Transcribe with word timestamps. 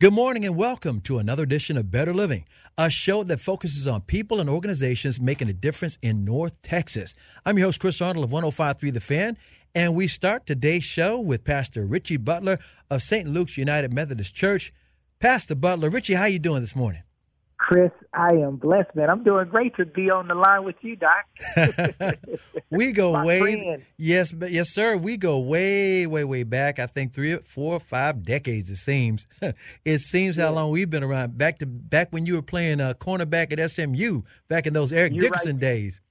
Good 0.00 0.12
morning 0.12 0.44
and 0.44 0.56
welcome 0.56 1.00
to 1.02 1.18
another 1.18 1.44
edition 1.44 1.76
of 1.76 1.92
Better 1.92 2.12
Living, 2.12 2.46
a 2.76 2.90
show 2.90 3.22
that 3.22 3.38
focuses 3.38 3.86
on 3.86 4.00
people 4.00 4.40
and 4.40 4.50
organizations 4.50 5.20
making 5.20 5.48
a 5.48 5.52
difference 5.52 5.98
in 6.02 6.24
North 6.24 6.60
Texas. 6.62 7.14
I'm 7.46 7.58
your 7.58 7.68
host, 7.68 7.78
Chris 7.78 8.00
Arnold 8.00 8.24
of 8.24 8.32
1053 8.32 8.90
The 8.90 8.98
Fan, 8.98 9.38
and 9.72 9.94
we 9.94 10.08
start 10.08 10.46
today's 10.46 10.82
show 10.82 11.20
with 11.20 11.44
Pastor 11.44 11.86
Richie 11.86 12.16
Butler 12.16 12.58
of 12.90 13.04
St. 13.04 13.28
Luke's 13.28 13.56
United 13.56 13.92
Methodist 13.92 14.34
Church. 14.34 14.72
Pastor 15.20 15.54
Butler, 15.54 15.90
Richie, 15.90 16.14
how 16.14 16.24
you 16.24 16.40
doing 16.40 16.62
this 16.62 16.74
morning? 16.74 17.04
Chris, 17.66 17.92
I 18.12 18.32
am 18.32 18.56
blessed, 18.56 18.94
man. 18.94 19.08
I'm 19.08 19.24
doing 19.24 19.48
great 19.48 19.74
to 19.76 19.86
be 19.86 20.10
on 20.10 20.28
the 20.28 20.34
line 20.34 20.64
with 20.64 20.76
you, 20.82 20.96
Doc. 20.96 22.18
we 22.70 22.92
go 22.92 23.14
My 23.14 23.24
way, 23.24 23.40
friend. 23.40 23.82
yes, 23.96 24.32
but 24.32 24.52
yes, 24.52 24.68
sir. 24.68 24.98
We 24.98 25.16
go 25.16 25.38
way, 25.38 26.06
way, 26.06 26.24
way 26.24 26.42
back. 26.42 26.78
I 26.78 26.84
think 26.84 27.14
three, 27.14 27.38
four, 27.38 27.80
five 27.80 28.22
decades. 28.22 28.68
It 28.68 28.76
seems. 28.76 29.26
it 29.86 30.00
seems 30.02 30.36
how 30.36 30.50
long 30.50 30.72
we've 30.72 30.90
been 30.90 31.02
around. 31.02 31.38
Back 31.38 31.58
to 31.60 31.66
back 31.66 32.08
when 32.10 32.26
you 32.26 32.34
were 32.34 32.42
playing 32.42 32.82
uh, 32.82 32.92
cornerback 33.00 33.58
at 33.58 33.70
SMU, 33.70 34.20
back 34.46 34.66
in 34.66 34.74
those 34.74 34.92
Eric 34.92 35.14
You're 35.14 35.22
Dickerson 35.22 35.52
right. 35.52 35.60
days. 35.60 36.02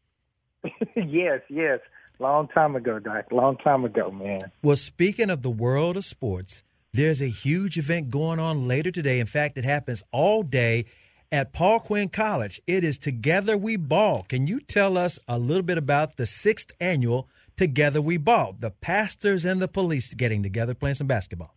yes, 0.95 1.41
yes. 1.49 1.81
Long 2.17 2.47
time 2.47 2.75
ago, 2.75 2.97
Doc. 2.97 3.25
Long 3.31 3.57
time 3.57 3.85
ago, 3.85 4.09
man. 4.09 4.51
Well, 4.63 4.75
speaking 4.75 5.29
of 5.29 5.43
the 5.43 5.51
world 5.51 5.97
of 5.97 6.05
sports, 6.05 6.63
there's 6.93 7.21
a 7.21 7.29
huge 7.29 7.77
event 7.77 8.09
going 8.09 8.39
on 8.39 8.67
later 8.67 8.89
today. 8.89 9.19
In 9.19 9.27
fact, 9.27 9.55
it 9.59 9.65
happens 9.65 10.01
all 10.11 10.41
day 10.41 10.85
at 11.33 11.51
Paul 11.51 11.79
Quinn 11.79 12.09
College. 12.09 12.61
It 12.67 12.83
is 12.83 12.99
Together 12.99 13.57
We 13.57 13.75
Ball. 13.75 14.23
Can 14.29 14.45
you 14.45 14.59
tell 14.59 14.99
us 14.99 15.17
a 15.27 15.39
little 15.39 15.63
bit 15.63 15.79
about 15.79 16.15
the 16.17 16.27
sixth 16.27 16.71
annual 16.79 17.27
Together 17.57 18.03
We 18.03 18.17
Ball? 18.17 18.55
The 18.59 18.69
pastors 18.69 19.43
and 19.43 19.59
the 19.59 19.67
police 19.67 20.13
getting 20.13 20.43
together 20.43 20.75
playing 20.75 20.93
some 20.95 21.07
basketball. 21.07 21.55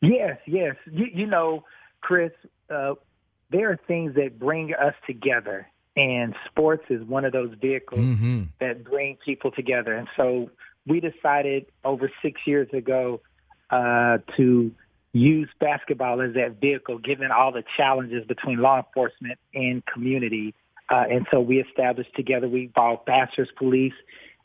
Yes, 0.00 0.38
yes. 0.46 0.76
You, 0.90 1.06
you 1.12 1.26
know, 1.26 1.64
Chris, 2.00 2.32
uh, 2.70 2.94
there 3.50 3.70
are 3.70 3.78
things 3.86 4.14
that 4.14 4.38
bring 4.38 4.72
us 4.72 4.94
together, 5.06 5.68
and 5.94 6.34
sports 6.46 6.84
is 6.88 7.04
one 7.04 7.26
of 7.26 7.32
those 7.32 7.52
vehicles 7.60 8.00
Mm-hmm. 8.00 8.42
that 8.60 8.82
bring 8.82 9.18
people 9.22 9.50
together. 9.50 9.92
And 9.92 10.08
so 10.16 10.50
we 10.86 11.00
decided 11.00 11.66
over 11.84 12.10
six 12.22 12.40
years 12.46 12.68
ago 12.72 13.20
uh, 13.68 14.18
to 14.38 14.72
use 15.16 15.48
basketball 15.60 16.20
as 16.20 16.34
that 16.34 16.60
vehicle, 16.60 16.98
given 16.98 17.30
all 17.30 17.52
the 17.52 17.64
challenges 17.76 18.24
between 18.26 18.58
law 18.58 18.78
enforcement 18.78 19.38
and 19.54 19.84
community. 19.86 20.54
Uh, 20.90 21.04
and 21.10 21.26
so 21.30 21.40
we 21.40 21.60
established 21.60 22.14
together 22.14 22.48
we 22.48 22.66
ball 22.66 22.98
pastors, 22.98 23.48
police, 23.56 23.94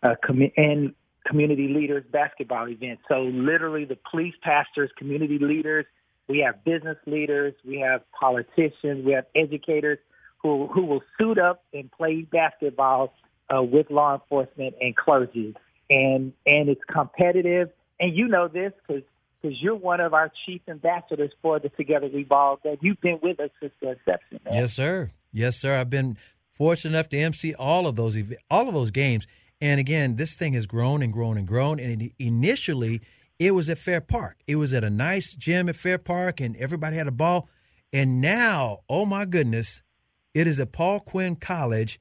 uh, 0.04 0.16
commu- 0.24 0.52
and 0.58 0.94
community 1.28 1.68
leaders 1.68 2.04
basketball 2.12 2.68
event. 2.68 3.00
So 3.08 3.22
literally 3.22 3.86
the 3.86 3.98
police, 4.10 4.34
pastors, 4.42 4.90
community 4.98 5.38
leaders, 5.40 5.86
we 6.28 6.40
have 6.40 6.64
business 6.64 6.98
leaders, 7.06 7.54
we 7.66 7.80
have 7.82 8.02
politicians, 8.18 9.06
we 9.06 9.12
have 9.12 9.26
educators 9.36 10.00
who 10.42 10.68
who 10.68 10.86
will 10.86 11.04
suit 11.20 11.38
up 11.38 11.64
and 11.74 11.92
play 11.92 12.22
basketball 12.22 13.14
uh, 13.54 13.62
with 13.62 13.92
law 13.92 14.14
enforcement 14.14 14.76
and 14.80 14.96
clergy. 14.96 15.56
And 15.90 16.34
and 16.48 16.70
it's 16.70 16.82
competitive. 16.92 17.70
And 18.00 18.16
you 18.16 18.28
know 18.28 18.48
this 18.48 18.72
because 18.88 19.04
because 19.42 19.62
you're 19.62 19.76
one 19.76 20.00
of 20.00 20.14
our 20.14 20.32
chief 20.46 20.62
ambassadors 20.68 21.32
for 21.42 21.60
the 21.60 21.70
Together 21.70 22.10
We 22.14 22.24
Ball. 22.24 22.60
That 22.64 22.78
you've 22.82 23.02
been 23.02 23.20
with 23.22 23.40
us 23.40 23.50
since 23.60 23.74
the 23.82 23.92
inception. 23.92 24.40
Man. 24.46 24.54
Yes, 24.54 24.74
sir. 24.74 25.12
Yes, 25.32 25.58
sir. 25.58 25.78
I've 25.78 25.90
been 25.90 26.18
fortunate 26.52 26.92
enough 26.92 27.10
to 27.10 27.18
MC 27.18 27.54
all 27.56 27.88
of 27.88 27.96
those 27.96 28.18
all 28.50 28.68
of 28.68 28.74
those 28.74 28.92
games. 28.92 29.28
And 29.60 29.80
again, 29.80 30.16
this 30.16 30.36
thing 30.36 30.54
has 30.54 30.66
grown 30.66 31.02
and 31.04 31.14
grown 31.14 31.38
and 31.38 31.48
grown. 31.48 31.80
And 31.80 32.12
initially, 32.18 33.02
it 33.40 33.52
was 33.52 33.70
at 33.70 33.78
Fair 33.78 34.02
Park. 34.02 34.38
It 34.48 34.56
was 34.56 34.74
at 34.74 34.84
a 34.84 34.90
nice 34.90 35.34
gym 35.34 35.70
at 35.70 35.76
Fair 35.76 35.98
Park, 35.98 36.40
and 36.40 36.56
everybody 36.58 36.96
had 36.96 37.08
a 37.08 37.12
ball. 37.12 37.48
And 37.94 38.22
now, 38.22 38.80
oh 38.90 39.06
my 39.06 39.26
goodness, 39.26 39.84
it 40.34 40.48
is 40.48 40.60
at 40.60 40.72
Paul 40.72 41.00
Quinn 41.00 41.36
College 41.36 42.00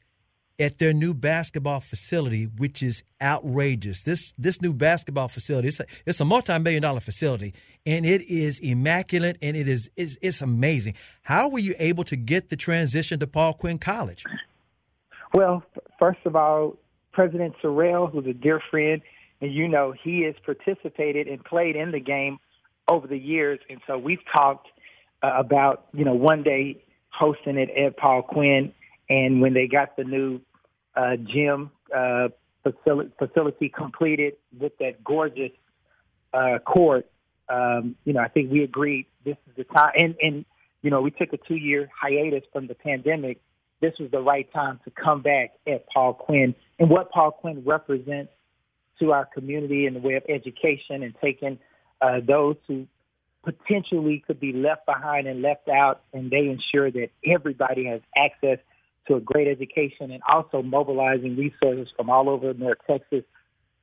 at 0.61 0.79
their 0.79 0.93
new 0.93 1.15
basketball 1.15 1.81
facility, 1.81 2.45
which 2.45 2.83
is 2.83 3.03
outrageous. 3.21 4.03
This 4.03 4.35
this 4.37 4.61
new 4.61 4.75
basketball 4.75 5.29
facility, 5.29 5.69
it's 5.69 5.81
a, 5.81 5.87
it's 6.05 6.21
a 6.21 6.25
multi-million 6.25 6.83
dollar 6.83 7.01
facility, 7.01 7.55
and 7.87 8.05
it 8.05 8.23
is 8.23 8.59
immaculate 8.59 9.39
and 9.41 9.57
it 9.57 9.67
is 9.67 9.91
it's, 9.97 10.19
it's 10.21 10.43
amazing. 10.43 10.95
How 11.23 11.49
were 11.49 11.59
you 11.59 11.75
able 11.79 12.05
to 12.05 12.17
get 12.17 12.51
the 12.51 12.57
transition 12.57 13.19
to 13.21 13.27
Paul 13.27 13.55
Quinn 13.55 13.79
College? 13.79 14.25
Well, 15.33 15.63
first 15.99 16.21
of 16.27 16.37
all, 16.37 16.77
President 17.13 17.55
Sorrell, 17.63 18.11
who's 18.11 18.27
a 18.27 18.35
dear 18.35 18.61
friend, 18.71 19.01
and 19.41 19.53
you 19.53 19.67
know 19.67 19.95
he 20.05 20.25
has 20.25 20.35
participated 20.45 21.27
and 21.27 21.43
played 21.43 21.75
in 21.75 21.91
the 21.91 22.01
game 22.01 22.39
over 22.87 23.07
the 23.07 23.19
years, 23.19 23.61
and 23.71 23.81
so 23.87 23.97
we've 23.97 24.25
talked 24.31 24.69
uh, 25.23 25.33
about 25.39 25.87
you 25.95 26.05
know 26.05 26.15
one 26.15 26.43
day 26.43 26.83
hosting 27.09 27.57
it 27.57 27.71
at 27.71 27.97
Paul 27.97 28.23
Quinn, 28.23 28.75
and 29.09 29.41
when 29.41 29.55
they 29.55 29.67
got 29.67 29.97
the 29.97 30.05
new 30.05 30.41
uh, 30.97 31.17
gym 31.17 31.71
uh, 31.95 32.29
facility, 32.63 33.11
facility 33.19 33.69
completed 33.69 34.35
with 34.59 34.77
that 34.79 35.03
gorgeous 35.05 35.53
uh, 36.33 36.59
court, 36.59 37.11
um, 37.49 37.97
you 38.05 38.13
know 38.13 38.21
I 38.21 38.29
think 38.29 38.51
we 38.51 38.63
agreed 38.63 39.07
this 39.25 39.37
is 39.49 39.57
the 39.57 39.65
time, 39.65 39.93
and 39.97 40.15
and 40.21 40.45
you 40.83 40.91
know 40.91 41.01
we 41.01 41.11
took 41.11 41.33
a 41.33 41.37
two 41.37 41.57
year 41.57 41.89
hiatus 42.01 42.45
from 42.53 42.67
the 42.67 42.75
pandemic. 42.75 43.41
This 43.81 43.95
was 43.99 44.11
the 44.11 44.21
right 44.21 44.51
time 44.53 44.79
to 44.85 44.91
come 44.91 45.23
back 45.23 45.53
at 45.67 45.87
Paul 45.89 46.13
Quinn 46.13 46.55
and 46.79 46.91
what 46.91 47.11
Paul 47.11 47.31
Quinn 47.31 47.63
represents 47.65 48.31
to 48.99 49.13
our 49.13 49.25
community 49.25 49.87
in 49.87 49.95
the 49.95 50.01
way 50.01 50.15
of 50.15 50.23
education 50.29 51.03
and 51.03 51.15
taking 51.23 51.59
uh, 52.03 52.21
those 52.27 52.57
who 52.69 52.87
potentially 53.43 54.23
could 54.27 54.39
be 54.39 54.53
left 54.53 54.87
behind 54.87 55.27
and 55.27 55.43
left 55.43 55.69
out, 55.69 56.03
and 56.13 56.31
they 56.31 56.49
ensure 56.49 56.91
that 56.91 57.09
everybody 57.27 57.87
has 57.87 58.01
access 58.17 58.59
to 59.07 59.17
a 59.17 59.21
great 59.21 59.49
education 59.49 60.11
and 60.11 60.23
also 60.29 60.63
mobilizing 60.63 61.37
resources 61.37 61.89
from 61.97 62.11
all 62.11 62.29
over 62.29 62.53
North 62.55 62.79
Texas 62.87 63.25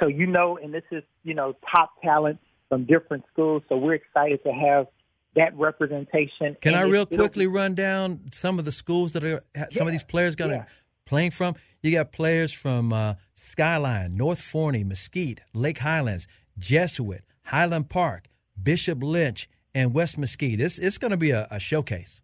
So 0.00 0.06
you 0.06 0.26
know, 0.26 0.58
and 0.58 0.74
this 0.74 0.84
is 0.90 1.02
you 1.22 1.34
know 1.34 1.56
top 1.70 2.00
talent 2.02 2.38
from 2.68 2.84
different 2.84 3.24
schools. 3.32 3.62
So 3.68 3.76
we're 3.76 3.94
excited 3.94 4.42
to 4.44 4.52
have 4.52 4.86
that 5.36 5.56
representation. 5.56 6.56
Can 6.60 6.74
I 6.74 6.82
real 6.82 7.06
quickly 7.06 7.46
run 7.46 7.74
down 7.74 8.30
some 8.32 8.58
of 8.58 8.64
the 8.64 8.72
schools 8.72 9.12
that 9.12 9.24
are 9.24 9.42
some 9.70 9.86
of 9.86 9.92
these 9.92 10.04
players 10.04 10.36
going 10.36 10.50
to 10.50 10.56
yeah. 10.56 10.64
playing 11.06 11.32
from? 11.32 11.54
You 11.82 11.92
got 11.92 12.12
players 12.12 12.52
from 12.52 12.92
uh, 12.92 13.14
Skyline, 13.34 14.16
North 14.16 14.40
Forney, 14.40 14.84
Mesquite, 14.84 15.42
Lake 15.52 15.78
Highlands, 15.78 16.26
Jesuit, 16.58 17.24
Highland 17.44 17.90
Park, 17.90 18.28
Bishop 18.60 19.02
Lynch, 19.02 19.48
and 19.74 19.92
West 19.92 20.16
Mesquite. 20.16 20.60
It's 20.60 20.78
it's 20.78 20.98
going 20.98 21.10
to 21.10 21.16
be 21.16 21.30
a, 21.30 21.46
a 21.50 21.58
showcase. 21.58 22.20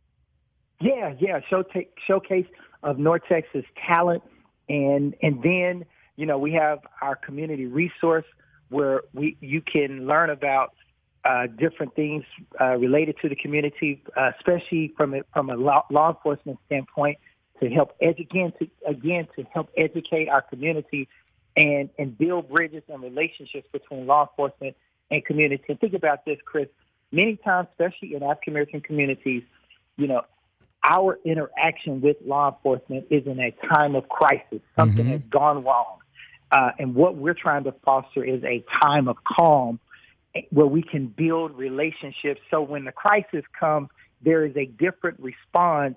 Yeah, 0.80 1.14
yeah, 1.18 1.40
showta- 1.50 1.88
showcase 2.06 2.46
of 2.82 2.98
North 2.98 3.22
Texas 3.28 3.64
talent, 3.86 4.22
and 4.68 5.14
and 5.20 5.42
then 5.42 5.84
you 6.16 6.26
know 6.26 6.38
we 6.38 6.52
have 6.52 6.78
our 7.02 7.16
community 7.16 7.66
resource 7.66 8.24
where 8.70 9.02
we 9.12 9.36
you 9.40 9.60
can 9.60 10.06
learn 10.06 10.30
about 10.30 10.74
uh, 11.25 11.46
different 11.46 11.94
things 11.94 12.25
uh, 12.61 12.76
related 12.76 13.17
to 13.22 13.28
the 13.28 13.37
community, 13.37 14.02
uh, 14.17 14.31
especially 14.38 14.93
from 14.96 15.14
a, 15.14 15.20
from 15.32 15.50
a 15.50 15.55
law, 15.55 15.84
law 15.90 16.11
enforcement 16.11 16.58
standpoint, 16.67 17.19
to 17.61 17.69
help 17.69 17.99
edu- 18.00 18.20
again 18.20 18.52
to 18.58 18.69
again 18.87 19.28
to 19.37 19.44
help 19.52 19.69
educate 19.76 20.28
our 20.28 20.43
community 20.43 21.08
and 21.56 21.90
and 21.99 22.17
build 22.17 22.49
bridges 22.49 22.82
and 22.88 23.02
relationships 23.02 23.69
between 23.72 24.06
law 24.06 24.22
enforcement 24.22 24.76
and 25.11 25.25
community. 25.25 25.62
And 25.69 25.78
think 25.78 25.94
about 25.94 26.25
this, 26.25 26.38
Chris. 26.44 26.69
Many 27.12 27.37
times, 27.37 27.69
especially 27.73 28.14
in 28.14 28.23
African 28.23 28.52
American 28.55 28.81
communities, 28.81 29.43
you 29.96 30.06
know, 30.06 30.23
our 30.88 31.19
interaction 31.25 32.00
with 32.00 32.16
law 32.25 32.50
enforcement 32.50 33.06
is 33.11 33.26
in 33.26 33.38
a 33.40 33.50
time 33.75 33.94
of 33.94 34.08
crisis. 34.08 34.61
Something 34.78 35.06
has 35.06 35.20
gone 35.28 35.64
wrong. 35.64 35.99
Uh, 36.52 36.70
and 36.78 36.94
what 36.94 37.16
we're 37.16 37.34
trying 37.34 37.64
to 37.64 37.73
foster 37.84 38.25
is 38.25 38.43
a 38.44 38.64
time 38.82 39.06
of 39.06 39.16
calm 39.25 39.78
where 40.50 40.66
we 40.66 40.82
can 40.82 41.06
build 41.06 41.56
relationships. 41.56 42.40
So 42.50 42.62
when 42.62 42.84
the 42.84 42.92
crisis 42.92 43.44
comes, 43.58 43.88
there 44.22 44.44
is 44.44 44.56
a 44.56 44.66
different 44.66 45.18
response 45.20 45.96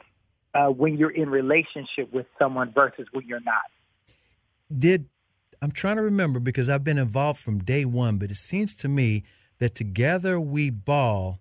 uh, 0.53 0.67
when 0.67 0.97
you're 0.97 1.11
in 1.11 1.29
relationship 1.29 2.11
with 2.11 2.25
someone 2.39 2.71
versus 2.73 3.07
when 3.11 3.27
you're 3.27 3.41
not. 3.41 3.63
Did 4.75 5.07
I'm 5.61 5.71
trying 5.71 5.95
to 5.95 6.01
remember 6.01 6.39
because 6.39 6.69
I've 6.69 6.83
been 6.83 6.97
involved 6.97 7.39
from 7.39 7.59
day 7.59 7.85
one, 7.85 8.17
but 8.17 8.31
it 8.31 8.35
seems 8.35 8.75
to 8.77 8.87
me 8.87 9.23
that 9.59 9.75
Together 9.75 10.39
We 10.39 10.69
Ball 10.69 11.39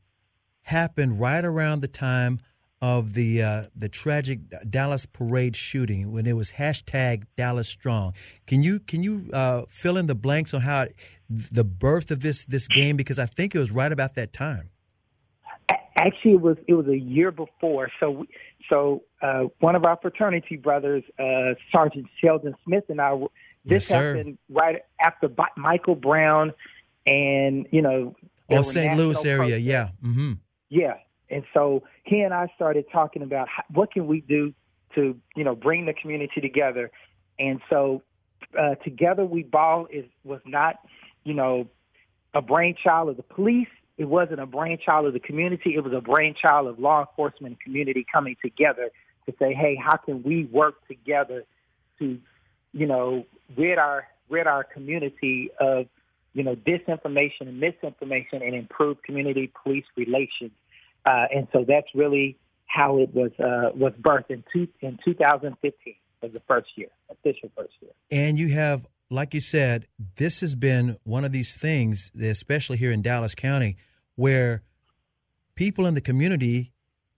happened 0.62 1.18
right 1.18 1.44
around 1.44 1.80
the 1.80 1.88
time 1.88 2.38
of 2.82 3.14
the 3.14 3.40
uh, 3.40 3.62
the 3.74 3.88
tragic 3.88 4.40
Dallas 4.68 5.06
parade 5.06 5.54
shooting 5.56 6.10
when 6.12 6.26
it 6.26 6.32
was 6.34 6.52
hashtag 6.52 7.22
Dallas 7.36 7.68
Strong. 7.68 8.12
Can 8.46 8.62
you 8.62 8.80
can 8.80 9.02
you 9.04 9.30
uh, 9.32 9.62
fill 9.68 9.96
in 9.96 10.06
the 10.06 10.14
blanks 10.16 10.52
on 10.52 10.62
how 10.62 10.88
the 11.30 11.64
birth 11.64 12.10
of 12.10 12.20
this 12.20 12.44
this 12.44 12.66
game 12.68 12.96
because 12.96 13.18
I 13.20 13.26
think 13.26 13.54
it 13.54 13.58
was 13.58 13.70
right 13.70 13.92
about 13.92 14.16
that 14.16 14.32
time. 14.32 14.68
Actually, 15.96 16.32
it 16.32 16.40
was 16.40 16.56
it 16.66 16.74
was 16.74 16.88
a 16.88 16.98
year 16.98 17.30
before. 17.30 17.88
So, 18.00 18.10
we- 18.10 18.28
so 18.68 19.02
uh, 19.20 19.44
one 19.60 19.74
of 19.74 19.84
our 19.84 19.98
fraternity 20.00 20.56
brothers, 20.56 21.02
uh, 21.18 21.54
Sergeant 21.74 22.06
Sheldon 22.20 22.54
Smith, 22.64 22.84
and 22.88 23.00
I. 23.00 23.16
This 23.64 23.88
Yes, 23.88 23.90
happened 23.90 24.38
right 24.50 24.82
after 25.04 25.30
Michael 25.56 25.94
Brown, 25.94 26.52
and 27.06 27.64
you 27.70 27.80
know, 27.80 28.16
there 28.48 28.58
Oh, 28.58 28.62
St. 28.62 28.96
Louis 28.96 29.24
area, 29.24 29.36
protests. 29.36 29.60
yeah. 29.62 29.88
Mm-hmm. 30.04 30.32
Yeah, 30.68 30.94
and 31.32 31.44
so 31.54 31.82
he 32.04 32.20
and 32.20 32.34
I 32.34 32.52
started 32.54 32.84
talking 32.92 33.22
about 33.22 33.48
how, 33.48 33.64
what 33.72 33.92
can 33.92 34.06
we 34.06 34.20
do 34.20 34.52
to 34.94 35.16
you 35.34 35.44
know 35.44 35.54
bring 35.54 35.86
the 35.86 35.94
community 35.94 36.40
together, 36.40 36.90
and 37.38 37.60
so 37.70 38.02
uh, 38.58 38.74
together 38.76 39.24
we 39.24 39.42
ball 39.42 39.86
is 39.90 40.04
was 40.24 40.40
not 40.44 40.76
you 41.24 41.34
know 41.34 41.66
a 42.34 42.42
brainchild 42.42 43.08
of 43.08 43.16
the 43.16 43.22
police. 43.22 43.68
It 43.98 44.04
wasn't 44.06 44.40
a 44.40 44.46
brainchild 44.46 45.06
of 45.06 45.12
the 45.12 45.20
community. 45.20 45.74
It 45.74 45.84
was 45.84 45.92
a 45.92 46.00
brainchild 46.00 46.66
of 46.66 46.78
law 46.78 47.00
enforcement 47.00 47.52
and 47.52 47.60
community 47.60 48.06
coming 48.10 48.36
together 48.42 48.90
to 49.26 49.34
say, 49.38 49.54
hey, 49.54 49.76
how 49.76 49.96
can 49.96 50.22
we 50.22 50.44
work 50.46 50.86
together 50.88 51.44
to 51.98 52.18
you 52.72 52.86
know 52.86 53.24
rid 53.56 53.78
our 53.78 54.06
rid 54.28 54.46
our 54.46 54.64
community 54.64 55.50
of 55.60 55.86
you 56.34 56.42
know 56.42 56.56
disinformation 56.56 57.42
and 57.42 57.60
misinformation 57.60 58.42
and 58.42 58.54
improve 58.54 59.02
community 59.02 59.52
police 59.62 59.84
relations. 59.96 60.52
Uh, 61.04 61.26
and 61.34 61.48
so 61.52 61.64
that's 61.66 61.88
really 61.94 62.38
how 62.66 62.98
it 62.98 63.14
was 63.14 63.30
uh, 63.38 63.70
was 63.76 63.92
birthed 64.00 64.30
in 64.30 64.44
two, 64.52 64.68
in 64.80 64.98
2015 65.04 65.94
was 66.22 66.32
the 66.32 66.40
first 66.46 66.70
year, 66.76 66.88
official 67.10 67.50
first 67.56 67.72
year. 67.80 67.90
And 68.10 68.38
you 68.38 68.48
have, 68.50 68.86
like 69.10 69.34
you 69.34 69.40
said, 69.40 69.86
this 70.16 70.40
has 70.40 70.54
been 70.54 70.96
one 71.02 71.24
of 71.24 71.32
these 71.32 71.56
things, 71.56 72.10
especially 72.20 72.78
here 72.78 72.92
in 72.92 73.02
Dallas 73.02 73.34
County, 73.34 73.76
where 74.14 74.62
people 75.54 75.86
in 75.86 75.94
the 75.94 76.00
community 76.00 76.72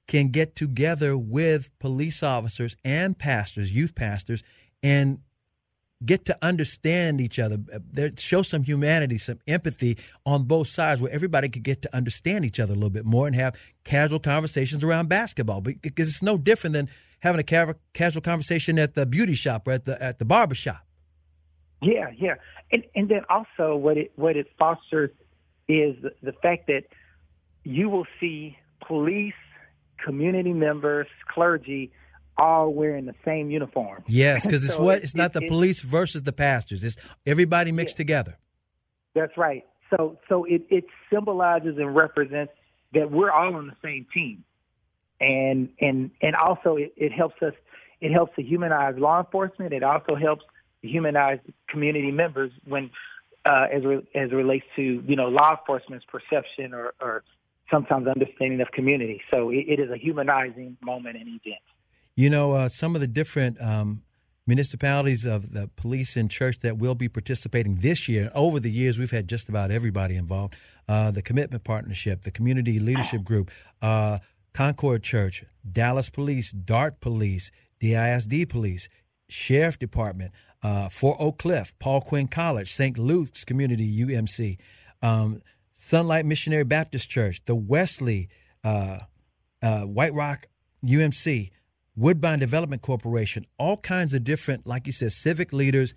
can 0.06 0.28
get 0.28 0.56
together 0.56 1.16
with 1.16 1.70
police 1.78 2.22
officers 2.22 2.76
and 2.84 3.18
pastors, 3.18 3.72
youth 3.72 3.94
pastors, 3.94 4.42
and 4.82 5.20
get 6.04 6.24
to 6.26 6.38
understand 6.42 7.20
each 7.20 7.38
other. 7.38 7.58
There, 7.92 8.10
show 8.16 8.42
some 8.42 8.62
humanity, 8.62 9.18
some 9.18 9.38
empathy 9.46 9.98
on 10.24 10.44
both 10.44 10.68
sides, 10.68 11.00
where 11.00 11.12
everybody 11.12 11.48
could 11.48 11.62
get 11.62 11.82
to 11.82 11.94
understand 11.94 12.44
each 12.44 12.60
other 12.60 12.72
a 12.72 12.76
little 12.76 12.90
bit 12.90 13.04
more 13.04 13.26
and 13.26 13.36
have 13.36 13.56
casual 13.84 14.20
conversations 14.20 14.82
around 14.84 15.08
basketball. 15.08 15.60
Because 15.60 16.08
it's 16.08 16.22
no 16.22 16.36
different 16.36 16.74
than 16.74 16.88
having 17.20 17.40
a 17.40 17.74
casual 17.94 18.22
conversation 18.22 18.78
at 18.78 18.94
the 18.94 19.06
beauty 19.06 19.34
shop 19.34 19.66
or 19.66 19.72
at 19.72 19.84
the 19.86 20.00
at 20.02 20.18
the 20.18 20.24
barber 20.24 20.54
shop. 20.54 20.84
Yeah, 21.82 22.10
yeah, 22.16 22.34
and 22.70 22.84
and 22.94 23.08
then 23.08 23.22
also 23.28 23.76
what 23.76 23.96
it 23.96 24.12
what 24.16 24.36
it 24.36 24.46
fosters 24.58 25.10
is 25.68 25.96
the, 26.02 26.12
the 26.22 26.32
fact 26.32 26.66
that 26.66 26.84
you 27.64 27.88
will 27.88 28.06
see 28.20 28.58
police, 28.86 29.34
community 30.02 30.52
members, 30.52 31.06
clergy, 31.28 31.90
all 32.36 32.72
wearing 32.72 33.06
the 33.06 33.14
same 33.24 33.50
uniform. 33.50 34.02
Yes, 34.06 34.44
because 34.44 34.64
it's 34.64 34.74
So 34.74 34.82
what 34.84 34.98
it- 34.98 35.04
it's 35.04 35.14
not 35.14 35.32
the 35.32 35.42
police 35.42 35.82
versus 35.82 36.22
the 36.22 36.32
pastors. 36.32 36.84
It's 36.84 36.96
everybody 37.26 37.72
mixed 37.72 37.96
together. 37.96 38.38
That's 39.14 39.36
right. 39.36 39.64
So 39.90 40.18
so 40.28 40.44
it, 40.44 40.62
it 40.70 40.84
symbolizes 41.12 41.78
and 41.78 41.94
represents 41.94 42.52
that 42.94 43.10
we're 43.10 43.30
all 43.30 43.54
on 43.54 43.66
the 43.68 43.76
same 43.82 44.06
team. 44.12 44.44
And 45.20 45.68
and 45.80 46.10
and 46.20 46.34
also 46.34 46.76
it, 46.76 46.92
it 46.96 47.12
helps 47.12 47.40
us 47.42 47.54
it 48.00 48.12
helps 48.12 48.34
to 48.36 48.42
humanize 48.42 48.94
law 48.98 49.20
enforcement. 49.20 49.72
It 49.72 49.82
also 49.82 50.16
helps 50.16 50.44
to 50.82 50.88
humanize 50.88 51.38
community 51.68 52.10
members 52.10 52.50
when 52.66 52.90
uh, 53.46 53.66
as 53.72 53.84
re, 53.84 53.96
as 54.14 54.30
it 54.30 54.34
relates 54.34 54.64
to 54.76 54.82
you 55.06 55.16
know 55.16 55.28
law 55.28 55.56
enforcement's 55.58 56.04
perception 56.06 56.74
or, 56.74 56.92
or 57.00 57.22
sometimes 57.70 58.06
understanding 58.08 58.60
of 58.60 58.70
community. 58.72 59.22
So 59.30 59.50
it, 59.50 59.64
it 59.68 59.80
is 59.80 59.90
a 59.90 59.96
humanizing 59.96 60.76
moment 60.82 61.16
and 61.16 61.28
event. 61.28 61.60
You 62.16 62.30
know, 62.30 62.52
uh, 62.52 62.68
some 62.68 62.94
of 62.94 63.00
the 63.00 63.06
different 63.06 63.60
um, 63.60 64.02
municipalities 64.46 65.24
of 65.24 65.52
the 65.52 65.68
police 65.76 66.16
and 66.16 66.30
church 66.30 66.60
that 66.60 66.78
will 66.78 66.94
be 66.94 67.08
participating 67.08 67.76
this 67.76 68.08
year. 68.08 68.30
Over 68.34 68.60
the 68.60 68.70
years, 68.70 68.98
we've 68.98 69.10
had 69.10 69.28
just 69.28 69.48
about 69.48 69.70
everybody 69.70 70.16
involved. 70.16 70.54
Uh, 70.86 71.10
the 71.10 71.22
Commitment 71.22 71.64
Partnership, 71.64 72.22
the 72.22 72.30
Community 72.30 72.78
Leadership 72.78 73.24
Group, 73.24 73.50
uh, 73.82 74.18
Concord 74.52 75.02
Church, 75.02 75.44
Dallas 75.70 76.10
Police, 76.10 76.52
Dart 76.52 77.00
Police, 77.00 77.50
DISD 77.80 78.48
Police, 78.48 78.88
Sheriff 79.28 79.78
Department, 79.78 80.32
uh, 80.62 80.88
For 80.88 81.20
Oak 81.20 81.38
Cliff, 81.38 81.72
Paul 81.78 82.00
Quinn 82.00 82.28
College, 82.28 82.72
St. 82.72 82.96
Luke's 82.96 83.44
Community 83.44 84.04
UMC, 84.04 84.58
um, 85.02 85.42
Sunlight 85.72 86.24
Missionary 86.24 86.64
Baptist 86.64 87.08
Church, 87.08 87.42
the 87.46 87.54
Wesley. 87.54 88.28
Uh, 88.62 89.00
uh, 89.64 89.82
White 89.82 90.12
Rock 90.12 90.46
UMC, 90.84 91.50
Woodbine 91.96 92.38
Development 92.40 92.82
Corporation, 92.82 93.46
all 93.58 93.76
kinds 93.76 94.14
of 94.14 94.24
different, 94.24 94.66
like 94.66 94.86
you 94.86 94.92
said, 94.92 95.12
civic 95.12 95.52
leaders, 95.52 95.94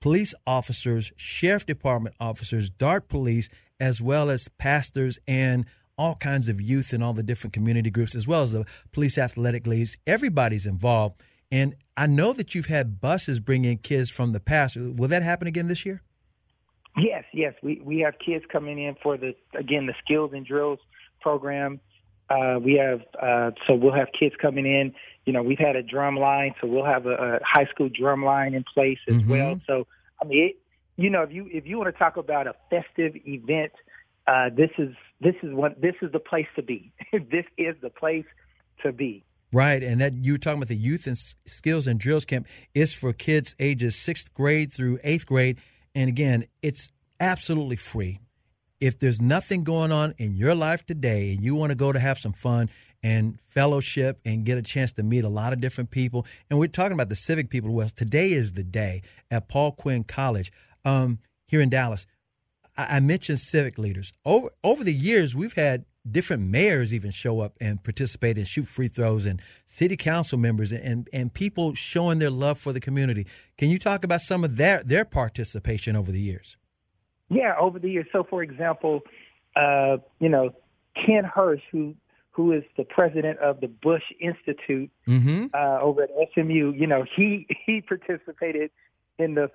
police 0.00 0.34
officers, 0.46 1.12
sheriff 1.16 1.66
department 1.66 2.16
officers, 2.18 2.70
Dart 2.70 3.08
police, 3.08 3.48
as 3.78 4.00
well 4.00 4.30
as 4.30 4.48
pastors 4.58 5.18
and 5.26 5.66
all 5.98 6.14
kinds 6.14 6.48
of 6.48 6.60
youth 6.60 6.94
and 6.94 7.04
all 7.04 7.12
the 7.12 7.22
different 7.22 7.52
community 7.52 7.90
groups, 7.90 8.14
as 8.14 8.26
well 8.26 8.40
as 8.42 8.52
the 8.52 8.64
police 8.92 9.18
athletic 9.18 9.66
leagues. 9.66 9.98
Everybody's 10.06 10.64
involved. 10.64 11.20
And 11.52 11.74
I 11.96 12.06
know 12.06 12.32
that 12.32 12.54
you've 12.54 12.66
had 12.66 13.00
buses 13.00 13.40
bring 13.40 13.64
in 13.64 13.78
kids 13.78 14.08
from 14.08 14.32
the 14.32 14.40
past. 14.40 14.76
Will 14.76 15.08
that 15.08 15.22
happen 15.22 15.46
again 15.46 15.66
this 15.66 15.84
year? 15.84 16.02
Yes, 16.96 17.24
yes. 17.32 17.54
We 17.62 17.80
we 17.84 18.00
have 18.00 18.14
kids 18.24 18.44
coming 18.50 18.82
in 18.82 18.96
for 19.02 19.16
the 19.16 19.34
again 19.56 19.86
the 19.86 19.94
skills 20.02 20.32
and 20.32 20.44
drills 20.44 20.78
program. 21.20 21.80
Uh, 22.30 22.58
we 22.60 22.74
have 22.74 23.00
uh, 23.20 23.50
so 23.66 23.74
we'll 23.74 23.92
have 23.92 24.08
kids 24.18 24.34
coming 24.40 24.64
in. 24.64 24.94
You 25.26 25.32
know, 25.32 25.42
we've 25.42 25.58
had 25.58 25.76
a 25.76 25.82
drum 25.82 26.16
line, 26.16 26.54
so 26.60 26.66
we'll 26.68 26.84
have 26.84 27.04
a, 27.06 27.10
a 27.14 27.40
high 27.44 27.66
school 27.66 27.88
drum 27.88 28.24
line 28.24 28.54
in 28.54 28.64
place 28.72 28.98
as 29.08 29.16
Mhm. 29.16 29.26
well. 29.26 29.60
So 29.66 29.86
I 30.22 30.24
mean, 30.26 30.48
it, 30.50 30.56
you 30.96 31.10
know, 31.10 31.22
if 31.22 31.32
you 31.32 31.48
if 31.52 31.66
you 31.66 31.78
want 31.78 31.92
to 31.92 31.98
talk 31.98 32.16
about 32.16 32.46
a 32.46 32.54
festive 32.70 33.16
event, 33.26 33.72
uh, 34.26 34.50
this 34.54 34.70
is 34.78 34.94
this 35.20 35.34
is 35.42 35.52
what 35.52 35.80
this 35.80 35.94
is 36.02 36.12
the 36.12 36.20
place 36.20 36.46
to 36.56 36.62
be. 36.62 36.92
this 37.12 37.44
is 37.58 37.74
the 37.82 37.90
place 37.90 38.26
to 38.84 38.92
be. 38.92 39.24
Right, 39.52 39.82
and 39.82 40.00
that 40.00 40.14
you 40.14 40.34
were 40.34 40.38
talking 40.38 40.58
about 40.58 40.68
the 40.68 40.76
youth 40.76 41.08
and 41.08 41.18
skills 41.18 41.88
and 41.88 41.98
drills 41.98 42.24
camp 42.24 42.46
is 42.72 42.94
for 42.94 43.12
kids 43.12 43.56
ages 43.58 43.96
sixth 43.96 44.32
grade 44.32 44.72
through 44.72 45.00
eighth 45.02 45.26
grade, 45.26 45.58
and 45.94 46.08
again, 46.08 46.44
it's 46.62 46.90
absolutely 47.18 47.74
free. 47.76 48.20
If 48.80 48.98
there's 48.98 49.20
nothing 49.20 49.62
going 49.62 49.92
on 49.92 50.14
in 50.16 50.36
your 50.36 50.54
life 50.54 50.86
today, 50.86 51.34
and 51.34 51.44
you 51.44 51.54
want 51.54 51.70
to 51.70 51.76
go 51.76 51.92
to 51.92 52.00
have 52.00 52.18
some 52.18 52.32
fun 52.32 52.70
and 53.02 53.38
fellowship 53.40 54.18
and 54.24 54.44
get 54.44 54.56
a 54.56 54.62
chance 54.62 54.90
to 54.92 55.02
meet 55.02 55.22
a 55.22 55.28
lot 55.28 55.52
of 55.52 55.60
different 55.60 55.90
people, 55.90 56.26
and 56.48 56.58
we're 56.58 56.66
talking 56.66 56.94
about 56.94 57.10
the 57.10 57.16
civic 57.16 57.50
people. 57.50 57.72
Well, 57.72 57.90
today 57.90 58.32
is 58.32 58.52
the 58.52 58.62
day 58.64 59.02
at 59.30 59.48
Paul 59.48 59.72
Quinn 59.72 60.04
College 60.04 60.50
um, 60.84 61.18
here 61.46 61.60
in 61.60 61.68
Dallas. 61.68 62.06
I, 62.76 62.96
I 62.96 63.00
mentioned 63.00 63.40
civic 63.40 63.76
leaders. 63.76 64.14
Over 64.24 64.48
over 64.64 64.82
the 64.82 64.94
years, 64.94 65.36
we've 65.36 65.52
had 65.52 65.84
different 66.10 66.44
mayors 66.44 66.94
even 66.94 67.10
show 67.10 67.40
up 67.40 67.58
and 67.60 67.84
participate 67.84 68.38
and 68.38 68.48
shoot 68.48 68.66
free 68.66 68.88
throws, 68.88 69.26
and 69.26 69.42
city 69.66 69.96
council 69.96 70.38
members 70.38 70.72
and 70.72 71.06
and 71.12 71.34
people 71.34 71.74
showing 71.74 72.18
their 72.18 72.30
love 72.30 72.58
for 72.58 72.72
the 72.72 72.80
community. 72.80 73.26
Can 73.58 73.68
you 73.68 73.78
talk 73.78 74.04
about 74.04 74.22
some 74.22 74.42
of 74.42 74.56
their 74.56 74.82
their 74.82 75.04
participation 75.04 75.96
over 75.96 76.10
the 76.10 76.20
years? 76.20 76.56
Yeah, 77.30 77.54
over 77.58 77.78
the 77.78 77.88
years. 77.88 78.06
So, 78.12 78.24
for 78.28 78.42
example, 78.42 79.02
uh, 79.56 79.98
you 80.18 80.28
know, 80.28 80.50
Ken 80.94 81.22
Hersh, 81.24 81.62
who 81.70 81.94
who 82.32 82.52
is 82.52 82.62
the 82.76 82.84
president 82.84 83.38
of 83.38 83.60
the 83.60 83.68
Bush 83.68 84.04
Institute 84.20 84.90
Mm-hmm. 85.08 85.46
uh, 85.52 85.80
over 85.80 86.04
at 86.04 86.10
SMU, 86.34 86.72
you 86.72 86.86
know, 86.86 87.04
he 87.16 87.46
he 87.66 87.80
participated 87.80 88.70
in 89.18 89.34
the 89.34 89.50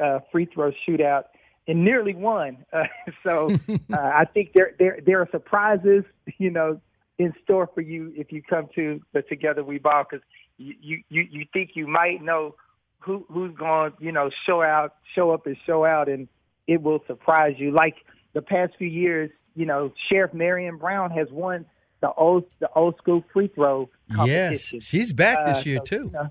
uh, 0.00 0.20
free 0.32 0.46
throw 0.46 0.72
shootout 0.86 1.24
and 1.66 1.84
nearly 1.84 2.14
won. 2.14 2.64
Uh, 2.72 2.84
so, 3.24 3.50
uh, 3.92 3.96
I 3.96 4.24
think 4.24 4.52
there 4.54 4.72
there 4.78 4.98
there 5.04 5.20
are 5.20 5.28
surprises, 5.30 6.04
you 6.38 6.50
know, 6.50 6.80
in 7.18 7.32
store 7.44 7.68
for 7.72 7.80
you 7.80 8.12
if 8.16 8.32
you 8.32 8.42
come 8.42 8.68
to 8.74 9.00
the 9.12 9.22
Together 9.22 9.62
We 9.62 9.78
Ball 9.78 10.04
because 10.08 10.24
you, 10.58 10.74
you 10.80 11.02
you 11.08 11.26
you 11.30 11.46
think 11.52 11.70
you 11.74 11.86
might 11.86 12.22
know 12.22 12.54
who 13.00 13.24
who's 13.30 13.54
going, 13.56 13.92
you 13.98 14.12
know, 14.12 14.30
show 14.46 14.62
out, 14.62 14.96
show 15.14 15.30
up 15.30 15.46
and 15.46 15.56
show 15.66 15.84
out, 15.84 16.08
and 16.08 16.28
it 16.70 16.80
will 16.82 17.00
surprise 17.06 17.54
you. 17.58 17.72
Like 17.72 17.96
the 18.32 18.42
past 18.42 18.72
few 18.78 18.86
years, 18.88 19.30
you 19.56 19.66
know, 19.66 19.92
Sheriff 20.08 20.32
Marian 20.32 20.76
Brown 20.78 21.10
has 21.10 21.28
won 21.30 21.66
the 22.00 22.12
old 22.12 22.44
the 22.60 22.68
old 22.74 22.96
school 22.98 23.22
free 23.32 23.48
throw 23.48 23.90
Yes, 24.24 24.72
she's 24.80 25.12
back 25.12 25.38
Uh, 25.40 25.52
this 25.52 25.66
year 25.66 25.78
so, 25.78 25.84
too. 25.84 26.04
you 26.06 26.10
know, 26.12 26.28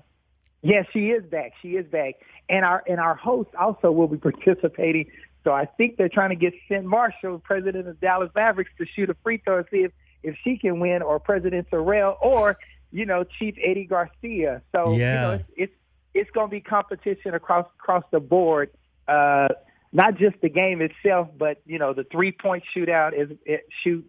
yeah, 0.62 0.82
she 0.92 1.10
is 1.10 1.24
back. 1.24 1.52
She 1.62 1.70
is 1.80 1.86
back, 1.86 2.14
and 2.48 2.64
our 2.64 2.82
and 2.88 2.98
our 2.98 3.14
host 3.14 3.50
also 3.54 3.92
will 3.92 4.08
be 4.08 4.16
participating. 4.30 5.06
So 5.44 5.52
I 5.52 5.64
think 5.66 5.96
they're 5.96 6.10
trying 6.18 6.30
to 6.30 6.36
get 6.36 6.52
Cynt 6.68 6.84
Marshall, 6.84 7.38
president 7.38 7.88
of 7.88 7.98
Dallas 8.00 8.30
Mavericks, 8.34 8.70
to 8.78 8.84
shoot 8.94 9.08
a 9.10 9.16
free 9.22 9.38
throw 9.44 9.58
and 9.58 9.66
see 9.70 9.82
if 9.88 9.92
if 10.22 10.34
she 10.44 10.56
can 10.58 10.80
win, 10.80 11.02
or 11.02 11.18
President 11.20 11.68
Sorrell, 11.70 12.16
or 12.22 12.58
you 12.92 13.04
know 13.06 13.24
Chief 13.38 13.54
Eddie 13.62 13.84
Garcia. 13.86 14.62
So 14.72 14.92
you 14.92 15.00
Yeah. 15.00 15.20
know 15.22 15.30
it's 15.32 15.44
it's, 15.56 15.72
it's 16.14 16.30
going 16.32 16.48
to 16.48 16.50
be 16.50 16.60
competition 16.60 17.34
across 17.34 17.66
across 17.78 18.04
the 18.10 18.20
board. 18.20 18.70
Uh, 19.08 19.48
not 19.92 20.16
just 20.16 20.40
the 20.40 20.48
game 20.48 20.80
itself, 20.80 21.28
but 21.38 21.60
you 21.66 21.78
know 21.78 21.92
the 21.92 22.04
three 22.04 22.32
point 22.32 22.64
shootout 22.74 23.12
is 23.12 23.36
it, 23.44 23.66
shoot 23.82 24.04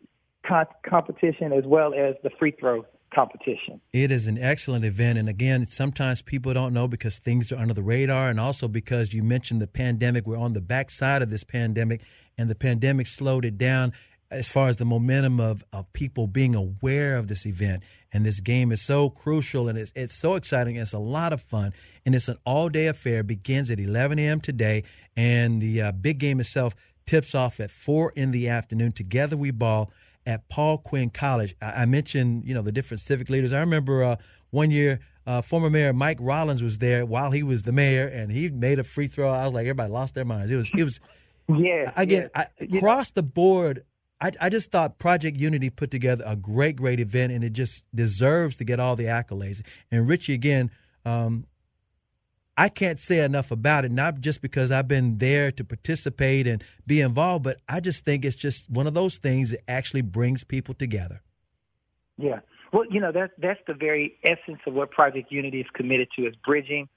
con- 0.47 0.65
competition 0.87 1.53
as 1.53 1.65
well 1.65 1.93
as 1.93 2.15
the 2.23 2.29
free 2.39 2.51
throw 2.51 2.85
competition. 3.13 3.81
It 3.93 4.09
is 4.09 4.27
an 4.27 4.37
excellent 4.37 4.85
event. 4.85 5.19
And 5.19 5.29
again, 5.29 5.67
sometimes 5.67 6.21
people 6.21 6.53
don't 6.53 6.73
know 6.73 6.87
because 6.87 7.17
things 7.17 7.51
are 7.51 7.57
under 7.57 7.73
the 7.73 7.83
radar. 7.83 8.29
And 8.29 8.39
also 8.39 8.67
because 8.67 9.13
you 9.13 9.21
mentioned 9.21 9.61
the 9.61 9.67
pandemic. 9.67 10.25
We're 10.25 10.37
on 10.37 10.53
the 10.53 10.61
backside 10.61 11.21
of 11.21 11.29
this 11.29 11.43
pandemic, 11.43 12.01
and 12.37 12.49
the 12.49 12.55
pandemic 12.55 13.07
slowed 13.07 13.45
it 13.45 13.57
down 13.57 13.93
as 14.29 14.47
far 14.47 14.69
as 14.69 14.77
the 14.77 14.85
momentum 14.85 15.39
of, 15.41 15.63
of 15.73 15.91
people 15.91 16.25
being 16.25 16.55
aware 16.55 17.17
of 17.17 17.27
this 17.27 17.45
event. 17.45 17.83
And 18.13 18.25
this 18.25 18.39
game 18.39 18.71
is 18.71 18.81
so 18.81 19.09
crucial 19.09 19.69
and 19.69 19.77
it's, 19.77 19.93
it's 19.95 20.15
so 20.15 20.35
exciting. 20.35 20.75
It's 20.75 20.93
a 20.93 20.99
lot 20.99 21.31
of 21.31 21.41
fun. 21.41 21.73
And 22.05 22.13
it's 22.13 22.27
an 22.27 22.37
all 22.45 22.69
day 22.69 22.87
affair. 22.87 23.23
Begins 23.23 23.71
at 23.71 23.79
11 23.79 24.19
a.m. 24.19 24.41
today. 24.41 24.83
And 25.15 25.61
the 25.61 25.81
uh, 25.81 25.91
big 25.93 26.17
game 26.17 26.39
itself 26.39 26.75
tips 27.05 27.33
off 27.33 27.59
at 27.59 27.71
4 27.71 28.11
in 28.15 28.31
the 28.31 28.49
afternoon. 28.49 28.91
Together 28.91 29.37
we 29.37 29.51
ball 29.51 29.91
at 30.25 30.47
Paul 30.49 30.77
Quinn 30.77 31.09
College. 31.09 31.55
I, 31.61 31.83
I 31.83 31.85
mentioned, 31.85 32.45
you 32.45 32.53
know, 32.53 32.61
the 32.61 32.71
different 32.71 33.01
civic 33.01 33.29
leaders. 33.29 33.51
I 33.53 33.59
remember 33.59 34.03
uh, 34.03 34.15
one 34.49 34.71
year, 34.71 34.99
uh, 35.25 35.41
former 35.41 35.69
Mayor 35.69 35.93
Mike 35.93 36.17
Rawlings 36.19 36.63
was 36.63 36.79
there 36.79 37.05
while 37.05 37.31
he 37.31 37.43
was 37.43 37.63
the 37.63 37.71
mayor, 37.71 38.07
and 38.07 38.31
he 38.31 38.49
made 38.49 38.79
a 38.79 38.83
free 38.83 39.07
throw. 39.07 39.29
I 39.29 39.45
was 39.45 39.53
like, 39.53 39.61
everybody 39.61 39.91
lost 39.91 40.15
their 40.15 40.25
minds. 40.25 40.51
It 40.51 40.55
was, 40.55 40.71
it 40.75 40.83
was. 40.83 40.99
Yeah, 41.47 41.91
Again, 41.95 42.29
yeah. 42.35 42.45
I, 42.59 42.77
across 42.77 43.11
the 43.11 43.23
board, 43.23 43.83
I, 44.21 44.31
I 44.39 44.49
just 44.49 44.71
thought 44.71 44.99
Project 44.99 45.37
Unity 45.37 45.71
put 45.71 45.89
together 45.89 46.23
a 46.27 46.35
great, 46.35 46.75
great 46.75 46.99
event, 46.99 47.33
and 47.33 47.43
it 47.43 47.53
just 47.53 47.83
deserves 47.93 48.55
to 48.57 48.63
get 48.63 48.79
all 48.79 48.95
the 48.95 49.05
accolades. 49.05 49.61
And 49.89 50.07
Richie, 50.07 50.35
again, 50.35 50.69
um, 51.03 51.47
I 52.55 52.69
can't 52.69 52.99
say 52.99 53.23
enough 53.23 53.49
about 53.49 53.85
it, 53.85 53.91
not 53.91 54.19
just 54.21 54.41
because 54.41 54.71
I've 54.71 54.87
been 54.87 55.17
there 55.17 55.51
to 55.53 55.63
participate 55.63 56.45
and 56.45 56.63
be 56.85 57.01
involved, 57.01 57.43
but 57.43 57.57
I 57.67 57.79
just 57.79 58.05
think 58.05 58.23
it's 58.23 58.35
just 58.35 58.69
one 58.69 58.85
of 58.85 58.93
those 58.93 59.17
things 59.17 59.49
that 59.51 59.61
actually 59.67 60.01
brings 60.01 60.43
people 60.43 60.75
together. 60.75 61.21
Yeah. 62.17 62.41
Well, 62.71 62.85
you 62.89 63.01
know, 63.01 63.11
that's 63.11 63.33
that's 63.39 63.59
the 63.67 63.73
very 63.73 64.17
essence 64.23 64.59
of 64.67 64.73
what 64.73 64.91
Project 64.91 65.31
Unity 65.31 65.61
is 65.61 65.67
committed 65.73 66.09
to 66.17 66.27
is 66.27 66.35
bridging 66.45 66.87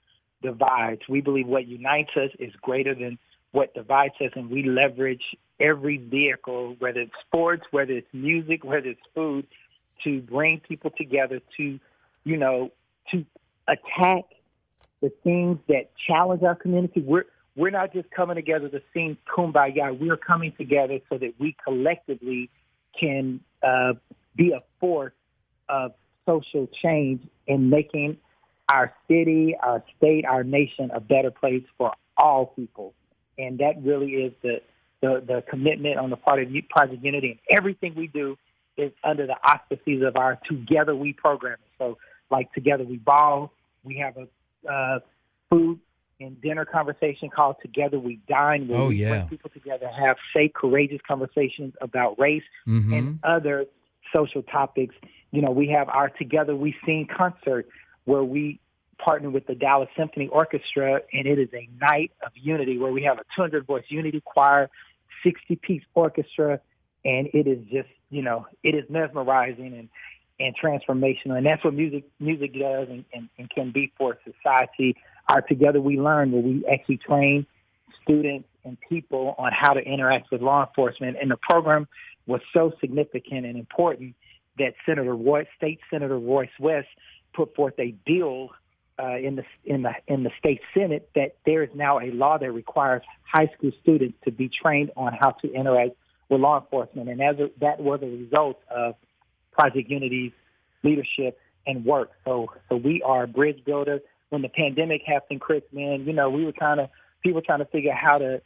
divides. 0.43 1.01
We 1.09 1.21
believe 1.21 1.47
what 1.47 1.67
unites 1.67 2.11
us 2.17 2.31
is 2.39 2.53
greater 2.61 2.95
than 2.95 3.19
what 3.55 3.73
divides 3.73 4.15
us 4.21 4.33
and 4.35 4.51
we 4.51 4.65
leverage 4.65 5.23
every 5.61 5.97
vehicle, 5.97 6.75
whether 6.81 7.03
it's 7.03 7.13
sports, 7.25 7.63
whether 7.71 7.93
it's 7.93 8.13
music, 8.13 8.65
whether 8.65 8.89
it's 8.89 9.01
food, 9.15 9.47
to 10.03 10.21
bring 10.23 10.59
people 10.59 10.91
together 10.91 11.41
to, 11.57 11.79
you 12.25 12.37
know, 12.37 12.73
to 13.13 13.25
attack 13.69 14.25
the 15.01 15.11
things 15.23 15.59
that 15.69 15.93
challenge 16.05 16.43
our 16.43 16.57
community. 16.57 17.01
We're 17.01 17.27
we're 17.55 17.71
not 17.71 17.93
just 17.93 18.11
coming 18.11 18.35
together 18.35 18.69
to 18.69 18.83
sing 18.93 19.17
kumbaya. 19.25 19.97
We're 19.97 20.17
coming 20.17 20.53
together 20.59 20.99
so 21.09 21.19
that 21.19 21.35
we 21.39 21.55
collectively 21.65 22.51
can 22.99 23.39
uh, 23.63 23.93
be 24.35 24.51
a 24.51 24.65
force 24.81 25.13
of 25.69 25.93
social 26.27 26.69
change 26.83 27.23
in 27.47 27.71
making 27.71 28.17
our 28.69 28.93
city, 29.07 29.55
our 29.63 29.85
state, 29.97 30.25
our 30.25 30.43
nation 30.43 30.91
a 30.93 30.99
better 30.99 31.31
place 31.31 31.63
for 31.79 31.93
all 32.17 32.47
people. 32.47 32.95
And 33.39 33.59
that 33.59 33.83
really 33.83 34.13
is 34.13 34.33
the 34.43 34.61
the, 35.01 35.23
the 35.27 35.45
commitment 35.51 35.99
on 35.99 36.09
the 36.09 36.17
part 36.17 36.43
of 36.43 36.49
Project 36.71 37.05
Unity. 37.05 37.31
And 37.33 37.39
everything 37.59 37.95
we 37.95 38.07
do 38.07 38.39
is 38.79 38.91
under 39.03 39.27
the 39.27 39.37
auspices 39.47 40.03
of 40.03 40.17
our 40.17 40.39
Together 40.49 40.97
We 40.97 41.13
program. 41.13 41.59
So, 41.79 41.99
like 42.31 42.51
Together 42.55 42.85
We 42.85 42.97
Ball, 42.97 43.53
we 43.83 43.99
have 43.99 44.17
a 44.17 44.73
uh, 44.73 45.01
food 45.51 45.79
and 46.21 46.41
dinner 46.41 46.65
conversation 46.65 47.29
called 47.29 47.57
Together 47.61 47.99
We 47.99 48.19
Dine, 48.29 48.67
where 48.67 48.81
Oh, 48.81 48.89
we 48.89 48.97
yeah. 49.03 49.11
bring 49.11 49.29
people 49.29 49.51
together, 49.51 49.89
have 49.89 50.17
safe, 50.35 50.53
courageous 50.55 51.01
conversations 51.07 51.75
about 51.83 52.19
race 52.19 52.43
Mm-hmm. 52.67 52.93
and 52.95 53.19
other 53.25 53.67
social 54.13 54.43
topics. 54.43 54.95
You 55.33 55.43
know, 55.43 55.51
we 55.51 55.69
have 55.69 55.89
our 55.91 56.09
Together 56.09 56.57
We 56.57 56.75
Sing 56.87 57.07
concert 57.15 57.69
where 58.07 58.25
we 58.25 58.59
partner 58.95 59.31
with 59.31 59.47
the 59.47 59.55
Dallas 59.55 59.89
Symphony 59.97 60.29
Orchestra, 60.29 61.01
and 61.13 61.27
it 61.27 61.39
is 61.39 61.49
a 61.53 61.69
night 61.81 62.13
of 62.25 62.33
unity 62.35 62.79
where 62.79 62.93
we 62.93 63.03
have 63.05 63.19
a 63.19 63.25
200 63.37 63.67
voice 63.67 63.85
unity 63.89 64.21
choir, 64.25 64.71
60 65.23 65.57
piece 65.57 65.83
orchestra, 65.95 66.61
and 67.05 67.29
it 67.33 67.47
is 67.47 67.59
just, 67.71 67.89
you 68.11 68.23
know, 68.23 68.47
it 68.63 68.75
is 68.75 68.85
mesmerizing 68.89 69.75
and 69.75 69.89
and 70.41 70.53
transformational, 70.59 71.37
and 71.37 71.47
that's 71.47 71.63
what 71.65 71.75
music 71.75 72.05
music 72.19 72.53
does 72.55 72.89
and, 72.91 73.05
and, 73.13 73.29
and 73.39 73.49
can 73.51 73.71
be 73.71 73.93
for 73.97 74.19
society. 74.25 74.97
Our 75.29 75.43
Together 75.43 75.81
We 75.81 75.99
Learn, 75.99 76.33
where 76.33 76.43
we 76.43 76.65
actually 76.67 76.97
train 76.99 77.47
students 78.03 78.49
and 78.65 78.77
people 78.89 79.37
on 79.39 79.53
how 79.53 79.75
to 79.75 79.81
interact 79.81 80.33
with 80.33 80.43
law 80.43 80.67
enforcement, 80.67 81.17
and 81.21 81.31
the 81.31 81.37
program 81.37 81.87
was 82.27 82.41
so 82.53 82.73
significant 82.81 83.47
and 83.47 83.57
important 83.57 84.17
that 84.59 84.75
Senator 84.87 85.15
Roy, 85.15 85.47
State 85.57 85.81
Senator 85.91 86.19
Royce 86.19 86.49
West 86.59 86.89
put 87.33 87.55
forth 87.55 87.75
a 87.79 87.95
bill 88.07 88.51
uh, 88.99 89.17
in 89.17 89.37
the 89.37 89.45
in 89.65 89.83
the 89.83 89.93
in 90.07 90.23
the 90.23 90.31
state 90.39 90.61
senate 90.73 91.09
that 91.15 91.37
there 91.45 91.63
is 91.63 91.71
now 91.75 91.99
a 91.99 92.11
law 92.13 92.39
that 92.39 92.53
requires 92.53 93.03
high 93.25 93.51
school 93.57 93.73
students 93.83 94.17
to 94.25 94.31
be 94.31 94.49
trained 94.49 94.91
on 94.97 95.13
how 95.21 95.31
to 95.31 95.53
interact 95.53 95.93
with 96.29 96.41
law 96.41 96.61
enforcement, 96.61 97.09
and 97.09 97.21
as 97.21 97.39
a, 97.39 97.51
that 97.61 97.81
was 97.81 98.01
a 98.03 98.07
result 98.07 98.61
of 98.71 98.95
Project 99.53 99.91
Unity's 99.91 100.33
leadership 100.83 101.39
and 101.67 101.85
work. 101.85 102.11
So 102.25 102.53
so 102.69 102.77
we 102.77 103.03
are 103.03 103.25
a 103.25 103.29
bridge 103.29 103.65
builder. 103.65 104.01
When 104.31 104.43
the 104.43 104.49
pandemic 104.49 105.03
happened, 105.07 105.41
Chris, 105.41 105.63
man, 105.73 106.05
you 106.07 106.13
know 106.13 106.31
we 106.31 106.45
were 106.45 106.53
trying 106.53 106.79
to 106.79 106.89
people 107.23 107.43
trying 107.43 107.61
to 107.61 107.67
figure 107.67 107.93
out 107.93 107.99
how 107.99 108.19
to 108.19 108.43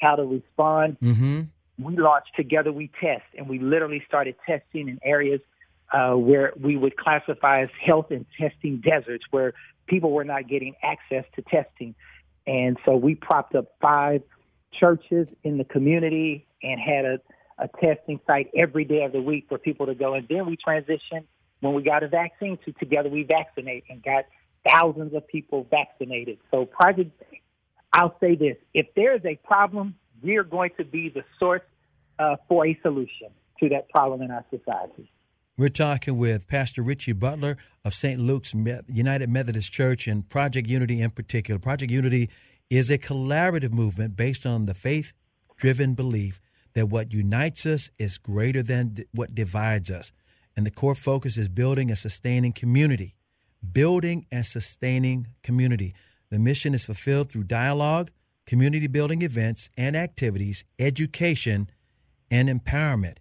how 0.00 0.16
to 0.16 0.24
respond. 0.24 0.96
Mm-hmm. 1.02 1.40
We 1.84 1.96
launched 1.96 2.34
Together 2.36 2.72
We 2.72 2.90
Test, 3.00 3.24
and 3.36 3.48
we 3.48 3.58
literally 3.58 4.02
started 4.06 4.36
testing 4.46 4.88
in 4.88 4.98
areas 5.02 5.40
uh, 5.92 6.14
where 6.14 6.52
we 6.60 6.76
would 6.76 6.96
classify 6.96 7.62
as 7.62 7.68
health 7.84 8.10
and 8.10 8.26
testing 8.38 8.78
deserts, 8.78 9.24
where 9.30 9.54
people 9.86 10.10
were 10.12 10.24
not 10.24 10.48
getting 10.48 10.74
access 10.82 11.24
to 11.34 11.42
testing. 11.42 11.94
And 12.46 12.78
so 12.84 12.96
we 12.96 13.14
propped 13.14 13.54
up 13.54 13.74
five 13.80 14.22
churches 14.72 15.28
in 15.44 15.58
the 15.58 15.64
community 15.64 16.46
and 16.62 16.80
had 16.80 17.04
a, 17.04 17.20
a 17.58 17.68
testing 17.80 18.20
site 18.26 18.50
every 18.56 18.84
day 18.84 19.02
of 19.04 19.12
the 19.12 19.20
week 19.20 19.46
for 19.48 19.58
people 19.58 19.86
to 19.86 19.94
go. 19.94 20.14
And 20.14 20.26
then 20.28 20.46
we 20.46 20.56
transitioned 20.56 21.24
when 21.60 21.74
we 21.74 21.82
got 21.82 22.02
a 22.02 22.08
vaccine 22.08 22.58
to 22.64 22.72
Together 22.72 23.08
We 23.08 23.24
Vaccinate 23.24 23.84
and 23.90 24.02
got 24.02 24.26
thousands 24.68 25.14
of 25.14 25.26
people 25.26 25.66
vaccinated. 25.70 26.38
So 26.50 26.66
Project, 26.66 27.10
I'll 27.92 28.16
say 28.20 28.34
this, 28.34 28.56
if 28.74 28.86
there 28.94 29.14
is 29.14 29.24
a 29.24 29.36
problem, 29.36 29.94
we 30.22 30.36
are 30.36 30.44
going 30.44 30.70
to 30.76 30.84
be 30.84 31.08
the 31.08 31.24
source 31.38 31.62
uh, 32.18 32.36
for 32.48 32.66
a 32.66 32.78
solution 32.82 33.28
to 33.60 33.68
that 33.70 33.88
problem 33.88 34.22
in 34.22 34.30
our 34.30 34.44
society. 34.50 35.10
We're 35.58 35.70
talking 35.70 36.16
with 36.16 36.46
Pastor 36.46 36.82
Richie 36.82 37.10
Butler 37.10 37.56
of 37.84 37.92
St. 37.92 38.20
Luke's 38.20 38.54
United 38.86 39.28
Methodist 39.28 39.72
Church 39.72 40.06
and 40.06 40.28
Project 40.28 40.68
Unity 40.68 41.00
in 41.00 41.10
particular. 41.10 41.58
Project 41.58 41.90
Unity 41.90 42.30
is 42.70 42.92
a 42.92 42.96
collaborative 42.96 43.72
movement 43.72 44.14
based 44.14 44.46
on 44.46 44.66
the 44.66 44.74
faith 44.74 45.12
driven 45.56 45.94
belief 45.94 46.40
that 46.74 46.88
what 46.88 47.12
unites 47.12 47.66
us 47.66 47.90
is 47.98 48.18
greater 48.18 48.62
than 48.62 48.98
what 49.10 49.34
divides 49.34 49.90
us. 49.90 50.12
And 50.56 50.64
the 50.64 50.70
core 50.70 50.94
focus 50.94 51.36
is 51.36 51.48
building 51.48 51.88
and 51.88 51.98
sustaining 51.98 52.52
community. 52.52 53.16
Building 53.72 54.26
and 54.30 54.46
sustaining 54.46 55.26
community. 55.42 55.92
The 56.30 56.38
mission 56.38 56.72
is 56.72 56.86
fulfilled 56.86 57.32
through 57.32 57.44
dialogue, 57.44 58.12
community 58.46 58.86
building 58.86 59.22
events 59.22 59.70
and 59.76 59.96
activities, 59.96 60.62
education, 60.78 61.68
and 62.30 62.48
empowerment 62.48 63.16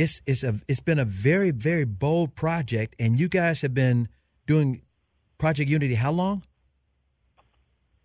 it's 0.00 0.22
it's 0.26 0.42
a 0.42 0.58
it's 0.66 0.80
been 0.80 0.98
a 0.98 1.04
very 1.04 1.50
very 1.50 1.84
bold 1.84 2.34
project, 2.34 2.96
and 2.98 3.20
you 3.20 3.28
guys 3.28 3.60
have 3.60 3.74
been 3.74 4.08
doing 4.46 4.80
Project 5.36 5.70
Unity 5.70 5.94
how 5.94 6.10
long? 6.10 6.42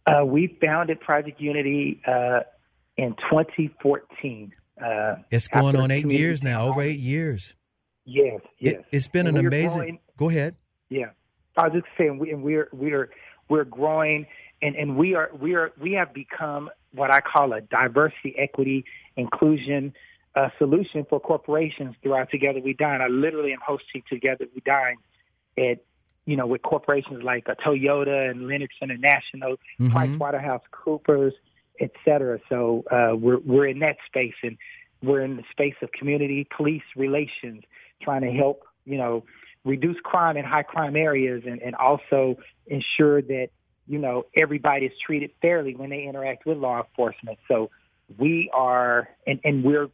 Uh, 0.05 0.25
we 0.25 0.57
founded 0.61 0.99
Project 0.99 1.39
Unity 1.39 2.01
uh, 2.05 2.41
in 2.97 3.15
2014. 3.15 4.53
Uh, 4.79 5.15
it's 5.31 5.47
going 5.47 5.75
on 5.77 5.89
eight 5.89 6.05
years 6.11 6.43
now, 6.43 6.67
over 6.67 6.81
eight 6.81 6.99
years. 6.99 7.53
Yes, 8.03 8.41
yes. 8.59 8.75
It, 8.75 8.85
has 8.95 9.07
been 9.07 9.25
and 9.25 9.37
an 9.37 9.47
amazing. 9.47 9.77
Growing, 9.77 9.99
go 10.17 10.29
ahead. 10.29 10.55
Yeah, 10.89 11.07
I 11.57 11.69
was 11.69 11.81
just 11.81 11.87
saying, 11.97 12.19
we, 12.19 12.31
and 12.31 12.43
we're 12.43 12.67
we're 12.73 13.09
we're 13.47 13.63
growing, 13.63 14.27
and 14.61 14.75
and 14.75 14.97
we 14.97 15.15
are 15.15 15.31
we 15.39 15.55
are 15.55 15.71
we 15.79 15.93
have 15.93 16.13
become 16.13 16.69
what 16.91 17.09
I 17.13 17.21
call 17.21 17.53
a 17.53 17.61
diversity, 17.61 18.35
equity, 18.37 18.83
inclusion 19.15 19.93
a 20.35 20.51
solution 20.57 21.05
for 21.09 21.19
corporations 21.19 21.95
throughout 22.01 22.29
Together 22.29 22.59
We 22.59 22.73
Dine. 22.73 23.01
I 23.01 23.07
literally 23.07 23.53
am 23.53 23.59
hosting 23.65 24.03
Together 24.09 24.45
We 24.53 24.61
Dine 24.65 24.97
at, 25.57 25.79
you 26.25 26.35
know, 26.35 26.47
with 26.47 26.61
corporations 26.61 27.23
like 27.23 27.47
a 27.47 27.55
Toyota 27.55 28.29
and 28.29 28.47
Lennox 28.47 28.73
International, 28.81 29.53
mm-hmm. 29.53 29.91
Price 29.91 30.19
Waterhouse 30.19 30.63
Coopers, 30.71 31.33
et 31.79 31.91
cetera. 32.03 32.39
So 32.49 32.83
uh, 32.91 33.15
we're 33.15 33.39
we're 33.39 33.67
in 33.67 33.79
that 33.79 33.97
space, 34.05 34.33
and 34.43 34.57
we're 35.01 35.21
in 35.21 35.37
the 35.37 35.43
space 35.51 35.75
of 35.81 35.91
community 35.91 36.47
police 36.55 36.83
relations, 36.95 37.63
trying 38.01 38.21
to 38.21 38.31
help, 38.31 38.63
you 38.85 38.97
know, 38.97 39.23
reduce 39.63 39.97
crime 40.03 40.35
in 40.35 40.45
high 40.45 40.63
crime 40.63 40.95
areas, 40.95 41.43
and, 41.45 41.61
and 41.61 41.75
also 41.75 42.37
ensure 42.67 43.21
that 43.21 43.49
you 43.87 43.99
know 43.99 44.25
everybody 44.37 44.87
is 44.87 44.93
treated 45.05 45.31
fairly 45.41 45.75
when 45.75 45.89
they 45.91 46.03
interact 46.03 46.45
with 46.45 46.57
law 46.57 46.81
enforcement. 46.81 47.37
So 47.47 47.69
we 48.17 48.49
are, 48.53 49.09
and, 49.25 49.39
and 49.43 49.63
we're 49.63 49.89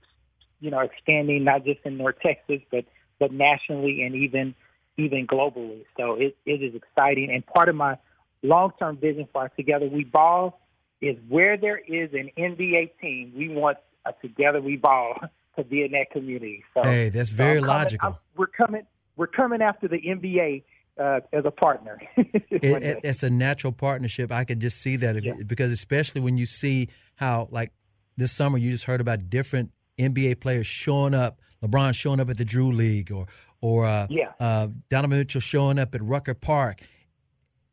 you 0.61 0.71
know, 0.71 0.79
expanding 0.79 1.43
not 1.43 1.65
just 1.65 1.79
in 1.83 1.97
North 1.97 2.15
Texas, 2.23 2.61
but 2.71 2.85
but 3.19 3.33
nationally 3.33 4.03
and 4.03 4.15
even 4.15 4.55
even 4.97 5.27
globally. 5.27 5.83
So 5.97 6.13
it, 6.13 6.37
it 6.45 6.61
is 6.61 6.75
exciting. 6.75 7.29
And 7.31 7.45
part 7.45 7.69
of 7.69 7.75
my 7.75 7.97
long 8.43 8.71
term 8.79 8.97
vision 8.97 9.27
for 9.31 9.41
our 9.41 9.49
Together 9.49 9.87
We 9.87 10.03
Ball 10.03 10.59
is 11.01 11.17
where 11.27 11.57
there 11.57 11.77
is 11.79 12.11
an 12.13 12.29
NBA 12.37 12.91
team, 13.01 13.33
we 13.35 13.49
want 13.49 13.77
a 14.05 14.13
Together 14.21 14.61
We 14.61 14.77
Ball 14.77 15.15
to 15.55 15.63
be 15.63 15.83
in 15.83 15.91
that 15.91 16.11
community. 16.11 16.63
So 16.73 16.83
hey, 16.83 17.09
that's 17.09 17.29
very 17.29 17.59
so 17.59 17.67
logical. 17.67 18.09
I'm, 18.09 18.15
we're 18.37 18.47
coming. 18.47 18.83
We're 19.17 19.27
coming 19.27 19.61
after 19.61 19.87
the 19.87 19.99
NBA 19.99 20.63
uh, 20.99 21.19
as 21.33 21.43
a 21.45 21.51
partner. 21.51 22.01
it, 22.17 22.63
it, 22.63 22.99
it's 23.03 23.23
a 23.23 23.29
natural 23.29 23.73
partnership. 23.73 24.31
I 24.31 24.45
can 24.45 24.59
just 24.59 24.81
see 24.81 24.95
that 24.97 25.21
yeah. 25.21 25.33
because 25.45 25.71
especially 25.71 26.21
when 26.21 26.37
you 26.37 26.45
see 26.45 26.89
how 27.15 27.47
like 27.51 27.71
this 28.17 28.31
summer 28.31 28.57
you 28.57 28.71
just 28.71 28.85
heard 28.85 29.01
about 29.01 29.29
different 29.29 29.71
NBA 29.99 30.39
players 30.39 30.67
showing 30.67 31.13
up, 31.13 31.39
LeBron 31.63 31.93
showing 31.93 32.19
up 32.19 32.29
at 32.29 32.37
the 32.37 32.45
Drew 32.45 32.71
League, 32.71 33.11
or 33.11 33.27
or 33.61 33.85
uh, 33.85 34.07
yeah. 34.09 34.31
uh, 34.39 34.69
Donovan 34.89 35.19
Mitchell 35.19 35.41
showing 35.41 35.77
up 35.77 35.93
at 35.93 36.01
Rucker 36.03 36.33
Park. 36.33 36.81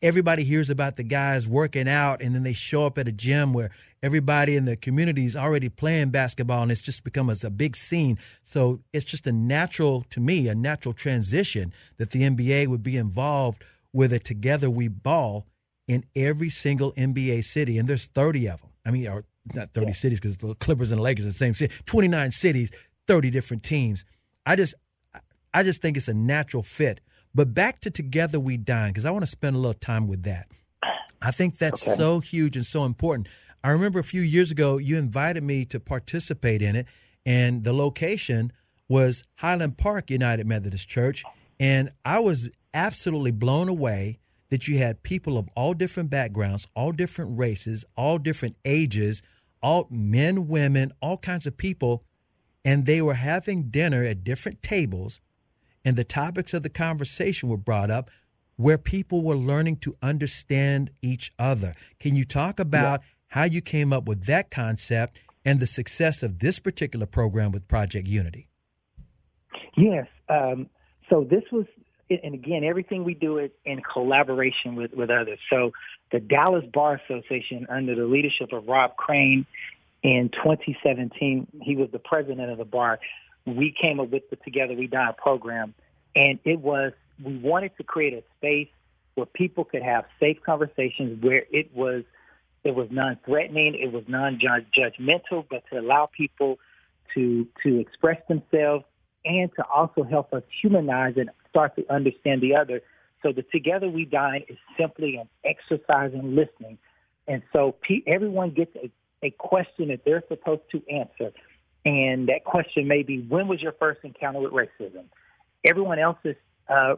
Everybody 0.01 0.45
hears 0.45 0.71
about 0.71 0.97
the 0.97 1.03
guys 1.03 1.49
working 1.49 1.89
out, 1.89 2.23
and 2.23 2.35
then 2.35 2.45
they 2.45 2.53
show 2.53 2.87
up 2.87 2.99
at 2.99 3.09
a 3.09 3.13
gym 3.13 3.53
where 3.53 3.71
everybody 4.03 4.55
in 4.55 4.65
the 4.65 4.77
community 4.77 5.25
is 5.25 5.35
already 5.35 5.69
playing 5.69 6.11
basketball, 6.11 6.63
and 6.63 6.71
it's 6.71 6.81
just 6.81 7.03
become 7.03 7.29
a, 7.29 7.37
a 7.43 7.51
big 7.51 7.75
scene. 7.75 8.19
So 8.43 8.81
it's 8.93 9.05
just 9.05 9.27
a 9.27 9.33
natural, 9.33 10.05
to 10.11 10.21
me, 10.21 10.47
a 10.47 10.55
natural 10.55 10.95
transition 10.95 11.73
that 11.97 12.11
the 12.11 12.23
NBA 12.23 12.69
would 12.69 12.83
be 12.83 12.97
involved 12.97 13.65
with 13.93 14.13
a 14.13 14.19
Together 14.19 14.71
We 14.71 14.87
Ball 14.87 15.47
in 15.89 16.05
every 16.15 16.51
single 16.51 16.93
NBA 16.93 17.43
city, 17.45 17.79
and 17.79 17.89
there's 17.89 18.07
30 18.07 18.49
of 18.49 18.61
them. 18.61 18.71
I 18.85 18.91
mean, 18.91 19.09
or 19.09 19.25
not 19.55 19.73
30 19.73 19.87
yeah. 19.87 19.93
cities 19.93 20.21
because 20.21 20.39
the 20.39 20.55
Clippers 20.55 20.91
and 20.91 20.99
the 20.99 21.03
Lakers 21.03 21.25
are 21.25 21.29
the 21.29 21.35
same 21.35 21.55
city. 21.55 21.75
29 21.87 22.31
cities, 22.31 22.71
30 23.07 23.31
different 23.31 23.63
teams. 23.63 24.05
I 24.47 24.57
just 24.57 24.75
I 25.53 25.63
just 25.63 25.81
think 25.81 25.97
it's 25.97 26.09
a 26.09 26.15
natural 26.15 26.63
fit. 26.63 27.01
But 27.35 27.55
back 27.55 27.81
to 27.81 27.91
Together 27.91 28.41
We 28.41 28.57
Dine 28.57 28.91
because 28.91 29.05
I 29.05 29.11
want 29.11 29.23
to 29.23 29.31
spend 29.31 29.57
a 29.57 29.59
little 29.59 29.75
time 29.75 30.09
with 30.09 30.23
that. 30.25 30.49
I 31.21 31.31
think 31.31 31.59
that's 31.59 31.87
okay. 31.87 31.97
so 31.97 32.21
huge 32.21 32.57
and 32.57 32.65
so 32.65 32.85
important. 32.85 33.29
I 33.63 33.71
remember 33.71 33.99
a 33.99 34.05
few 34.05 34.23
years 34.23 34.51
ago 34.51 34.79
you 34.79 34.99
invited 34.99 35.43
me 35.43 35.65
to 35.67 35.81
participate 35.81 36.63
in 36.63 36.77
it, 36.77 36.87
and 37.27 37.65
the 37.65 37.73
location 37.73 38.53
was 38.89 39.25
Highland 39.37 39.79
Park 39.79 40.11
United 40.11 40.47
Methodist 40.47 40.89
Church, 40.89 41.25
and 41.59 41.91
I 42.05 42.21
was 42.21 42.49
absolutely 42.73 43.33
blown 43.33 43.69
away 43.69 44.21
that 44.51 44.69
you 44.69 44.79
had 44.79 45.03
people 45.03 45.37
of 45.37 45.49
all 45.55 45.75
different 45.75 46.09
backgrounds, 46.09 46.67
all 46.75 46.93
different 46.93 47.39
races, 47.39 47.85
all 47.97 48.19
different 48.19 48.57
ages 48.65 49.23
all 49.63 49.87
men, 49.91 50.49
women, 50.49 50.93
all 51.01 51.19
kinds 51.19 51.47
of 51.47 51.57
people, 51.57 52.05
and 52.65 52.87
they 52.87 53.01
were 53.01 53.15
having 53.15 53.71
dinner 53.71 54.05
at 54.05 54.25
different 54.25 54.63
tables, 54.63 55.21
and 55.85 55.97
the 55.97 56.05
topics 56.05 56.53
of 56.55 56.63
the 56.63 56.69
conversation 56.69 57.49
were 57.49 57.57
brought 57.57 57.91
up 57.91 58.11
where 58.57 58.79
people 58.79 59.23
were 59.23 59.37
learning 59.37 59.77
to 59.77 59.97
understand 60.03 60.91
each 61.01 61.33
other. 61.39 61.75
Can 62.01 62.17
you 62.17 62.25
talk 62.25 62.59
about 62.59 63.01
yeah. 63.01 63.07
how 63.29 63.45
you 63.45 63.61
came 63.61 63.93
up 63.93 64.07
with 64.07 64.25
that 64.25 64.51
concept 64.51 65.19
and 65.45 65.61
the 65.61 65.67
success 65.67 66.23
of 66.25 66.41
this 66.41 66.59
particular 66.59 67.07
program 67.07 67.53
with 67.53 67.69
Project 67.69 68.09
Unity? 68.09 68.49
Yes. 69.77 70.09
Um, 70.29 70.69
so 71.09 71.25
this 71.25 71.45
was 71.53 71.67
and 72.11 72.35
again, 72.35 72.65
everything 72.65 73.05
we 73.05 73.15
do 73.15 73.39
is 73.39 73.51
in 73.65 73.81
collaboration 73.83 74.75
with, 74.75 74.93
with 74.93 75.11
others. 75.11 75.39
So 75.51 75.73
the 76.11 76.21
Dallas 76.21 76.65
Bar 76.73 77.01
Association, 77.05 77.67
under 77.69 77.95
the 77.95 78.05
leadership 78.05 78.53
of 78.53 78.67
Rob 78.67 78.97
Crane, 78.97 79.47
in 80.03 80.31
2017, 80.31 81.47
he 81.63 81.77
was 81.77 81.91
the 81.91 81.99
president 81.99 82.51
of 82.51 82.59
the 82.59 82.65
bar. 82.65 83.01
We 83.47 83.75
came 83.81 83.99
up 84.01 84.11
with 84.11 84.29
the 84.31 84.37
Together 84.37 84.75
We 84.75 84.87
Dine 84.87 85.15
program, 85.17 85.75
and 86.15 86.39
it 86.45 86.61
was 86.61 86.93
we 87.23 87.37
wanted 87.37 87.77
to 87.79 87.83
create 87.83 88.15
a 88.15 88.23
space 88.37 88.69
where 89.15 89.27
people 89.27 89.65
could 89.65 89.83
have 89.83 90.05
safe 90.21 90.39
conversations, 90.45 91.23
where 91.23 91.45
it 91.51 91.75
was 91.75 92.05
it 92.65 92.75
was 92.75 92.89
non-threatening, 92.91 93.75
it 93.75 93.93
was 93.93 94.05
non-judgmental, 94.07 95.47
but 95.51 95.65
to 95.71 95.81
allow 95.81 96.07
people 96.07 96.59
to 97.15 97.47
to 97.65 97.81
express 97.81 98.21
themselves 98.29 98.85
and 99.25 99.51
to 99.57 99.65
also 99.67 100.05
help 100.05 100.33
us 100.33 100.43
humanize 100.63 101.15
and 101.17 101.31
start 101.51 101.75
to 101.77 101.93
understand 101.93 102.41
the 102.41 102.55
other. 102.55 102.83
So 103.23 103.33
the 103.33 103.43
Together 103.43 103.89
We 103.89 104.05
Dine 104.05 104.45
is 104.49 104.59
simply 104.79 105.17
an 105.17 105.29
exercise 105.45 106.13
in 106.13 106.37
listening. 106.37 106.79
And 107.27 107.43
so 107.53 107.77
everyone 108.07 108.51
gets 108.51 108.75
a, 108.77 108.91
a 109.23 109.31
question 109.31 109.89
that 109.89 110.05
they're 110.05 110.23
supposed 110.29 110.63
to 110.73 110.83
answer. 110.91 111.33
And 111.85 112.29
that 112.29 112.45
question 112.45 112.87
may 112.87 113.03
be, 113.03 113.21
when 113.21 113.49
was 113.49 113.61
your 113.61 113.73
first 113.73 114.01
encounter 114.05 114.41
with 114.41 114.53
racism? 114.53 115.05
Everyone 115.69 115.99
else's 115.99 116.37
uh, 116.69 116.97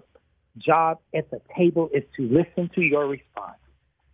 job 0.58 0.98
at 1.14 1.30
the 1.30 1.40
table 1.56 1.90
is 1.92 2.04
to 2.16 2.28
listen 2.28 2.70
to 2.74 2.82
your 2.82 3.06
response. 3.06 3.56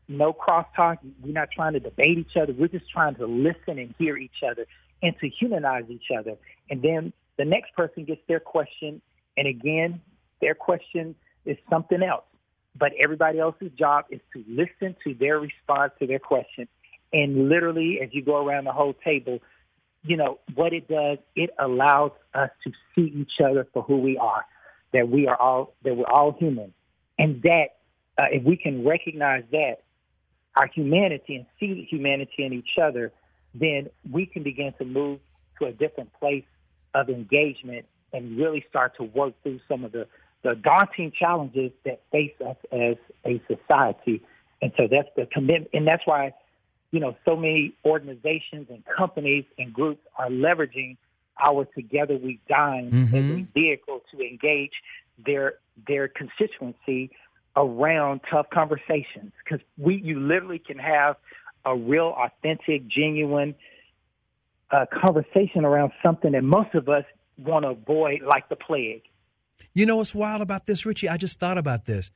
No 0.09 0.33
crosstalk. 0.33 0.99
We're 1.23 1.33
not 1.33 1.51
trying 1.51 1.73
to 1.73 1.81
debate 1.81 2.19
each 2.19 2.37
other. 2.37 2.53
We're 2.53 2.69
just 2.69 2.89
trying 2.89 3.17
to 3.17 3.27
listen 3.27 3.79
and 3.79 3.95
hear 3.99 4.17
each 4.17 4.43
other 4.49 4.67
and 5.03 5.15
to 5.21 5.29
humanize 5.29 5.85
each 5.89 6.11
other. 6.17 6.37
And 6.71 6.83
then 6.83 7.13
the 7.37 7.45
next 7.45 7.75
person 7.75 8.05
gets 8.05 8.23
their 8.29 8.41
question, 8.41 9.03
and 9.37 9.47
again, 9.47 10.01
their 10.41 10.55
question 10.55 11.15
is 11.47 11.57
something 11.71 12.03
else. 12.03 12.25
But 12.79 12.93
everybody 13.01 13.39
else's 13.39 13.73
job 13.79 14.07
is 14.11 14.21
to 14.35 14.45
listen 14.49 14.97
to 15.05 15.15
their 15.15 15.41
response 15.41 15.93
to 16.01 16.07
their 16.07 16.19
question. 16.19 16.69
And 17.13 17.49
literally, 17.49 18.01
as 18.03 18.11
you 18.13 18.23
go 18.23 18.45
around 18.45 18.65
the 18.65 18.73
whole 18.73 18.95
table, 18.95 19.39
you 20.03 20.17
know, 20.17 20.39
what 20.55 20.73
it 20.73 20.89
does, 20.89 21.19
it 21.35 21.51
allows 21.59 22.13
us 22.35 22.51
to 22.65 22.73
see 22.95 23.13
each 23.17 23.41
other 23.41 23.67
for 23.73 23.83
who 23.83 23.99
we 23.99 24.19
are, 24.19 24.45
that 24.93 25.09
we 25.09 25.27
are 25.27 25.37
all, 25.37 25.75
that 25.85 25.97
we're 25.97 26.05
all 26.07 26.33
human. 26.33 26.73
And 27.19 27.43
that, 27.43 27.77
uh, 28.19 28.27
if 28.31 28.45
we 28.45 28.57
can 28.57 28.87
recognize 28.87 29.45
that, 29.53 29.79
our 30.57 30.67
humanity 30.67 31.37
and 31.37 31.47
see 31.61 31.75
the 31.75 31.85
humanity 31.85 32.45
in 32.45 32.53
each 32.53 32.79
other, 32.83 33.13
then 33.55 33.89
we 34.11 34.27
can 34.27 34.43
begin 34.43 34.73
to 34.79 34.85
move 34.85 35.21
to 35.59 35.67
a 35.67 35.73
different 35.73 36.13
place 36.19 36.45
of 36.95 37.09
engagement 37.09 37.87
and 38.13 38.39
really 38.39 38.65
start 38.69 38.97
to 38.97 39.03
work 39.03 39.35
through 39.43 39.61
some 39.69 39.85
of 39.85 39.93
the, 39.93 40.07
the 40.47 40.55
daunting 40.55 41.11
challenges 41.11 41.73
that 41.85 42.01
face 42.13 42.33
us 42.47 42.57
as 42.71 42.97
a 43.27 43.43
society. 43.49 44.23
And 44.63 44.73
so 44.79 44.87
that's 44.89 45.09
the 45.17 45.27
commitment. 45.27 45.71
And 45.73 45.87
that's 45.87 46.07
why, 46.07 46.35
you 46.93 47.01
know, 47.01 47.17
so 47.25 47.35
many 47.35 47.75
organizations 47.85 48.69
and 48.71 48.85
companies 48.87 49.45
and 49.59 49.73
groups 49.73 50.01
are 50.17 50.29
leveraging 50.29 50.99
our 51.45 51.65
Together 51.65 52.17
We 52.17 52.39
Dine 52.49 52.93
mm-hmm. 52.93 53.15
as 53.15 53.25
a 53.25 53.47
vehicle 53.55 54.03
to 54.13 54.21
engage 54.21 54.71
their 55.27 55.55
their 55.89 56.07
constituency 56.09 57.11
around 57.57 58.21
tough 58.31 58.47
conversations 58.51 59.33
because 59.43 59.61
we 59.77 59.97
you 59.97 60.21
literally 60.21 60.61
can 60.61 60.79
have 60.79 61.17
a 61.65 61.75
real 61.75 62.17
authentic 62.17 62.87
genuine 62.87 63.55
uh, 64.71 64.87
conversation 64.93 65.65
around 65.65 65.91
something 66.03 66.33
that 66.33 66.45
most 66.45 66.75
of 66.75 66.89
us 66.89 67.05
want 67.37 67.65
to 67.65 67.71
avoid 67.71 68.23
like 68.23 68.49
the 68.49 68.57
plague 68.57 69.03
you 69.75 69.87
know 69.87 69.97
what's 69.97 70.15
wild 70.15 70.41
about 70.41 70.67
this 70.67 70.87
richie 70.87 71.09
i 71.09 71.17
just 71.17 71.39
thought 71.39 71.59
about 71.59 71.85
this 71.87 72.11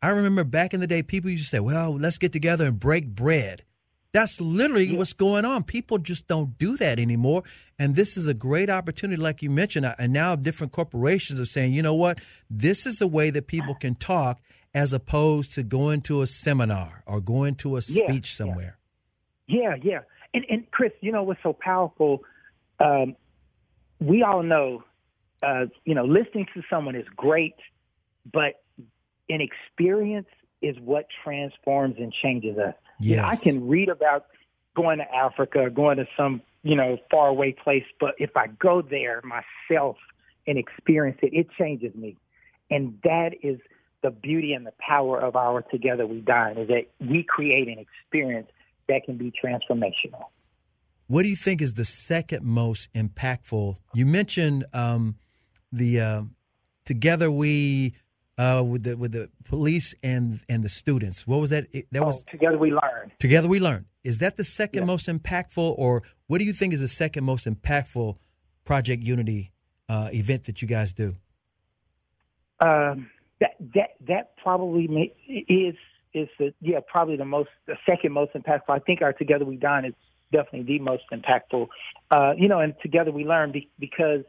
i 0.00 0.08
remember 0.08 0.44
back 0.44 0.74
in 0.74 0.80
the 0.80 0.86
day 0.86 1.02
people 1.02 1.30
used 1.30 1.44
to 1.44 1.50
say 1.50 1.60
well 1.60 1.94
let's 1.96 2.18
get 2.18 2.32
together 2.32 2.66
and 2.66 2.80
break 2.80 3.08
bread 3.08 3.64
that's 4.12 4.40
literally 4.40 4.88
yeah. 4.88 4.98
what's 4.98 5.14
going 5.14 5.44
on. 5.44 5.64
People 5.64 5.98
just 5.98 6.28
don't 6.28 6.58
do 6.58 6.76
that 6.76 6.98
anymore. 6.98 7.42
And 7.78 7.96
this 7.96 8.16
is 8.16 8.26
a 8.26 8.34
great 8.34 8.68
opportunity, 8.68 9.20
like 9.20 9.42
you 9.42 9.50
mentioned. 9.50 9.92
And 9.98 10.12
now 10.12 10.36
different 10.36 10.72
corporations 10.72 11.40
are 11.40 11.46
saying, 11.46 11.72
you 11.72 11.82
know 11.82 11.94
what? 11.94 12.18
This 12.48 12.86
is 12.86 13.00
a 13.00 13.06
way 13.06 13.30
that 13.30 13.46
people 13.46 13.74
can 13.74 13.94
talk 13.94 14.40
as 14.74 14.92
opposed 14.92 15.54
to 15.54 15.62
going 15.62 16.02
to 16.02 16.22
a 16.22 16.26
seminar 16.26 17.02
or 17.06 17.20
going 17.20 17.54
to 17.56 17.76
a 17.76 17.82
speech 17.82 18.32
yeah, 18.32 18.36
somewhere. 18.36 18.78
Yeah, 19.48 19.76
yeah. 19.82 20.00
And, 20.34 20.44
and 20.48 20.70
Chris, 20.70 20.92
you 21.00 21.12
know 21.12 21.22
what's 21.22 21.42
so 21.42 21.54
powerful? 21.58 22.22
Um, 22.80 23.16
we 23.98 24.22
all 24.22 24.42
know, 24.42 24.84
uh, 25.42 25.66
you 25.84 25.94
know, 25.94 26.04
listening 26.04 26.46
to 26.54 26.62
someone 26.70 26.94
is 26.94 27.06
great, 27.16 27.56
but 28.32 28.62
an 29.28 29.40
experience 29.40 30.28
is 30.60 30.76
what 30.80 31.06
transforms 31.24 31.96
and 31.98 32.12
changes 32.12 32.58
us. 32.58 32.74
Yes. 33.00 33.10
You 33.10 33.16
know, 33.16 33.24
I 33.24 33.36
can 33.36 33.68
read 33.68 33.88
about 33.88 34.26
going 34.76 34.98
to 34.98 35.14
Africa, 35.14 35.70
going 35.70 35.96
to 35.98 36.06
some, 36.16 36.42
you 36.62 36.76
know, 36.76 36.98
faraway 37.10 37.52
place, 37.52 37.84
but 37.98 38.14
if 38.18 38.36
I 38.36 38.46
go 38.46 38.82
there 38.82 39.22
myself 39.22 39.96
and 40.46 40.56
experience 40.58 41.18
it, 41.22 41.34
it 41.34 41.48
changes 41.58 41.94
me. 41.94 42.16
And 42.70 42.98
that 43.02 43.32
is– 43.42 43.58
the 44.02 44.10
beauty 44.10 44.52
and 44.52 44.66
the 44.66 44.72
power 44.78 45.18
of 45.20 45.36
our 45.36 45.62
Together 45.62 46.06
We 46.06 46.20
Dine 46.20 46.58
is 46.58 46.68
that 46.68 46.88
we 47.00 47.22
create 47.22 47.68
an 47.68 47.78
experience 47.78 48.48
that 48.88 49.04
can 49.04 49.16
be 49.16 49.32
transformational. 49.32 50.24
What 51.06 51.22
do 51.22 51.28
you 51.28 51.36
think 51.36 51.62
is 51.62 51.74
the 51.74 51.84
second 51.84 52.44
most 52.44 52.92
impactful? 52.94 53.76
You 53.94 54.06
mentioned 54.06 54.64
um, 54.72 55.16
the 55.72 56.00
uh, 56.00 56.22
Together 56.84 57.30
We 57.30 57.94
uh, 58.38 58.62
with 58.64 58.82
the 58.84 58.96
with 58.96 59.12
the 59.12 59.30
police 59.44 59.94
and 60.02 60.40
and 60.48 60.62
the 60.62 60.68
students. 60.68 61.26
What 61.26 61.40
was 61.40 61.50
that? 61.50 61.66
That 61.72 62.02
oh, 62.02 62.06
was 62.06 62.24
Together 62.24 62.58
We 62.58 62.70
Learn. 62.70 63.12
Together 63.18 63.48
We 63.48 63.60
Learn. 63.60 63.86
Is 64.04 64.18
that 64.18 64.36
the 64.36 64.44
second 64.44 64.82
yeah. 64.82 64.86
most 64.86 65.06
impactful, 65.06 65.74
or 65.78 66.02
what 66.26 66.38
do 66.38 66.44
you 66.44 66.52
think 66.52 66.74
is 66.74 66.80
the 66.80 66.88
second 66.88 67.24
most 67.24 67.46
impactful 67.46 68.16
Project 68.64 69.02
Unity 69.02 69.52
uh, 69.88 70.10
event 70.12 70.44
that 70.44 70.60
you 70.60 70.68
guys 70.68 70.92
do? 70.92 71.16
Um, 72.60 73.10
that 73.40 73.56
that 73.74 73.90
that 74.08 74.36
probably 74.36 74.88
may, 74.88 75.14
is 75.28 75.76
is 76.14 76.28
the 76.38 76.52
yeah 76.60 76.80
probably 76.86 77.16
the 77.16 77.24
most 77.24 77.50
the 77.66 77.76
second 77.86 78.12
most 78.12 78.34
impactful. 78.34 78.70
I 78.70 78.78
think 78.80 79.02
our 79.02 79.12
Together 79.12 79.44
We 79.44 79.56
Dine 79.56 79.84
is 79.84 79.94
definitely 80.32 80.78
the 80.78 80.82
most 80.82 81.04
impactful. 81.12 81.68
Uh, 82.10 82.32
you 82.36 82.48
know, 82.48 82.60
and 82.60 82.74
Together 82.82 83.12
We 83.12 83.24
Learn 83.24 83.52
be, 83.52 83.68
because 83.78 84.24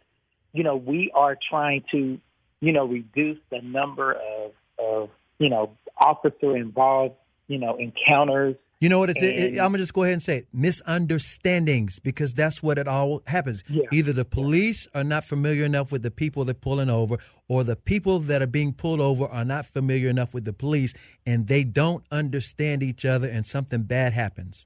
you 0.54 0.63
know 0.63 0.76
we 0.76 1.12
are 1.13 1.38
trying 1.50 1.84
to 1.92 2.20
you 2.62 2.72
know 2.72 2.86
reduce 2.86 3.39
the 3.50 3.62
number 3.62 4.13
of 4.13 4.52
of 4.80 5.10
you 5.39 5.50
know 5.50 5.72
officer 5.98 6.56
involved 6.56 7.16
you 7.48 7.58
know 7.58 7.76
encounters 7.76 8.56
you 8.84 8.89
know 8.89 9.00
what 9.00 9.12
it's? 9.12 9.22
And, 9.22 9.32
it, 9.32 9.52
I'm 9.52 9.72
gonna 9.72 9.78
just 9.78 9.94
go 9.94 10.04
ahead 10.04 10.12
and 10.12 10.22
say 10.22 10.39
it. 10.39 10.48
Misunderstandings, 10.52 12.00
because 12.00 12.34
that's 12.34 12.62
what 12.62 12.78
it 12.78 12.86
all 12.86 13.22
happens. 13.28 13.63
Yeah. 13.70 13.84
Either 13.94 14.12
the 14.12 14.26
police 14.26 14.89
are 14.94 15.06
not 15.06 15.24
familiar 15.24 15.63
enough 15.63 15.89
with 15.89 16.02
the 16.02 16.12
people 16.12 16.44
they're 16.44 16.54
pulling 16.54 16.89
over, 16.89 17.16
or 17.48 17.63
the 17.63 17.78
people 17.78 18.20
that 18.20 18.42
are 18.42 18.48
being 18.48 18.74
pulled 18.74 19.00
over 19.00 19.26
are 19.26 19.46
not 19.46 19.68
familiar 19.68 20.10
enough 20.10 20.34
with 20.34 20.44
the 20.44 20.52
police, 20.52 20.94
and 21.26 21.48
they 21.48 21.63
don't 21.63 22.04
understand 22.12 22.84
each 22.84 23.06
other, 23.06 23.26
and 23.26 23.46
something 23.46 23.84
bad 23.84 24.12
happens. 24.12 24.66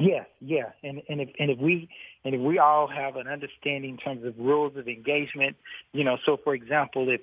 Yes, 0.00 0.24
yeah, 0.40 0.70
and 0.82 1.02
and 1.10 1.20
if 1.20 1.28
and 1.38 1.50
if 1.50 1.58
we 1.58 1.86
and 2.24 2.34
if 2.34 2.40
we 2.40 2.58
all 2.58 2.86
have 2.88 3.16
an 3.16 3.28
understanding 3.28 3.90
in 3.90 3.96
terms 3.98 4.24
of 4.24 4.34
rules 4.38 4.74
of 4.78 4.88
engagement, 4.88 5.56
you 5.92 6.04
know, 6.04 6.16
so 6.24 6.38
for 6.42 6.54
example, 6.54 7.10
if 7.10 7.20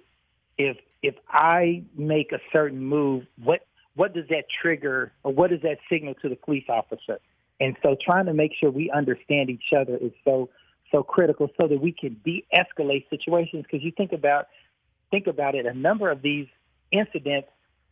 if 0.59 0.77
if 1.01 1.15
I 1.27 1.81
make 1.97 2.31
a 2.31 2.39
certain 2.53 2.85
move, 2.85 3.25
what 3.43 3.61
what 3.95 4.13
does 4.13 4.27
that 4.29 4.43
trigger 4.61 5.11
or 5.23 5.33
what 5.33 5.49
does 5.49 5.61
that 5.63 5.79
signal 5.89 6.13
to 6.21 6.29
the 6.29 6.35
police 6.35 6.65
officer? 6.69 7.17
And 7.59 7.75
so 7.81 7.95
trying 7.99 8.27
to 8.27 8.33
make 8.35 8.51
sure 8.59 8.69
we 8.69 8.91
understand 8.91 9.49
each 9.49 9.73
other 9.75 9.97
is 9.97 10.11
so 10.23 10.49
so 10.91 11.01
critical 11.01 11.49
so 11.59 11.67
that 11.67 11.81
we 11.81 11.91
can 11.91 12.21
de-escalate 12.23 13.09
situations 13.09 13.63
because 13.63 13.83
you 13.83 13.91
think 13.91 14.11
about 14.11 14.49
think 15.09 15.25
about 15.25 15.55
it 15.55 15.65
a 15.65 15.73
number 15.73 16.11
of 16.11 16.21
these 16.21 16.47
incidents 16.91 17.47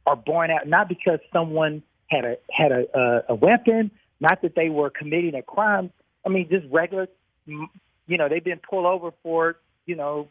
are 0.05 0.15
born 0.15 0.51
out 0.51 0.67
not 0.67 0.87
because 0.87 1.19
someone 1.33 1.81
had 2.07 2.23
a 2.23 2.37
had 2.51 2.71
a, 2.71 2.85
a, 2.97 3.33
a 3.33 3.35
weapon 3.35 3.89
not 4.19 4.41
that 4.41 4.55
they 4.55 4.69
were 4.69 4.89
committing 4.89 5.35
a 5.35 5.41
crime 5.41 5.91
i 6.25 6.29
mean 6.29 6.47
just 6.49 6.65
regular 6.71 7.07
you 7.45 8.17
know 8.17 8.29
they've 8.29 8.43
been 8.43 8.59
pulled 8.59 8.85
over 8.85 9.11
for 9.23 9.57
you 9.85 9.95
know 9.95 10.27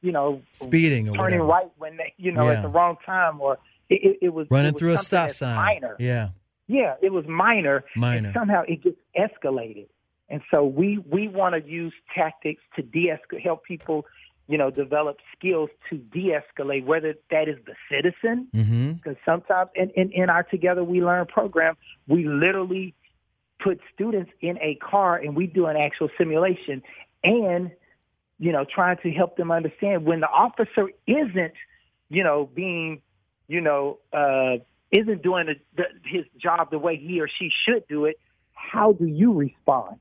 you 0.00 0.12
know 0.12 0.42
speeding 0.54 1.08
or 1.08 1.16
turning 1.16 1.40
whatever. 1.40 1.44
right 1.44 1.70
when 1.78 1.96
they 1.96 2.12
you 2.16 2.32
know 2.32 2.46
yeah. 2.46 2.56
at 2.56 2.62
the 2.62 2.68
wrong 2.68 2.96
time 3.04 3.40
or 3.40 3.58
it, 3.88 4.18
it 4.22 4.28
was 4.30 4.46
running 4.50 4.68
it 4.68 4.74
was 4.74 4.80
through 4.80 4.94
a 4.94 4.98
stop 4.98 5.30
sign. 5.30 5.56
Minor. 5.56 5.96
Yeah, 5.98 6.30
yeah, 6.66 6.94
it 7.02 7.12
was 7.12 7.26
minor. 7.26 7.84
Minor. 7.96 8.32
Somehow 8.32 8.62
it 8.66 8.82
gets 8.82 8.96
escalated, 9.18 9.88
and 10.28 10.40
so 10.50 10.64
we 10.64 10.98
we 11.10 11.28
want 11.28 11.54
to 11.54 11.70
use 11.70 11.92
tactics 12.14 12.62
to 12.76 12.82
de-escalate, 12.82 13.42
help 13.42 13.64
people, 13.64 14.06
you 14.48 14.58
know, 14.58 14.70
develop 14.70 15.18
skills 15.36 15.70
to 15.88 15.96
de-escalate. 15.96 16.84
Whether 16.84 17.14
that 17.30 17.48
is 17.48 17.56
the 17.66 17.74
citizen, 17.90 18.48
because 18.52 18.66
mm-hmm. 18.66 19.12
sometimes 19.24 19.70
in, 19.74 19.90
in 19.90 20.12
in 20.12 20.30
our 20.30 20.42
Together 20.42 20.84
We 20.84 21.02
Learn 21.02 21.26
program, 21.26 21.76
we 22.06 22.26
literally 22.26 22.94
put 23.62 23.80
students 23.94 24.30
in 24.40 24.58
a 24.58 24.74
car 24.76 25.16
and 25.16 25.36
we 25.36 25.46
do 25.46 25.66
an 25.66 25.76
actual 25.76 26.08
simulation 26.18 26.82
and 27.22 27.70
you 28.40 28.50
know 28.50 28.64
trying 28.64 28.96
to 29.04 29.10
help 29.12 29.36
them 29.36 29.52
understand 29.52 30.04
when 30.04 30.18
the 30.18 30.28
officer 30.28 30.90
isn't 31.06 31.52
you 32.08 32.24
know 32.24 32.50
being 32.52 33.00
you 33.52 33.60
know, 33.60 33.98
uh, 34.14 34.56
isn't 34.90 35.22
doing 35.22 35.46
the, 35.46 35.54
the, 35.76 35.84
his 36.04 36.24
job 36.38 36.70
the 36.70 36.78
way 36.78 36.96
he 36.96 37.20
or 37.20 37.28
she 37.28 37.50
should 37.64 37.86
do 37.86 38.06
it, 38.06 38.18
how 38.54 38.92
do 38.92 39.06
you 39.06 39.34
respond? 39.34 39.98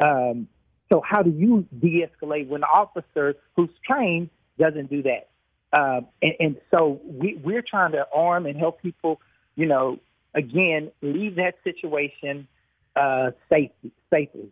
Um, 0.00 0.48
so 0.92 1.00
how 1.04 1.22
do 1.22 1.30
you 1.30 1.66
de-escalate 1.80 2.48
when 2.48 2.60
the 2.60 2.66
officer 2.66 3.34
who's 3.56 3.70
trained 3.82 4.28
doesn't 4.58 4.90
do 4.90 5.02
that? 5.02 5.28
Um, 5.72 6.06
and, 6.20 6.34
and 6.38 6.56
so 6.70 7.00
we, 7.04 7.40
we're 7.42 7.62
trying 7.62 7.92
to 7.92 8.06
arm 8.14 8.44
and 8.44 8.58
help 8.58 8.82
people, 8.82 9.20
you 9.56 9.64
know, 9.64 9.98
again, 10.34 10.92
leave 11.00 11.36
that 11.36 11.54
situation 11.64 12.46
uh, 12.94 13.30
safely, 13.48 13.90
safely, 14.10 14.50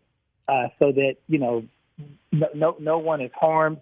uh, 0.49 0.69
so 0.79 0.93
that 0.93 1.17
you 1.29 1.39
know 1.39 1.65
no, 2.33 2.49
no, 2.55 2.77
no 2.81 2.99
one 2.99 3.21
is 3.21 3.31
harmed 3.39 3.81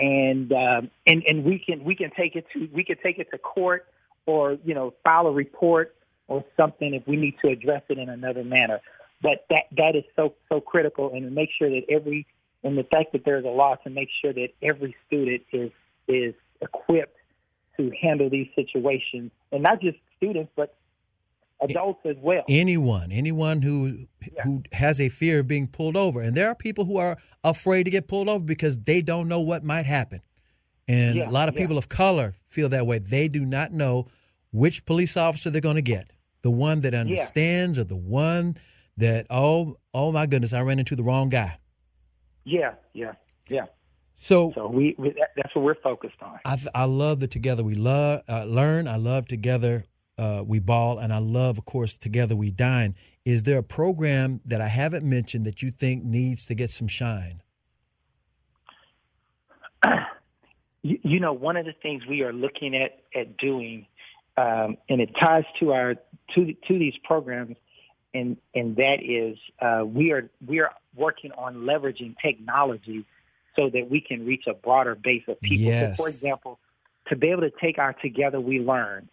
and 0.00 0.52
um, 0.52 0.90
and 1.06 1.22
and 1.28 1.44
we 1.44 1.58
can 1.58 1.84
we 1.84 1.94
can 1.94 2.10
take 2.16 2.34
it 2.34 2.46
to 2.52 2.68
we 2.72 2.82
can 2.82 2.96
take 3.02 3.18
it 3.18 3.30
to 3.30 3.38
court 3.38 3.86
or 4.26 4.58
you 4.64 4.74
know 4.74 4.92
file 5.04 5.28
a 5.28 5.32
report 5.32 5.94
or 6.26 6.44
something 6.58 6.94
if 6.94 7.06
we 7.06 7.16
need 7.16 7.34
to 7.44 7.50
address 7.50 7.82
it 7.88 7.98
in 7.98 8.08
another 8.08 8.42
manner. 8.42 8.80
But 9.22 9.44
that 9.50 9.64
that 9.76 9.96
is 9.96 10.04
so 10.16 10.34
so 10.48 10.60
critical, 10.60 11.12
and 11.12 11.22
to 11.24 11.30
make 11.30 11.50
sure 11.58 11.68
that 11.68 11.82
every 11.90 12.26
and 12.62 12.76
the 12.76 12.84
fact 12.84 13.12
that 13.12 13.24
there's 13.24 13.44
a 13.44 13.48
law 13.48 13.76
to 13.76 13.90
make 13.90 14.08
sure 14.22 14.32
that 14.32 14.48
every 14.62 14.94
student 15.06 15.42
is 15.52 15.70
is 16.08 16.34
equipped 16.60 17.16
to 17.76 17.90
handle 18.00 18.30
these 18.30 18.48
situations, 18.54 19.30
and 19.52 19.62
not 19.62 19.80
just 19.80 19.98
students, 20.16 20.50
but 20.56 20.74
adults 21.60 22.00
as 22.04 22.16
well. 22.20 22.44
Anyone, 22.48 23.12
anyone 23.12 23.62
who 23.62 24.06
yeah. 24.22 24.42
who 24.42 24.62
has 24.72 25.00
a 25.00 25.08
fear 25.08 25.40
of 25.40 25.48
being 25.48 25.66
pulled 25.66 25.96
over, 25.96 26.20
and 26.20 26.36
there 26.36 26.48
are 26.48 26.54
people 26.54 26.84
who 26.84 26.96
are 26.96 27.18
afraid 27.44 27.84
to 27.84 27.90
get 27.90 28.08
pulled 28.08 28.28
over 28.28 28.44
because 28.44 28.78
they 28.78 29.02
don't 29.02 29.28
know 29.28 29.40
what 29.40 29.64
might 29.64 29.86
happen. 29.86 30.20
And 30.88 31.16
yeah, 31.16 31.28
a 31.28 31.30
lot 31.30 31.48
of 31.48 31.54
yeah. 31.54 31.62
people 31.62 31.78
of 31.78 31.88
color 31.88 32.34
feel 32.46 32.68
that 32.70 32.86
way. 32.86 32.98
They 32.98 33.28
do 33.28 33.44
not 33.44 33.72
know 33.72 34.08
which 34.50 34.84
police 34.84 35.16
officer 35.16 35.50
they're 35.50 35.60
going 35.60 35.76
to 35.76 35.82
get. 35.82 36.10
The 36.42 36.50
one 36.50 36.80
that 36.80 36.94
understands 36.94 37.78
or 37.78 37.84
the 37.84 37.96
one 37.96 38.56
that 39.00 39.26
oh 39.30 39.76
oh 39.92 40.12
my 40.12 40.26
goodness, 40.26 40.52
I 40.52 40.60
ran 40.62 40.78
into 40.78 40.96
the 40.96 41.02
wrong 41.02 41.28
guy. 41.28 41.58
Yeah, 42.44 42.74
yeah, 42.94 43.12
yeah. 43.48 43.66
So, 44.14 44.52
so 44.54 44.66
we, 44.68 44.94
we 44.98 45.14
that's 45.36 45.54
what 45.54 45.64
we're 45.64 45.74
focused 45.76 46.20
on. 46.20 46.38
I 46.44 46.58
I 46.74 46.84
love 46.84 47.20
that 47.20 47.30
together 47.30 47.64
we 47.64 47.74
love 47.74 48.22
uh, 48.28 48.44
learn. 48.44 48.86
I 48.86 48.96
love 48.96 49.26
together 49.26 49.84
uh, 50.20 50.42
we 50.46 50.58
ball, 50.58 50.98
and 50.98 51.12
I 51.12 51.18
love, 51.18 51.56
of 51.56 51.64
course, 51.64 51.96
together 51.96 52.36
we 52.36 52.50
dine. 52.50 52.94
Is 53.24 53.44
there 53.44 53.58
a 53.58 53.62
program 53.62 54.40
that 54.44 54.60
I 54.60 54.68
haven't 54.68 55.08
mentioned 55.08 55.46
that 55.46 55.62
you 55.62 55.70
think 55.70 56.04
needs 56.04 56.44
to 56.46 56.54
get 56.54 56.70
some 56.70 56.88
shine? 56.88 57.42
you, 60.82 60.98
you 61.02 61.20
know, 61.20 61.32
one 61.32 61.56
of 61.56 61.64
the 61.64 61.72
things 61.82 62.06
we 62.06 62.20
are 62.20 62.34
looking 62.34 62.76
at 62.76 63.00
at 63.18 63.38
doing, 63.38 63.86
um, 64.36 64.76
and 64.90 65.00
it 65.00 65.10
ties 65.18 65.44
to 65.60 65.72
our 65.72 65.94
to 66.34 66.52
to 66.68 66.78
these 66.78 66.94
programs, 67.04 67.56
and 68.14 68.36
and 68.54 68.76
that 68.76 68.98
is 69.02 69.38
uh, 69.60 69.84
we 69.84 70.12
are 70.12 70.28
we 70.46 70.60
are 70.60 70.70
working 70.94 71.32
on 71.32 71.56
leveraging 71.56 72.16
technology 72.20 73.04
so 73.56 73.70
that 73.70 73.90
we 73.90 74.00
can 74.00 74.24
reach 74.24 74.44
a 74.46 74.54
broader 74.54 74.94
base 74.94 75.22
of 75.28 75.40
people. 75.40 75.66
Yes. 75.66 75.96
So 75.96 76.04
for 76.04 76.08
example, 76.08 76.58
to 77.08 77.16
be 77.16 77.30
able 77.30 77.42
to 77.42 77.52
take 77.60 77.78
our 77.78 77.92
Together 77.92 78.40
We 78.40 78.60
Learn 78.60 79.08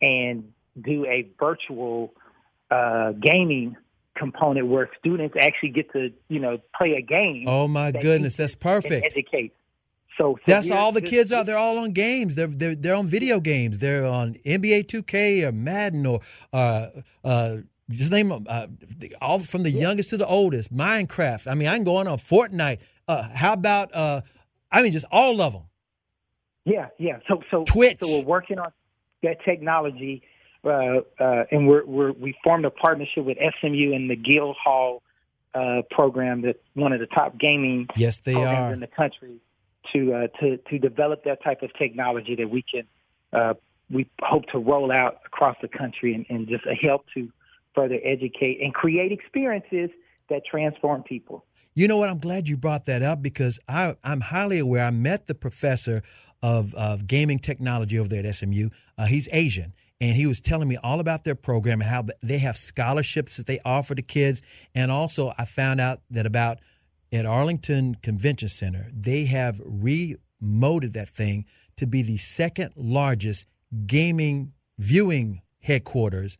and 0.00 0.52
do 0.80 1.06
a 1.06 1.28
virtual 1.38 2.12
uh, 2.70 3.12
gaming 3.12 3.76
component 4.16 4.66
where 4.68 4.88
students 4.98 5.34
actually 5.40 5.70
get 5.70 5.92
to 5.92 6.12
you 6.28 6.40
know 6.40 6.58
play 6.76 6.94
a 6.94 7.02
game. 7.02 7.44
Oh 7.48 7.68
my 7.68 7.90
that 7.90 8.02
goodness, 8.02 8.36
that's 8.36 8.54
perfect. 8.54 9.06
Educate. 9.06 9.54
So, 10.16 10.36
so 10.36 10.42
that's 10.46 10.70
all 10.70 10.92
the 10.92 11.02
kids 11.02 11.32
are. 11.32 11.42
They're 11.42 11.58
all 11.58 11.78
on 11.78 11.92
games. 11.92 12.36
They're 12.36 12.46
they're 12.46 12.74
they're 12.74 12.94
on 12.94 13.06
video 13.06 13.40
games. 13.40 13.78
They're 13.78 14.06
on 14.06 14.34
NBA 14.46 14.86
2K 14.86 15.42
or 15.42 15.52
Madden 15.52 16.06
or 16.06 16.20
uh, 16.52 16.88
uh, 17.24 17.56
just 17.90 18.10
name 18.10 18.28
them. 18.28 18.46
Uh, 18.48 18.66
all 19.20 19.38
from 19.38 19.62
the 19.62 19.70
youngest 19.70 20.10
to 20.10 20.16
the 20.16 20.26
oldest. 20.26 20.74
Minecraft. 20.74 21.46
I 21.50 21.54
mean, 21.54 21.68
I 21.68 21.76
can 21.76 21.84
go 21.84 21.96
on 21.96 22.08
on 22.08 22.18
Fortnite. 22.18 22.78
Uh, 23.06 23.28
how 23.34 23.52
about? 23.52 23.94
Uh, 23.94 24.22
I 24.70 24.82
mean, 24.82 24.92
just 24.92 25.06
all 25.10 25.40
of 25.40 25.52
them. 25.52 25.62
Yeah, 26.64 26.88
yeah. 26.98 27.18
So 27.28 27.42
so 27.50 27.64
Twitch. 27.64 27.98
So 28.00 28.18
we're 28.18 28.24
working 28.24 28.58
on 28.58 28.72
that 29.22 29.44
technology, 29.44 30.22
uh, 30.64 30.68
uh, 31.20 31.44
and 31.50 31.68
we're, 31.68 31.84
we're 31.84 32.12
we 32.12 32.34
formed 32.42 32.64
a 32.64 32.70
partnership 32.70 33.24
with 33.24 33.38
SMU 33.60 33.92
and 33.92 34.10
the 34.10 34.16
Guildhall 34.16 35.02
uh, 35.54 35.82
program, 35.90 36.42
that's 36.42 36.58
one 36.74 36.92
of 36.92 37.00
the 37.00 37.06
top 37.06 37.38
gaming 37.38 37.86
yes 37.96 38.18
they 38.18 38.32
programs 38.32 38.70
are 38.70 38.74
in 38.74 38.80
the 38.80 38.86
country, 38.86 39.36
to 39.92 40.14
uh, 40.14 40.26
to 40.40 40.56
to 40.56 40.78
develop 40.78 41.24
that 41.24 41.42
type 41.44 41.62
of 41.62 41.72
technology 41.74 42.34
that 42.34 42.48
we 42.48 42.62
can 42.62 42.84
uh, 43.32 43.54
we 43.90 44.08
hope 44.22 44.46
to 44.46 44.58
roll 44.58 44.90
out 44.90 45.18
across 45.26 45.56
the 45.60 45.68
country 45.68 46.14
and, 46.14 46.26
and 46.28 46.48
just 46.48 46.64
help 46.82 47.04
to 47.14 47.30
further 47.74 47.98
educate 48.04 48.60
and 48.62 48.72
create 48.72 49.12
experiences 49.12 49.90
that 50.28 50.42
transform 50.48 51.02
people. 51.02 51.44
You 51.74 51.88
know 51.88 51.98
what? 51.98 52.08
I'm 52.08 52.18
glad 52.18 52.48
you 52.48 52.56
brought 52.56 52.84
that 52.86 53.02
up 53.02 53.20
because 53.20 53.58
I, 53.68 53.96
I'm 54.04 54.20
highly 54.20 54.58
aware. 54.58 54.84
I 54.84 54.90
met 54.90 55.26
the 55.26 55.34
professor 55.34 56.02
of, 56.42 56.74
of 56.74 57.06
gaming 57.06 57.38
technology 57.38 57.98
over 57.98 58.08
there 58.08 58.24
at 58.24 58.34
SMU. 58.34 58.68
Uh, 58.96 59.06
he's 59.06 59.28
Asian. 59.32 59.74
And 60.00 60.16
he 60.16 60.26
was 60.26 60.40
telling 60.40 60.68
me 60.68 60.76
all 60.76 61.00
about 61.00 61.24
their 61.24 61.34
program 61.34 61.80
and 61.80 61.88
how 61.88 62.04
they 62.22 62.38
have 62.38 62.56
scholarships 62.56 63.36
that 63.36 63.46
they 63.46 63.60
offer 63.64 63.94
to 63.94 64.02
kids. 64.02 64.42
And 64.74 64.90
also, 64.90 65.32
I 65.38 65.46
found 65.46 65.80
out 65.80 66.00
that 66.10 66.26
about 66.26 66.58
at 67.12 67.26
Arlington 67.26 67.96
Convention 67.96 68.48
Center, 68.48 68.90
they 68.92 69.24
have 69.24 69.58
remoted 69.60 70.92
that 70.92 71.08
thing 71.08 71.46
to 71.76 71.86
be 71.86 72.02
the 72.02 72.18
second 72.18 72.72
largest 72.76 73.46
gaming 73.86 74.52
viewing 74.78 75.42
headquarters 75.60 76.36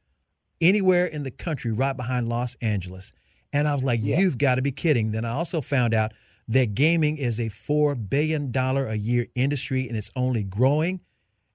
anywhere 0.64 1.07
in 1.07 1.22
the 1.22 1.31
country, 1.31 1.70
right 1.70 1.96
behind 1.96 2.29
Los 2.29 2.57
Angeles. 2.61 3.12
And 3.53 3.68
I 3.68 3.74
was 3.74 3.85
like, 3.85 4.00
yeah. 4.03 4.18
you've 4.18 4.38
got 4.38 4.57
to 4.57 4.62
be 4.62 4.72
kidding. 4.72 5.12
Then 5.12 5.24
I 5.24 5.31
also 5.31 5.61
found 5.61 5.94
out 5.94 6.12
that 6.48 6.74
gaming 6.74 7.18
is 7.18 7.38
a 7.38 7.46
$4 7.46 8.09
billion 8.09 8.53
a 8.57 8.94
year 8.94 9.27
industry 9.35 9.87
and 9.87 9.96
it's 9.96 10.11
only 10.16 10.42
growing. 10.42 11.00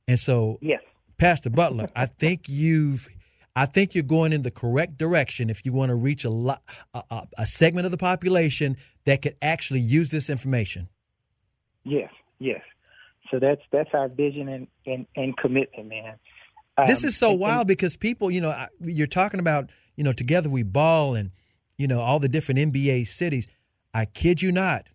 And 0.08 0.20
so, 0.20 0.60
yes. 0.62 0.82
Pastor 1.18 1.50
Butler, 1.50 1.90
I 1.96 2.06
think 2.06 2.48
you've. 2.48 3.10
I 3.56 3.66
think 3.66 3.94
you're 3.94 4.04
going 4.04 4.32
in 4.32 4.44
the 4.44 4.52
correct 4.52 4.98
direction 4.98 5.50
if 5.50 5.66
you 5.66 5.74
want 5.74 5.90
to 5.90 5.96
reach 5.96 6.24
a, 6.24 6.30
lot, 6.30 6.62
a, 6.94 7.28
a 7.38 7.46
segment 7.46 7.84
of 7.84 7.92
the 7.92 7.98
population 7.98 8.78
that 9.04 9.22
could 9.22 9.36
actually 9.42 9.82
use 9.82 10.12
this 10.12 10.30
information. 10.30 10.88
Yes, 11.84 12.10
yes. 12.38 12.62
So 13.30 13.40
that's 13.40 13.62
that's 13.72 13.90
our 13.94 14.08
vision 14.08 14.48
and, 14.48 14.68
and, 14.86 15.06
and 15.18 15.36
commitment, 15.36 15.90
man. 15.90 16.16
Um, 16.82 16.88
this 16.88 17.04
is 17.04 17.18
so 17.18 17.32
and, 17.32 17.40
wild 17.40 17.68
because 17.68 17.96
people, 17.98 18.32
you 18.32 18.42
know, 18.42 18.68
you're 18.80 19.08
talking 19.08 19.40
about, 19.40 19.70
you 19.96 20.04
know, 20.04 20.14
together 20.14 20.50
we 20.50 20.64
ball 20.64 21.16
and, 21.16 21.32
you 21.78 21.88
know, 21.88 22.00
all 22.02 22.20
the 22.20 22.30
different 22.30 22.60
NBA 22.60 23.08
cities. 23.08 23.48
I 23.94 24.06
kid 24.06 24.42
you 24.42 24.52
not, 24.52 24.88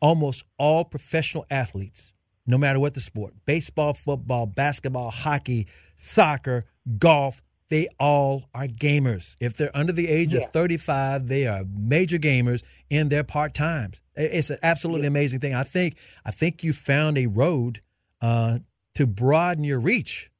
almost 0.00 0.44
all 0.58 0.84
professional 0.84 1.46
athletes, 1.50 2.12
no 2.46 2.56
matter 2.58 2.78
what 2.78 2.94
the 2.94 3.00
sport 3.00 3.34
baseball, 3.44 3.94
football, 3.94 4.46
basketball, 4.46 5.10
hockey, 5.10 5.66
soccer, 5.96 6.64
golf 6.98 7.42
they 7.68 7.88
all 8.00 8.48
are 8.54 8.66
gamers. 8.66 9.36
If 9.40 9.56
they're 9.56 9.76
under 9.76 9.92
the 9.92 10.08
age 10.08 10.32
yeah. 10.32 10.40
of 10.40 10.52
35, 10.52 11.28
they 11.28 11.46
are 11.46 11.64
major 11.70 12.18
gamers 12.18 12.62
in 12.88 13.08
their 13.08 13.24
part 13.24 13.54
times. 13.54 14.00
It's 14.16 14.50
an 14.50 14.58
absolutely 14.62 15.02
yeah. 15.02 15.08
amazing 15.08 15.40
thing. 15.40 15.54
I 15.54 15.64
think 15.64 15.96
I 16.24 16.30
think 16.30 16.64
you 16.64 16.72
found 16.72 17.18
a 17.18 17.26
road 17.26 17.82
uh, 18.20 18.60
to 18.94 19.06
broaden 19.06 19.64
your 19.64 19.78
reach. 19.78 20.30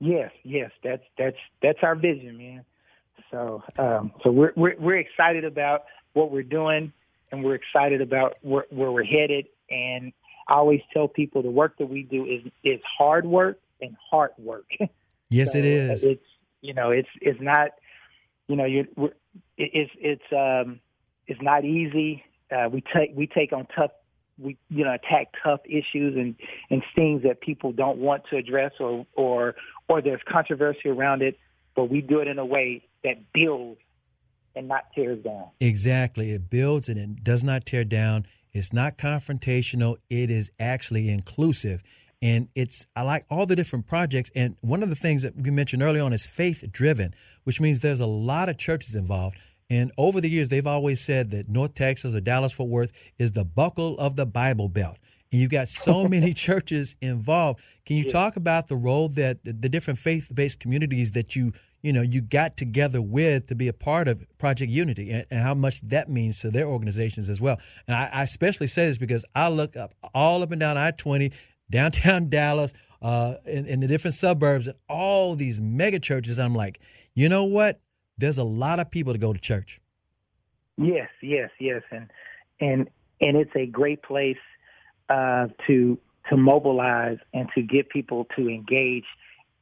Yes, 0.00 0.30
yes, 0.42 0.70
that's 0.82 1.02
that's 1.16 1.36
that's 1.62 1.78
our 1.82 1.94
vision, 1.94 2.36
man. 2.36 2.64
So 3.30 3.62
um, 3.78 4.12
so 4.22 4.30
we're, 4.30 4.52
we're 4.56 4.76
we're 4.78 4.98
excited 4.98 5.44
about 5.44 5.84
what 6.12 6.30
we're 6.30 6.42
doing, 6.42 6.92
and 7.30 7.44
we're 7.44 7.54
excited 7.54 8.00
about 8.00 8.36
where, 8.42 8.66
where 8.70 8.90
we're 8.92 9.04
headed. 9.04 9.46
And 9.70 10.12
I 10.48 10.54
always 10.54 10.80
tell 10.92 11.08
people 11.08 11.42
the 11.42 11.50
work 11.50 11.78
that 11.78 11.86
we 11.86 12.02
do 12.02 12.26
is 12.26 12.42
is 12.62 12.80
hard 12.98 13.24
work 13.26 13.60
and 13.80 13.96
hard 14.10 14.32
work. 14.38 14.66
Yes, 15.30 15.52
so 15.52 15.58
it 15.58 15.64
is. 15.64 16.04
It's 16.04 16.24
you 16.60 16.74
know 16.74 16.90
it's 16.90 17.08
it's 17.20 17.40
not 17.40 17.70
you 18.46 18.54
know 18.54 18.66
you 18.66 18.86
it's 19.56 19.90
it's 19.96 20.22
um 20.32 20.78
it's 21.26 21.40
not 21.42 21.64
easy. 21.64 22.22
Uh, 22.52 22.68
we 22.70 22.82
take 22.94 23.10
we 23.16 23.26
take 23.26 23.52
on 23.52 23.66
tough 23.74 23.90
we 24.38 24.56
you 24.68 24.84
know 24.84 24.92
attack 24.92 25.28
tough 25.42 25.60
issues 25.64 26.16
and 26.16 26.34
and 26.70 26.82
things 26.94 27.22
that 27.22 27.40
people 27.40 27.72
don't 27.72 27.98
want 27.98 28.24
to 28.30 28.36
address 28.36 28.72
or 28.80 29.06
or 29.14 29.54
or 29.88 30.02
there's 30.02 30.20
controversy 30.30 30.88
around 30.88 31.22
it, 31.22 31.38
but 31.74 31.90
we 31.90 32.00
do 32.00 32.20
it 32.20 32.28
in 32.28 32.38
a 32.38 32.46
way 32.46 32.82
that 33.04 33.32
builds 33.32 33.80
and 34.56 34.68
not 34.68 34.84
tears 34.94 35.22
down. 35.22 35.46
Exactly. 35.60 36.32
It 36.32 36.50
builds 36.50 36.88
and 36.88 36.98
it 36.98 37.24
does 37.24 37.44
not 37.44 37.66
tear 37.66 37.84
down. 37.84 38.26
It's 38.52 38.72
not 38.72 38.98
confrontational. 38.98 39.96
It 40.08 40.30
is 40.30 40.50
actually 40.58 41.08
inclusive. 41.08 41.82
And 42.22 42.48
it's, 42.54 42.86
I 42.96 43.02
like 43.02 43.26
all 43.28 43.46
the 43.46 43.56
different 43.56 43.86
projects. 43.86 44.30
And 44.34 44.56
one 44.60 44.82
of 44.82 44.88
the 44.88 44.94
things 44.94 45.22
that 45.22 45.36
we 45.36 45.50
mentioned 45.50 45.82
early 45.82 46.00
on 46.00 46.12
is 46.12 46.26
faith 46.26 46.64
driven, 46.70 47.14
which 47.42 47.60
means 47.60 47.80
there's 47.80 48.00
a 48.00 48.06
lot 48.06 48.48
of 48.48 48.56
churches 48.56 48.94
involved. 48.94 49.36
And 49.70 49.92
over 49.96 50.20
the 50.20 50.28
years, 50.28 50.48
they've 50.48 50.66
always 50.66 51.00
said 51.00 51.30
that 51.30 51.48
North 51.48 51.74
Texas 51.74 52.14
or 52.14 52.20
Dallas 52.20 52.52
Fort 52.52 52.68
Worth 52.68 52.92
is 53.18 53.32
the 53.32 53.44
buckle 53.44 53.98
of 53.98 54.16
the 54.16 54.26
Bible 54.26 54.68
Belt. 54.68 54.98
And 55.32 55.40
you've 55.40 55.50
got 55.50 55.68
so 55.68 56.06
many 56.08 56.34
churches 56.34 56.96
involved. 57.00 57.60
Can 57.86 57.96
you 57.96 58.04
yeah. 58.04 58.12
talk 58.12 58.36
about 58.36 58.68
the 58.68 58.76
role 58.76 59.08
that 59.10 59.38
the 59.44 59.68
different 59.68 59.98
faith 59.98 60.30
based 60.32 60.60
communities 60.60 61.12
that 61.12 61.34
you 61.34 61.52
you 61.82 61.92
know 61.92 62.02
you 62.02 62.22
got 62.22 62.56
together 62.56 63.02
with 63.02 63.46
to 63.48 63.54
be 63.54 63.68
a 63.68 63.72
part 63.72 64.08
of 64.08 64.24
Project 64.38 64.70
Unity 64.70 65.10
and, 65.10 65.26
and 65.30 65.42
how 65.42 65.54
much 65.54 65.80
that 65.82 66.08
means 66.08 66.40
to 66.40 66.50
their 66.50 66.66
organizations 66.66 67.28
as 67.28 67.40
well. 67.40 67.58
And 67.86 67.96
I, 67.96 68.08
I, 68.12 68.22
especially 68.22 68.68
say 68.68 68.86
this 68.86 68.96
because 68.96 69.24
I 69.34 69.48
look 69.48 69.76
up 69.76 69.94
all 70.14 70.42
up 70.42 70.50
and 70.50 70.60
down 70.60 70.78
I 70.78 70.92
twenty, 70.92 71.32
downtown 71.70 72.28
Dallas, 72.30 72.72
uh, 73.02 73.34
in, 73.44 73.66
in 73.66 73.80
the 73.80 73.86
different 73.86 74.14
suburbs, 74.14 74.66
and 74.66 74.76
all 74.88 75.34
these 75.34 75.60
mega 75.60 75.98
churches. 75.98 76.38
I'm 76.38 76.54
like, 76.54 76.80
you 77.14 77.28
know 77.28 77.44
what? 77.44 77.80
There's 78.16 78.38
a 78.38 78.44
lot 78.44 78.78
of 78.78 78.90
people 78.90 79.12
to 79.12 79.18
go 79.18 79.32
to 79.32 79.40
church. 79.40 79.80
Yes, 80.76 81.08
yes, 81.22 81.50
yes, 81.60 81.82
and 81.90 82.10
and 82.60 82.88
and 83.20 83.36
it's 83.36 83.54
a 83.54 83.66
great 83.66 84.02
place 84.02 84.38
uh, 85.08 85.48
to 85.66 85.98
to 86.30 86.36
mobilize 86.36 87.18
and 87.32 87.48
to 87.54 87.62
get 87.62 87.88
people 87.90 88.26
to 88.36 88.48
engage 88.48 89.04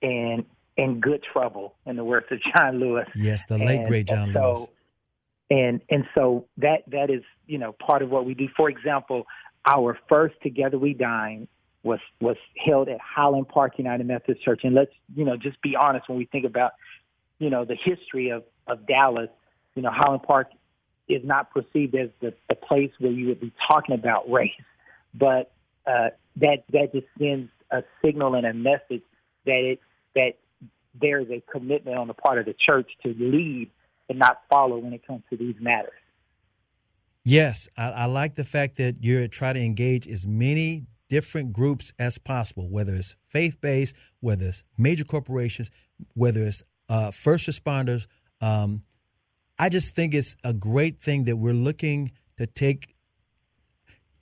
and 0.02 0.44
in 0.76 1.00
good 1.00 1.22
trouble, 1.22 1.74
in 1.86 1.96
the 1.96 2.04
words 2.04 2.26
of 2.30 2.38
John 2.40 2.80
Lewis. 2.80 3.08
Yes, 3.14 3.42
the 3.48 3.58
late 3.58 3.80
and, 3.80 3.88
great 3.88 4.06
John 4.06 4.32
so, 4.32 4.54
Lewis. 4.54 4.68
and 5.50 5.80
and 5.90 6.04
so 6.14 6.46
that 6.58 6.84
that 6.88 7.10
is 7.10 7.22
you 7.46 7.58
know 7.58 7.72
part 7.72 8.02
of 8.02 8.10
what 8.10 8.24
we 8.24 8.34
do. 8.34 8.48
For 8.56 8.70
example, 8.70 9.26
our 9.66 9.98
first 10.08 10.34
Together 10.42 10.78
We 10.78 10.94
Dine 10.94 11.48
was 11.82 12.00
was 12.20 12.36
held 12.64 12.88
at 12.88 12.98
Highland 13.00 13.48
Park 13.48 13.74
United 13.78 14.06
Methodist 14.06 14.44
Church, 14.44 14.62
and 14.64 14.74
let's 14.74 14.92
you 15.14 15.24
know 15.24 15.36
just 15.36 15.60
be 15.62 15.76
honest 15.76 16.08
when 16.08 16.18
we 16.18 16.24
think 16.26 16.46
about 16.46 16.72
you 17.42 17.50
know 17.50 17.64
the 17.64 17.74
history 17.74 18.30
of 18.30 18.44
of 18.68 18.86
Dallas. 18.86 19.28
You 19.74 19.82
know, 19.82 19.90
Highland 19.92 20.22
Park 20.22 20.48
is 21.08 21.22
not 21.24 21.50
perceived 21.50 21.94
as 21.96 22.10
the, 22.20 22.32
the 22.48 22.54
place 22.54 22.90
where 23.00 23.10
you 23.10 23.26
would 23.28 23.40
be 23.40 23.52
talking 23.68 23.94
about 23.94 24.30
race, 24.30 24.50
but 25.12 25.52
uh, 25.86 26.10
that 26.36 26.64
that 26.72 26.92
just 26.92 27.06
sends 27.18 27.50
a 27.72 27.82
signal 28.04 28.36
and 28.36 28.46
a 28.46 28.54
message 28.54 29.02
that 29.44 29.72
it 29.72 29.80
that 30.14 30.34
there 31.00 31.20
is 31.20 31.30
a 31.30 31.42
commitment 31.50 31.96
on 31.98 32.06
the 32.06 32.14
part 32.14 32.38
of 32.38 32.44
the 32.44 32.54
church 32.54 32.90
to 33.02 33.08
lead 33.18 33.70
and 34.08 34.18
not 34.18 34.42
follow 34.48 34.78
when 34.78 34.92
it 34.92 35.04
comes 35.04 35.22
to 35.30 35.36
these 35.36 35.56
matters. 35.58 35.90
Yes, 37.24 37.68
I, 37.76 37.90
I 37.90 38.04
like 38.04 38.34
the 38.34 38.44
fact 38.44 38.76
that 38.76 38.96
you're 39.00 39.26
trying 39.26 39.54
to 39.54 39.62
engage 39.62 40.06
as 40.06 40.26
many 40.26 40.86
different 41.08 41.52
groups 41.52 41.92
as 41.98 42.18
possible, 42.18 42.68
whether 42.68 42.94
it's 42.94 43.16
faith 43.26 43.60
based, 43.60 43.96
whether 44.20 44.46
it's 44.46 44.62
major 44.76 45.04
corporations, 45.04 45.70
whether 46.14 46.44
it's 46.44 46.62
uh, 46.92 47.10
first 47.10 47.48
responders. 47.48 48.06
Um, 48.42 48.82
I 49.58 49.70
just 49.70 49.94
think 49.94 50.12
it's 50.12 50.36
a 50.44 50.52
great 50.52 51.00
thing 51.00 51.24
that 51.24 51.36
we're 51.36 51.54
looking 51.54 52.12
to 52.36 52.46
take. 52.46 52.94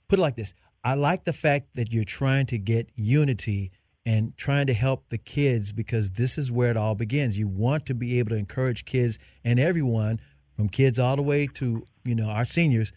Put 0.07 0.19
it 0.19 0.21
like 0.21 0.37
this 0.37 0.53
I 0.83 0.93
like 0.93 1.25
the 1.25 1.33
fact 1.33 1.75
that 1.75 1.91
you're 1.91 2.05
trying 2.05 2.45
to 2.47 2.57
get 2.57 2.89
unity 2.95 3.71
and 4.05 4.35
trying 4.37 4.67
to 4.67 4.73
help 4.73 5.09
the 5.09 5.17
kids 5.17 5.73
because 5.73 6.11
this 6.11 6.37
is 6.37 6.49
where 6.51 6.71
it 6.71 6.77
all 6.77 6.95
begins. 6.95 7.37
You 7.37 7.47
want 7.47 7.85
to 7.87 7.93
be 7.93 8.19
able 8.19 8.29
to 8.29 8.37
encourage 8.37 8.85
kids 8.85 9.19
and 9.43 9.59
everyone, 9.59 10.21
from 10.55 10.69
kids 10.69 10.97
all 10.97 11.17
the 11.17 11.21
way 11.21 11.47
to 11.55 11.85
you 12.05 12.15
know 12.15 12.29
our 12.29 12.45
seniors, 12.45 12.93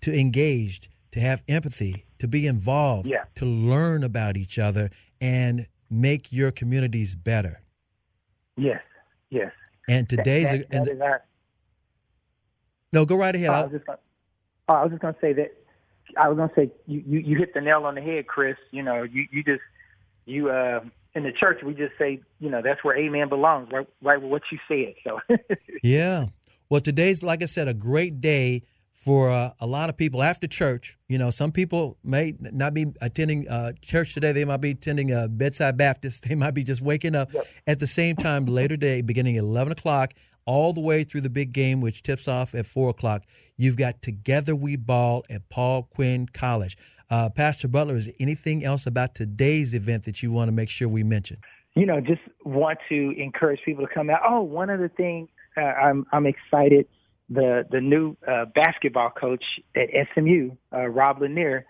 to 0.00 0.18
engage, 0.18 0.88
to 1.12 1.20
have 1.20 1.42
empathy, 1.46 2.06
to 2.20 2.26
be 2.26 2.46
involved, 2.46 3.06
yeah. 3.06 3.24
to 3.34 3.44
learn 3.44 4.02
about 4.02 4.38
each 4.38 4.58
other, 4.58 4.90
and 5.20 5.66
make 5.90 6.32
your 6.32 6.50
communities 6.50 7.14
better. 7.14 7.60
Yes, 8.56 8.80
yes. 9.30 9.52
And 9.88 10.08
today's 10.08 10.50
that, 10.50 10.70
that, 10.70 10.84
that 10.84 10.92
is 10.92 11.00
our, 11.00 11.22
no, 12.92 13.04
go 13.04 13.16
right 13.16 13.34
ahead. 13.34 13.50
I 13.50 13.62
was 13.62 13.72
just 13.72 13.86
gonna, 13.86 13.98
oh, 14.68 14.74
I 14.74 14.82
was 14.82 14.90
just 14.90 15.02
going 15.02 15.14
to 15.14 15.20
say 15.20 15.32
that 15.32 15.54
I 16.16 16.28
was 16.28 16.36
going 16.36 16.48
to 16.48 16.54
say 16.54 16.70
you, 16.86 17.02
you 17.06 17.18
you 17.20 17.38
hit 17.38 17.54
the 17.54 17.60
nail 17.60 17.84
on 17.84 17.94
the 17.94 18.02
head, 18.02 18.26
Chris. 18.26 18.56
You 18.70 18.82
know, 18.82 19.02
you 19.04 19.26
you 19.30 19.42
just 19.44 19.62
you 20.26 20.50
uh 20.50 20.80
in 21.14 21.24
the 21.24 21.32
church 21.32 21.62
we 21.64 21.74
just 21.74 21.92
say 21.98 22.20
you 22.38 22.48
know 22.48 22.62
that's 22.62 22.82
where 22.84 22.96
amen 22.96 23.28
belongs 23.28 23.68
right 23.72 23.86
right 24.02 24.20
with 24.20 24.30
what 24.30 24.42
you 24.52 24.58
said 24.68 24.94
so 25.04 25.18
yeah 25.82 26.26
well 26.68 26.80
today's 26.80 27.22
like 27.22 27.42
i 27.42 27.46
said 27.46 27.66
a 27.68 27.74
great 27.74 28.20
day 28.20 28.62
for 29.00 29.30
uh, 29.30 29.52
a 29.60 29.66
lot 29.66 29.88
of 29.88 29.96
people 29.96 30.22
after 30.22 30.46
church 30.46 30.98
you 31.08 31.18
know 31.18 31.30
some 31.30 31.50
people 31.50 31.96
may 32.04 32.34
not 32.40 32.74
be 32.74 32.86
attending 33.00 33.48
uh, 33.48 33.72
church 33.82 34.14
today 34.14 34.32
they 34.32 34.44
might 34.44 34.60
be 34.60 34.70
attending 34.70 35.10
a 35.10 35.26
bedside 35.28 35.76
baptist 35.76 36.22
they 36.28 36.34
might 36.34 36.52
be 36.52 36.62
just 36.62 36.80
waking 36.80 37.14
up 37.14 37.32
yep. 37.32 37.46
at 37.66 37.80
the 37.80 37.86
same 37.86 38.16
time 38.16 38.46
later 38.46 38.76
day 38.76 39.00
beginning 39.00 39.36
at 39.36 39.44
11 39.44 39.72
o'clock 39.72 40.12
all 40.46 40.72
the 40.72 40.80
way 40.80 41.04
through 41.04 41.20
the 41.20 41.30
big 41.30 41.52
game 41.52 41.80
which 41.80 42.02
tips 42.02 42.28
off 42.28 42.54
at 42.54 42.66
4 42.66 42.90
o'clock 42.90 43.22
you've 43.56 43.76
got 43.76 44.02
together 44.02 44.54
we 44.54 44.76
ball 44.76 45.24
at 45.30 45.48
paul 45.48 45.84
quinn 45.94 46.26
college 46.32 46.76
uh, 47.10 47.28
Pastor 47.28 47.66
Butler, 47.66 47.96
is 47.96 48.06
there 48.06 48.14
anything 48.20 48.64
else 48.64 48.86
about 48.86 49.16
today's 49.16 49.74
event 49.74 50.04
that 50.04 50.22
you 50.22 50.30
want 50.30 50.46
to 50.48 50.52
make 50.52 50.68
sure 50.68 50.88
we 50.88 51.02
mention? 51.02 51.38
You 51.74 51.84
know, 51.86 52.00
just 52.00 52.20
want 52.44 52.78
to 52.88 53.14
encourage 53.18 53.60
people 53.64 53.84
to 53.86 53.92
come 53.92 54.10
out. 54.10 54.20
Oh, 54.24 54.42
one 54.42 54.70
other 54.70 54.88
thing, 54.88 55.28
uh, 55.56 55.60
I'm 55.60 56.06
I'm 56.12 56.26
excited. 56.26 56.86
The 57.30 57.66
the 57.70 57.80
new 57.80 58.16
uh, 58.26 58.46
basketball 58.46 59.10
coach 59.10 59.44
at 59.76 59.88
SMU, 60.14 60.50
uh, 60.72 60.86
Rob 60.88 61.20
Lanier, 61.22 61.64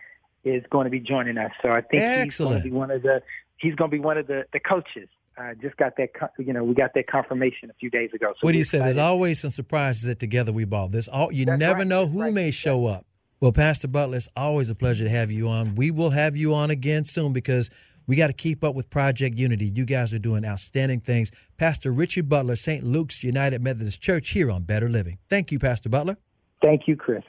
is 0.44 0.62
going 0.70 0.84
to 0.84 0.90
be 0.90 1.00
joining 1.00 1.36
us. 1.38 1.52
So 1.62 1.68
I 1.68 1.82
think 1.82 2.02
Excellent. 2.02 2.24
he's 2.26 2.38
going 2.38 2.56
to 2.58 2.64
be 2.64 2.70
one 2.70 2.90
of 2.90 3.02
the 3.02 3.22
he's 3.58 3.74
going 3.74 3.90
to 3.90 3.96
be 3.96 4.00
one 4.02 4.16
of 4.18 4.26
the 4.26 4.46
the 4.52 4.60
coaches. 4.60 5.08
I 5.38 5.54
just 5.54 5.76
got 5.78 5.96
that, 5.96 6.10
you 6.38 6.52
know, 6.52 6.62
we 6.64 6.74
got 6.74 6.92
that 6.94 7.06
confirmation 7.06 7.70
a 7.70 7.74
few 7.74 7.88
days 7.88 8.10
ago. 8.12 8.32
So 8.32 8.38
what 8.40 8.52
do 8.52 8.58
you 8.58 8.64
say? 8.64 8.78
There's 8.78 8.98
always 8.98 9.40
some 9.40 9.50
surprises 9.50 10.06
at 10.08 10.18
Together 10.18 10.52
We 10.52 10.64
Ball. 10.64 10.88
There's 10.88 11.08
all 11.08 11.32
you 11.32 11.46
That's 11.46 11.58
never 11.58 11.78
right. 11.78 11.86
know 11.86 12.04
That's 12.04 12.12
who 12.12 12.22
right. 12.22 12.34
may 12.34 12.50
show 12.50 12.86
up. 12.86 13.06
Well, 13.40 13.52
Pastor 13.52 13.88
Butler, 13.88 14.18
it's 14.18 14.28
always 14.36 14.68
a 14.68 14.74
pleasure 14.74 15.04
to 15.04 15.10
have 15.10 15.30
you 15.30 15.48
on. 15.48 15.74
We 15.74 15.90
will 15.90 16.10
have 16.10 16.36
you 16.36 16.52
on 16.52 16.68
again 16.68 17.06
soon 17.06 17.32
because 17.32 17.70
we 18.10 18.16
got 18.16 18.26
to 18.26 18.32
keep 18.32 18.64
up 18.64 18.74
with 18.74 18.90
Project 18.90 19.38
Unity. 19.38 19.70
You 19.72 19.84
guys 19.84 20.12
are 20.12 20.18
doing 20.18 20.44
outstanding 20.44 20.98
things. 20.98 21.30
Pastor 21.58 21.92
Richard 21.92 22.28
Butler, 22.28 22.56
St. 22.56 22.82
Luke's 22.82 23.22
United 23.22 23.62
Methodist 23.62 24.00
Church 24.00 24.30
here 24.30 24.50
on 24.50 24.64
Better 24.64 24.88
Living. 24.88 25.18
Thank 25.28 25.52
you, 25.52 25.60
Pastor 25.60 25.88
Butler. 25.88 26.16
Thank 26.60 26.88
you, 26.88 26.96
Chris. 26.96 27.22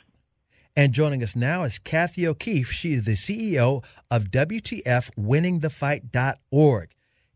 And 0.76 0.92
joining 0.92 1.22
us 1.22 1.36
now 1.36 1.66
is 1.66 1.78
Kathy 1.78 2.26
O'Keefe. 2.26 2.72
She 2.72 2.94
is 2.94 3.04
the 3.04 3.12
CEO 3.12 3.84
of 4.10 4.32
WTFWinningTheFight.org. 4.32 6.90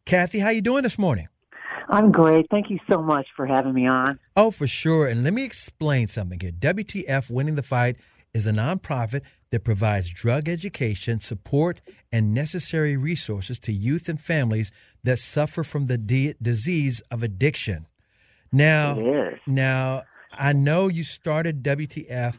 Kathy, 0.07 0.39
how 0.39 0.49
you 0.49 0.61
doing 0.61 0.81
this 0.81 0.97
morning? 0.97 1.27
I'm 1.91 2.11
great. 2.11 2.47
Thank 2.49 2.71
you 2.71 2.79
so 2.89 3.03
much 3.03 3.27
for 3.35 3.45
having 3.45 3.75
me 3.75 3.85
on. 3.85 4.17
Oh, 4.35 4.49
for 4.49 4.65
sure. 4.65 5.05
And 5.05 5.23
let 5.23 5.35
me 5.35 5.43
explain 5.43 6.07
something 6.07 6.39
here. 6.39 6.51
WTF 6.51 7.29
Winning 7.29 7.53
the 7.53 7.61
Fight 7.61 7.97
is 8.33 8.47
a 8.47 8.51
nonprofit 8.51 9.21
that 9.55 9.63
provides 9.63 10.09
drug 10.09 10.49
education, 10.49 11.21
support, 11.21 11.79
and 12.11 12.33
necessary 12.33 12.97
resources 12.97 13.57
to 13.57 13.71
youth 13.71 14.09
and 14.09 14.19
families 14.19 14.69
that 15.01 15.17
suffer 15.17 15.63
from 15.63 15.85
the 15.85 15.97
de- 15.97 16.35
disease 16.41 17.01
of 17.09 17.23
addiction. 17.23 17.87
Now, 18.51 18.99
now 19.47 20.03
I 20.33 20.51
know 20.51 20.89
you 20.89 21.05
started 21.05 21.63
WTF 21.63 22.35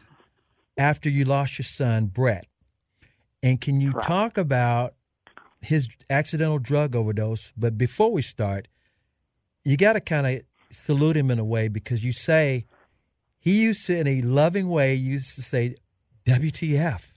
after 0.77 1.09
you 1.09 1.25
lost 1.25 1.57
your 1.57 1.63
son, 1.63 2.05
Brett. 2.05 2.45
And 3.41 3.59
can 3.59 3.81
you 3.81 3.93
Correct. 3.93 4.07
talk 4.07 4.37
about 4.37 4.93
his 5.61 5.89
accidental 6.11 6.59
drug 6.59 6.95
overdose? 6.95 7.51
But 7.57 7.79
before 7.79 8.11
we 8.11 8.21
start, 8.21 8.67
you 9.65 9.75
got 9.75 9.93
to 9.93 10.01
kind 10.01 10.27
of 10.27 10.43
salute 10.71 11.17
him 11.17 11.31
in 11.31 11.39
a 11.39 11.45
way 11.45 11.67
because 11.67 12.03
you 12.03 12.13
say 12.13 12.67
he 13.39 13.63
used 13.63 13.87
to, 13.87 13.97
in 13.97 14.05
a 14.05 14.21
loving 14.21 14.69
way, 14.69 14.93
used 14.93 15.33
to 15.33 15.41
say 15.41 15.77
WTF. 16.27 17.11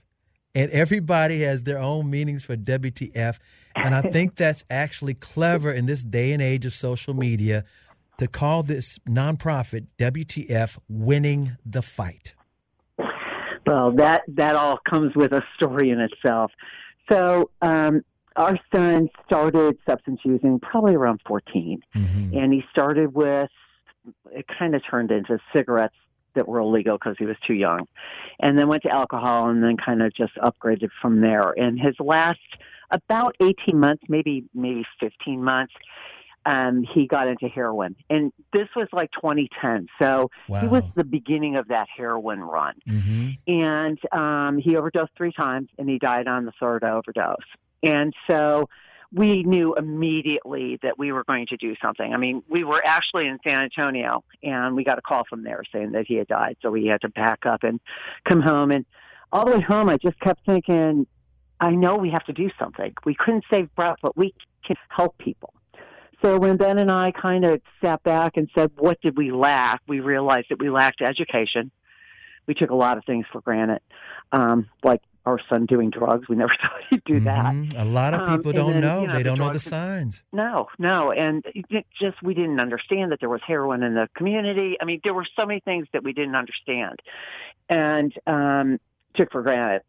And 0.53 0.69
everybody 0.71 1.41
has 1.41 1.63
their 1.63 1.77
own 1.77 2.09
meanings 2.09 2.43
for 2.43 2.55
WTF. 2.57 3.37
And 3.75 3.95
I 3.95 4.01
think 4.01 4.35
that's 4.43 4.65
actually 4.69 5.13
clever 5.13 5.71
in 5.71 5.85
this 5.85 6.03
day 6.03 6.31
and 6.33 6.41
age 6.41 6.65
of 6.65 6.73
social 6.73 7.13
media 7.13 7.63
to 8.17 8.27
call 8.27 8.63
this 8.63 8.99
nonprofit 9.07 9.87
WTF 9.97 10.77
winning 10.89 11.57
the 11.65 11.81
fight. 11.81 12.35
Well, 13.65 13.91
that 13.93 14.21
that 14.27 14.55
all 14.55 14.79
comes 14.89 15.15
with 15.15 15.31
a 15.31 15.43
story 15.55 15.91
in 15.91 15.99
itself. 15.99 16.51
So, 17.07 17.51
um, 17.61 18.03
our 18.35 18.59
son 18.71 19.09
started 19.25 19.77
substance 19.85 20.19
using 20.23 20.59
probably 20.59 20.95
around 20.95 21.21
14, 21.27 21.81
Mm-hmm. 21.95 22.37
and 22.37 22.53
he 22.53 22.63
started 22.71 23.13
with 23.13 23.49
it 24.31 24.45
kind 24.59 24.75
of 24.75 24.81
turned 24.89 25.11
into 25.11 25.37
cigarettes 25.53 25.95
that 26.35 26.47
were 26.47 26.59
illegal 26.59 26.97
because 26.97 27.15
he 27.17 27.25
was 27.25 27.37
too 27.45 27.53
young, 27.53 27.87
and 28.39 28.57
then 28.57 28.67
went 28.67 28.83
to 28.83 28.89
alcohol, 28.89 29.49
and 29.49 29.63
then 29.63 29.77
kind 29.77 30.01
of 30.01 30.13
just 30.13 30.35
upgraded 30.35 30.89
from 31.01 31.21
there. 31.21 31.51
And 31.51 31.79
his 31.79 31.95
last 31.99 32.39
about 32.91 33.35
18 33.41 33.77
months, 33.77 34.03
maybe 34.09 34.43
maybe 34.53 34.85
15 34.99 35.43
months, 35.43 35.73
um, 36.45 36.83
he 36.83 37.07
got 37.07 37.27
into 37.27 37.47
heroin, 37.47 37.95
and 38.09 38.33
this 38.51 38.67
was 38.75 38.87
like 38.91 39.11
2010. 39.11 39.87
So 39.99 40.29
he 40.61 40.67
was 40.67 40.83
the 40.95 41.03
beginning 41.03 41.55
of 41.55 41.67
that 41.67 41.87
heroin 41.95 42.39
run 42.39 42.73
Mm-hmm. 42.87 43.29
and 43.47 43.99
um, 44.11 44.57
he 44.57 44.75
overdosed 44.75 45.11
three 45.15 45.31
times 45.31 45.69
and 45.77 45.89
he 45.89 45.99
died 45.99 46.27
on 46.27 46.45
the 46.45 46.51
third 46.59 46.83
overdose. 46.83 47.35
And 47.83 48.13
so 48.27 48.69
we 49.13 49.43
knew 49.43 49.75
immediately 49.75 50.79
that 50.83 50.97
we 50.97 51.11
were 51.11 51.23
going 51.23 51.47
to 51.47 51.57
do 51.57 51.75
something. 51.81 52.13
I 52.13 52.17
mean, 52.17 52.43
we 52.49 52.63
were 52.63 52.83
actually 52.85 53.27
in 53.27 53.39
San 53.43 53.59
Antonio 53.61 54.23
and 54.41 54.75
we 54.75 54.83
got 54.83 54.97
a 54.97 55.01
call 55.01 55.23
from 55.29 55.43
there 55.43 55.63
saying 55.71 55.91
that 55.91 56.05
he 56.07 56.15
had 56.15 56.27
died. 56.27 56.57
So 56.61 56.71
we 56.71 56.85
had 56.85 57.01
to 57.01 57.09
pack 57.09 57.45
up 57.45 57.63
and 57.63 57.79
come 58.27 58.41
home. 58.41 58.71
And 58.71 58.85
all 59.31 59.45
the 59.45 59.51
way 59.51 59.61
home, 59.61 59.89
I 59.89 59.97
just 59.97 60.19
kept 60.19 60.45
thinking, 60.45 61.05
I 61.59 61.71
know 61.71 61.97
we 61.97 62.09
have 62.11 62.23
to 62.25 62.33
do 62.33 62.49
something. 62.57 62.93
We 63.05 63.15
couldn't 63.15 63.43
save 63.49 63.73
Brett, 63.75 63.97
but 64.01 64.15
we 64.15 64.33
can 64.65 64.77
help 64.89 65.17
people. 65.17 65.53
So 66.21 66.37
when 66.37 66.55
Ben 66.55 66.77
and 66.77 66.91
I 66.91 67.11
kind 67.11 67.43
of 67.43 67.61
sat 67.81 68.01
back 68.03 68.37
and 68.37 68.49
said, 68.55 68.71
what 68.77 69.01
did 69.01 69.17
we 69.17 69.31
lack? 69.31 69.81
We 69.87 69.99
realized 69.99 70.47
that 70.51 70.59
we 70.59 70.69
lacked 70.69 71.01
education 71.01 71.71
we 72.47 72.53
took 72.53 72.69
a 72.69 72.75
lot 72.75 72.97
of 72.97 73.05
things 73.05 73.25
for 73.31 73.41
granted, 73.41 73.81
um, 74.31 74.69
like 74.83 75.01
our 75.25 75.39
son 75.49 75.65
doing 75.65 75.89
drugs. 75.89 76.27
We 76.27 76.35
never 76.35 76.53
thought 76.61 76.81
he'd 76.89 77.03
do 77.03 77.19
that. 77.21 77.53
Mhm. 77.53 77.79
A 77.79 77.85
lot 77.85 78.13
of 78.13 78.21
Um, 78.21 78.37
people 78.37 78.49
and 78.51 78.57
don't 78.57 78.71
then, 78.73 78.81
know. 78.81 79.01
you 79.01 79.07
know, 79.07 79.13
they 79.13 79.19
the 79.19 79.23
don't 79.29 79.37
know 79.39 79.53
the 79.53 79.59
signs. 79.59 80.23
No, 80.33 80.67
no, 80.79 81.11
and 81.11 81.45
it 81.53 81.85
just 81.99 82.21
we 82.23 82.33
didn't 82.33 82.59
understand 82.59 83.11
that 83.11 83.19
there 83.19 83.29
was 83.29 83.41
heroin 83.45 83.83
in 83.83 83.93
the 83.95 84.09
community. 84.15 84.77
I 84.81 84.85
mean, 84.85 84.99
there 85.03 85.13
were 85.13 85.25
so 85.35 85.45
many 85.45 85.59
things 85.61 85.87
that 85.93 86.03
we 86.03 86.13
didn't 86.13 86.35
understand, 86.35 86.99
and 87.69 88.13
um, 88.27 88.79
took 89.13 89.31
for 89.31 89.41
granted. 89.43 89.81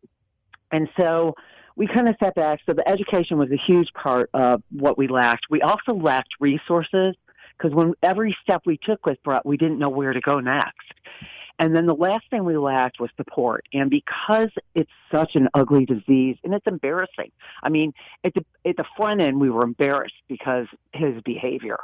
And 0.71 0.89
so 0.97 1.35
we 1.77 1.87
kind 1.87 2.09
of 2.09 2.17
sat 2.21 2.35
back. 2.35 2.61
So 2.67 2.73
the 2.73 2.87
education 2.89 3.39
was 3.39 3.51
a 3.51 3.57
huge 3.57 3.93
part 3.95 4.31
of 4.35 4.63
what 4.71 4.97
we 4.99 5.09
lacked. 5.09 5.47
We 5.51 5.63
also 5.63 5.95
lacked 5.95 6.35
resources 6.41 7.15
because 7.57 7.73
when 7.75 7.95
every 8.03 8.37
step 8.43 8.63
we 8.67 8.77
took 8.79 9.07
with 9.07 9.23
Brett, 9.23 9.45
we 9.47 9.57
didn't 9.57 9.79
know 9.79 9.89
where 9.89 10.13
to 10.13 10.21
go 10.21 10.41
next. 10.41 10.93
And 11.59 11.75
then 11.75 11.87
the 11.87 11.95
last 11.95 12.25
thing 12.31 12.45
we 12.45 12.57
lacked 12.57 13.01
was 13.01 13.11
support. 13.17 13.67
And 13.73 13.91
because 13.91 14.51
it's 14.75 14.91
such 15.11 15.35
an 15.35 15.49
ugly 15.55 15.85
disease 15.87 16.37
and 16.45 16.55
it's 16.55 16.67
embarrassing. 16.67 17.31
I 17.63 17.69
mean, 17.69 17.93
at 18.25 18.35
the, 18.35 18.45
at 18.69 18.77
the 18.77 18.85
front 18.97 19.21
end, 19.21 19.41
we 19.41 19.51
were 19.51 19.63
embarrassed 19.63 20.15
because 20.29 20.67
his 20.93 21.21
behavior. 21.23 21.79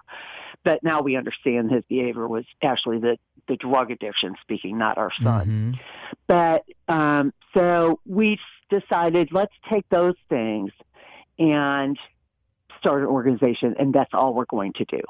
But 0.65 0.83
now 0.83 1.03
we 1.03 1.17
understand 1.17 1.71
his 1.71 1.85
behavior 1.89 2.27
was 2.27 2.45
actually 2.63 2.99
the, 2.99 3.19
the 3.47 3.57
drug 3.57 3.91
addiction 3.91 4.35
speaking, 4.43 4.79
not 4.79 4.99
our 4.99 5.13
son. 5.23 5.77
Mhm. 5.77 5.81
But 6.27 6.65
um, 6.93 7.33
so 7.55 8.01
we 8.07 8.39
decided 8.71 9.31
let's 9.33 9.55
take 9.71 9.89
those 9.89 10.17
things 10.29 10.73
and 11.39 11.99
start 12.79 13.03
an 13.03 13.09
organization, 13.09 13.75
and 13.79 13.93
that's 13.93 14.11
all 14.13 14.35
we're 14.35 14.45
going 14.47 14.73
to 14.75 14.85
do. 14.85 15.01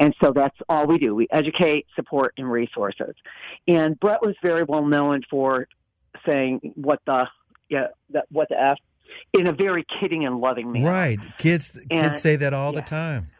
And 0.00 0.14
so 0.20 0.32
that's 0.32 0.56
all 0.68 0.86
we 0.86 0.98
do. 0.98 1.14
We 1.14 1.28
educate, 1.30 1.86
support, 1.94 2.34
and 2.38 2.50
resources. 2.50 3.14
And 3.68 4.00
Brett 4.00 4.22
was 4.22 4.34
very 4.42 4.64
well 4.64 4.84
known 4.84 5.20
for 5.30 5.68
saying 6.26 6.72
what 6.74 7.00
the 7.06 7.26
yeah 7.68 7.88
that 8.10 8.24
what 8.32 8.48
the 8.48 8.60
f 8.60 8.78
in 9.32 9.46
a 9.46 9.52
very 9.52 9.84
kidding 10.00 10.24
and 10.24 10.40
loving 10.40 10.72
manner. 10.72 10.90
Right. 10.90 11.18
Kids 11.38 11.70
And- 11.74 11.88
kids 11.90 12.20
say 12.20 12.36
that 12.36 12.52
all 12.52 12.72
yeah. 12.72 12.80
the 12.80 12.86
time. 12.86 13.30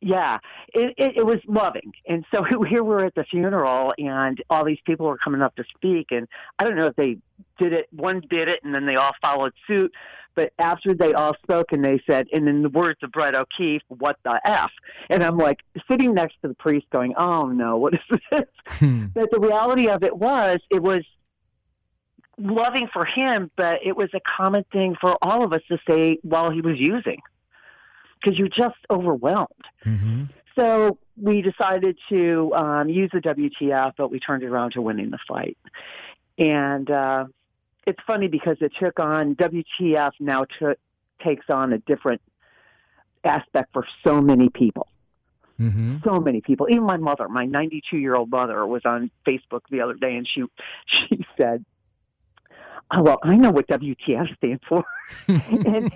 Yeah, 0.00 0.38
it, 0.72 0.94
it, 0.96 1.18
it 1.18 1.26
was 1.26 1.40
loving. 1.46 1.92
And 2.08 2.24
so 2.30 2.42
here 2.68 2.82
we're 2.82 3.04
at 3.04 3.14
the 3.14 3.24
funeral, 3.24 3.92
and 3.98 4.42
all 4.48 4.64
these 4.64 4.80
people 4.84 5.06
were 5.06 5.18
coming 5.18 5.42
up 5.42 5.54
to 5.56 5.64
speak. 5.74 6.08
And 6.10 6.26
I 6.58 6.64
don't 6.64 6.76
know 6.76 6.86
if 6.86 6.96
they 6.96 7.18
did 7.58 7.72
it, 7.72 7.86
one 7.92 8.22
did 8.30 8.48
it, 8.48 8.60
and 8.64 8.74
then 8.74 8.86
they 8.86 8.96
all 8.96 9.12
followed 9.20 9.52
suit. 9.66 9.92
But 10.36 10.52
after 10.58 10.94
they 10.94 11.12
all 11.12 11.34
spoke, 11.42 11.72
and 11.72 11.84
they 11.84 12.00
said, 12.06 12.28
and 12.32 12.48
in 12.48 12.62
the 12.62 12.68
words 12.68 13.00
of 13.02 13.10
Brett 13.10 13.34
O'Keefe, 13.34 13.82
what 13.88 14.16
the 14.24 14.40
F? 14.44 14.70
And 15.10 15.22
I'm 15.24 15.36
like 15.36 15.58
sitting 15.88 16.14
next 16.14 16.36
to 16.42 16.48
the 16.48 16.54
priest 16.54 16.86
going, 16.90 17.14
oh 17.18 17.48
no, 17.48 17.76
what 17.76 17.94
is 17.94 18.00
this? 18.30 18.44
Hmm. 18.66 19.06
But 19.12 19.30
the 19.32 19.40
reality 19.40 19.88
of 19.88 20.04
it 20.04 20.16
was, 20.16 20.60
it 20.70 20.82
was 20.82 21.02
loving 22.38 22.88
for 22.92 23.04
him, 23.04 23.50
but 23.56 23.80
it 23.84 23.96
was 23.96 24.08
a 24.14 24.20
common 24.20 24.64
thing 24.72 24.96
for 24.98 25.18
all 25.20 25.44
of 25.44 25.52
us 25.52 25.62
to 25.68 25.78
say 25.86 26.18
while 26.22 26.50
he 26.50 26.60
was 26.60 26.78
using 26.78 27.20
because 28.20 28.38
you're 28.38 28.48
just 28.48 28.78
overwhelmed. 28.90 29.48
hmm 29.82 30.24
So 30.54 30.98
we 31.16 31.42
decided 31.42 31.98
to 32.08 32.52
um, 32.54 32.88
use 32.88 33.10
the 33.12 33.20
WTF, 33.20 33.92
but 33.96 34.10
we 34.10 34.20
turned 34.20 34.42
it 34.42 34.46
around 34.46 34.72
to 34.72 34.82
winning 34.82 35.10
the 35.10 35.18
fight. 35.28 35.56
And 36.38 36.90
uh, 36.90 37.26
it's 37.86 38.00
funny 38.06 38.28
because 38.28 38.56
it 38.60 38.72
took 38.78 38.98
on 38.98 39.34
WTF 39.36 40.12
now 40.20 40.44
took 40.58 40.78
takes 41.22 41.46
on 41.50 41.72
a 41.72 41.78
different 41.78 42.22
aspect 43.24 43.70
for 43.72 43.86
so 44.02 44.20
many 44.20 44.48
people. 44.48 44.88
hmm 45.58 45.98
So 46.04 46.20
many 46.20 46.40
people. 46.40 46.66
Even 46.70 46.84
my 46.84 46.96
mother, 46.96 47.28
my 47.28 47.44
92 47.44 47.98
year 47.98 48.14
old 48.14 48.30
mother, 48.30 48.66
was 48.66 48.82
on 48.84 49.10
Facebook 49.26 49.60
the 49.70 49.82
other 49.82 49.94
day, 49.94 50.16
and 50.16 50.26
she 50.26 50.44
she 50.86 51.24
said, 51.36 51.64
"Oh 52.90 53.02
well, 53.02 53.18
I 53.22 53.36
know 53.36 53.50
what 53.50 53.68
WTF 53.68 54.34
stands 54.36 54.62
for." 54.66 54.84
and 55.28 55.92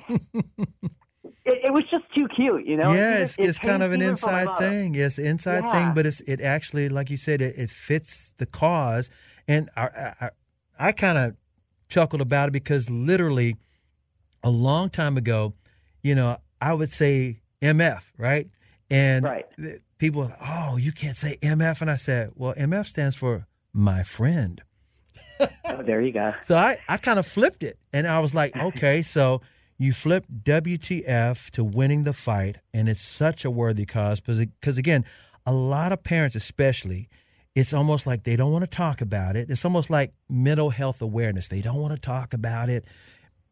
it, 1.45 1.67
it 1.67 1.73
was 1.73 1.85
just 1.91 2.05
too 2.15 2.29
cute, 2.29 2.67
you 2.67 2.77
know. 2.77 2.93
yeah, 2.93 3.17
It- 3.19 3.23
it's, 3.23 3.37
it's 3.39 3.59
kind 3.59 3.83
of 3.83 3.93
an 3.93 4.01
came 4.01 4.07
even 4.09 4.17
from 4.17 4.33
my 4.33 4.43
inside 4.43 4.59
thing. 4.59 4.95
Yes, 4.95 5.19
inside 5.19 5.65
Yeah. 5.65 5.73
thing, 5.73 5.95
but 5.95 6.07
it's 6.07 6.21
it 6.23 6.41
actually, 6.41 6.89
like 6.89 7.11
you 7.11 7.17
said, 7.17 7.41
it, 7.41 7.57
it 7.59 7.71
fits 7.71 8.35
the 8.39 8.47
cause. 8.47 9.11
And 9.49 9.71
I, 9.77 9.83
I, 9.87 10.15
I- 10.27 10.31
I 10.89 10.93
kind 10.93 11.17
of 11.19 11.37
chuckled 11.89 12.21
about 12.21 12.49
it 12.49 12.53
because 12.53 12.91
literally, 12.91 13.57
a 14.43 14.51
long 14.51 14.91
time 14.91 15.17
ago, 15.17 15.55
you 16.03 16.15
know, 16.15 16.37
I 16.61 16.75
would 16.75 16.91
say 16.91 17.41
MF, 17.63 18.03
right? 18.19 18.49
And 18.91 19.25
Right. 19.25 19.47
people, 19.99 20.31
oh, 20.41 20.77
you 20.77 20.93
can't 20.93 21.17
say 21.17 21.39
MF, 21.43 21.81
and 21.81 21.91
I 21.91 21.97
said, 21.97 22.33
well, 22.35 22.55
MF 22.55 22.87
stands 22.87 23.15
for 23.17 23.47
my 23.73 24.03
friend. 24.03 24.63
Oh, 25.65 25.83
there 25.83 26.01
you 26.01 26.13
go. 26.13 26.33
So 26.45 26.57
I, 26.57 26.79
I 26.89 26.97
kind 26.97 27.19
of 27.19 27.27
flipped 27.27 27.63
it. 27.63 27.79
And 27.93 28.07
I 28.07 28.19
was 28.21 28.35
like, 28.35 28.57
okay, 28.69 29.03
so 29.03 29.41
you 29.79 29.93
flip 29.93 30.27
WTF 30.43 31.51
to 31.51 31.65
winning 31.65 32.05
the 32.05 32.13
fight. 32.13 32.59
And 32.73 32.89
it's 32.89 33.03
such 33.03 33.45
a 33.45 33.51
worthy 33.51 33.87
cause 33.87 34.21
because, 34.21 34.79
again, 34.79 35.05
a 35.47 35.53
lot 35.53 35.93
of 35.93 36.03
parents, 36.03 36.37
especially, 36.37 37.09
it's 37.55 37.73
almost 37.73 38.07
like 38.07 38.25
they 38.25 38.37
don't 38.37 38.53
want 38.53 38.63
to 38.63 38.77
talk 38.77 39.01
about 39.01 39.37
it. 39.37 39.51
It's 39.51 39.65
almost 39.65 39.91
like 39.91 40.13
mental 40.29 40.71
health 40.71 41.01
awareness. 41.01 41.49
They 41.49 41.61
don't 41.61 41.81
want 41.81 41.95
to 41.95 42.01
talk 42.01 42.35
about 42.35 42.69
it, 42.69 42.85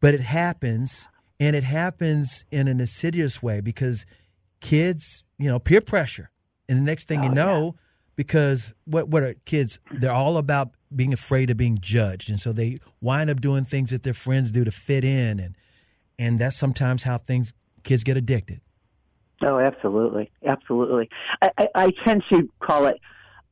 but 0.01 0.13
it 0.13 0.21
happens. 0.21 1.07
And 1.39 1.55
it 1.55 1.63
happens 1.63 2.45
in 2.51 2.67
an 2.67 2.79
insidious 2.79 3.41
way 3.41 3.59
because 3.59 4.05
kids, 4.61 5.23
you 5.37 5.49
know, 5.49 5.59
peer 5.59 5.81
pressure. 5.81 6.29
And 6.67 6.77
the 6.77 6.83
next 6.83 7.07
thing 7.07 7.19
Oh, 7.21 7.23
you 7.23 7.29
know, 7.29 7.75
because 8.15 8.73
what 8.85 9.09
what 9.09 9.23
are 9.23 9.35
kids? 9.45 9.79
They're 9.91 10.11
all 10.11 10.37
about 10.37 10.71
being 10.95 11.13
afraid 11.13 11.49
of 11.49 11.57
being 11.57 11.79
judged, 11.79 12.29
and 12.29 12.39
so 12.39 12.53
they 12.53 12.79
wind 13.01 13.29
up 13.29 13.41
doing 13.41 13.65
things 13.65 13.89
that 13.89 14.03
their 14.03 14.13
friends 14.13 14.51
do 14.51 14.63
to 14.63 14.71
fit 14.71 15.03
in, 15.03 15.39
and 15.39 15.55
and 16.19 16.39
that's 16.39 16.57
sometimes 16.57 17.03
how 17.03 17.17
things 17.17 17.53
kids 17.83 18.03
get 18.03 18.17
addicted. 18.17 18.61
Oh, 19.41 19.59
absolutely, 19.59 20.31
absolutely. 20.45 21.09
I, 21.41 21.49
I, 21.57 21.67
I 21.75 21.91
tend 22.03 22.23
to 22.29 22.49
call 22.61 22.87
it 22.87 22.97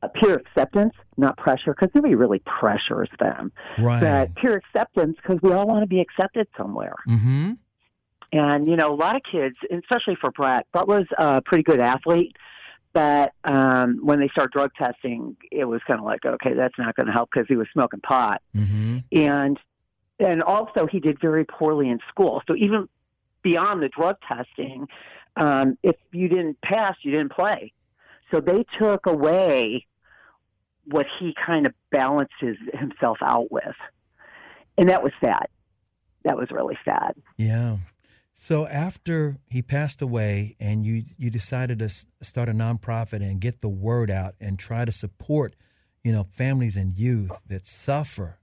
uh, 0.02 0.08
peer 0.08 0.36
acceptance, 0.36 0.94
not 1.16 1.36
pressure, 1.36 1.74
because 1.74 1.90
nobody 1.94 2.14
really 2.14 2.42
pressures 2.46 3.10
them. 3.18 3.52
Right. 3.78 4.00
But 4.00 4.34
peer 4.36 4.56
acceptance, 4.56 5.16
because 5.16 5.40
we 5.42 5.52
all 5.52 5.66
want 5.66 5.82
to 5.82 5.86
be 5.86 6.00
accepted 6.00 6.48
somewhere. 6.56 6.96
Mm-hmm. 7.08 7.52
And 8.32 8.66
you 8.66 8.76
know, 8.76 8.94
a 8.94 8.96
lot 8.96 9.16
of 9.16 9.22
kids, 9.30 9.56
especially 9.70 10.16
for 10.20 10.30
Brett, 10.30 10.66
Brett 10.72 10.88
was 10.88 11.06
a 11.18 11.42
pretty 11.44 11.62
good 11.62 11.80
athlete. 11.80 12.36
But 12.94 13.32
um, 13.44 14.00
when 14.02 14.20
they 14.20 14.28
start 14.28 14.52
drug 14.52 14.70
testing, 14.76 15.36
it 15.50 15.64
was 15.64 15.80
kind 15.86 15.98
of 15.98 16.04
like, 16.04 16.26
okay, 16.26 16.52
that's 16.54 16.74
not 16.78 16.94
going 16.94 17.06
to 17.06 17.12
help 17.12 17.30
because 17.32 17.46
he 17.48 17.56
was 17.56 17.66
smoking 17.72 18.00
pot. 18.00 18.42
Mm-hmm. 18.54 18.98
and 19.12 19.58
and 20.18 20.42
also 20.42 20.86
he 20.86 21.00
did 21.00 21.20
very 21.20 21.44
poorly 21.44 21.88
in 21.88 21.98
school. 22.08 22.42
So 22.46 22.54
even 22.56 22.88
beyond 23.42 23.82
the 23.82 23.88
drug 23.88 24.16
testing, 24.26 24.86
um, 25.36 25.78
if 25.82 25.96
you 26.12 26.28
didn't 26.28 26.60
pass, 26.62 26.96
you 27.02 27.10
didn't 27.10 27.32
play. 27.32 27.72
So 28.30 28.40
they 28.40 28.64
took 28.78 29.06
away 29.06 29.86
what 30.86 31.06
he 31.18 31.34
kind 31.44 31.66
of 31.66 31.74
balances 31.90 32.56
himself 32.72 33.18
out 33.22 33.52
with, 33.52 33.76
and 34.78 34.88
that 34.88 35.02
was 35.02 35.12
sad. 35.20 35.46
That 36.24 36.36
was 36.36 36.50
really 36.50 36.78
sad. 36.84 37.14
Yeah. 37.36 37.78
So 38.32 38.66
after 38.66 39.38
he 39.48 39.62
passed 39.62 40.02
away, 40.02 40.56
and 40.58 40.84
you 40.84 41.04
you 41.16 41.30
decided 41.30 41.78
to 41.80 41.88
start 42.22 42.48
a 42.48 42.52
nonprofit 42.52 43.22
and 43.22 43.40
get 43.40 43.60
the 43.60 43.68
word 43.68 44.10
out 44.10 44.34
and 44.40 44.58
try 44.58 44.84
to 44.84 44.92
support, 44.92 45.54
you 46.02 46.12
know, 46.12 46.24
families 46.24 46.76
and 46.76 46.98
youth 46.98 47.32
that 47.46 47.66
suffer 47.66 48.38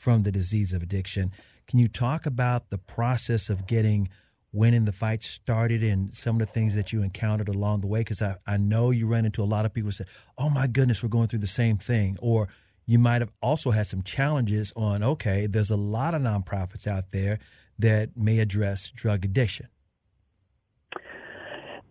from 0.00 0.22
the 0.22 0.32
disease 0.32 0.72
of 0.72 0.82
addiction. 0.82 1.30
Can 1.68 1.78
you 1.78 1.86
talk 1.86 2.24
about 2.24 2.70
the 2.70 2.78
process 2.78 3.50
of 3.50 3.66
getting 3.66 4.08
winning 4.50 4.86
the 4.86 4.92
fight 4.92 5.22
started 5.22 5.82
and 5.84 6.16
some 6.16 6.40
of 6.40 6.46
the 6.46 6.52
things 6.52 6.74
that 6.74 6.90
you 6.90 7.02
encountered 7.02 7.48
along 7.48 7.82
the 7.82 7.86
way? 7.86 8.00
Because 8.00 8.22
I, 8.22 8.36
I 8.46 8.56
know 8.56 8.90
you 8.90 9.06
ran 9.06 9.26
into 9.26 9.42
a 9.42 9.44
lot 9.44 9.66
of 9.66 9.74
people 9.74 9.88
who 9.88 9.92
said, 9.92 10.08
"Oh 10.38 10.48
my 10.48 10.66
goodness, 10.66 11.02
we're 11.02 11.10
going 11.10 11.28
through 11.28 11.40
the 11.40 11.46
same 11.46 11.76
thing," 11.76 12.16
or 12.22 12.48
you 12.86 12.98
might 12.98 13.20
have 13.20 13.30
also 13.42 13.72
had 13.72 13.88
some 13.88 14.02
challenges 14.02 14.72
on. 14.74 15.02
Okay, 15.02 15.46
there's 15.46 15.70
a 15.70 15.76
lot 15.76 16.14
of 16.14 16.22
nonprofits 16.22 16.86
out 16.86 17.10
there 17.12 17.38
that 17.78 18.16
may 18.16 18.38
address 18.38 18.90
drug 18.94 19.26
addiction. 19.26 19.68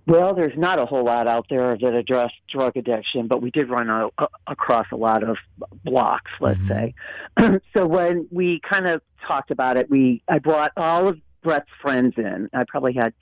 Well, 0.10 0.34
there's 0.34 0.58
not 0.58 0.80
a 0.80 0.88
whole 0.88 1.06
lot 1.06 1.28
out 1.28 1.46
there 1.52 1.78
that 1.78 1.94
address 1.94 2.32
drug 2.50 2.76
addiction, 2.76 3.28
but 3.28 3.44
we 3.44 3.52
did 3.52 3.70
run 3.70 3.92
a, 3.92 4.08
a, 4.18 4.28
across 4.48 4.88
a 4.92 4.96
lot 4.96 5.24
of 5.24 5.38
blocks, 5.84 6.32
let's 6.42 6.60
mm-hmm. 6.62 7.46
say. 7.46 7.60
so 7.76 7.86
when 7.86 8.28
we 8.32 8.60
kind 8.68 8.88
of 8.88 9.04
talked 9.28 9.52
about 9.52 9.78
it, 9.78 9.88
we 9.88 10.24
I 10.28 10.40
brought 10.40 10.72
all 10.76 11.08
of 11.08 11.20
Brett's 11.44 11.70
friends 11.80 12.16
in. 12.18 12.50
I 12.54 12.64
probably 12.68 12.94
had 12.94 13.14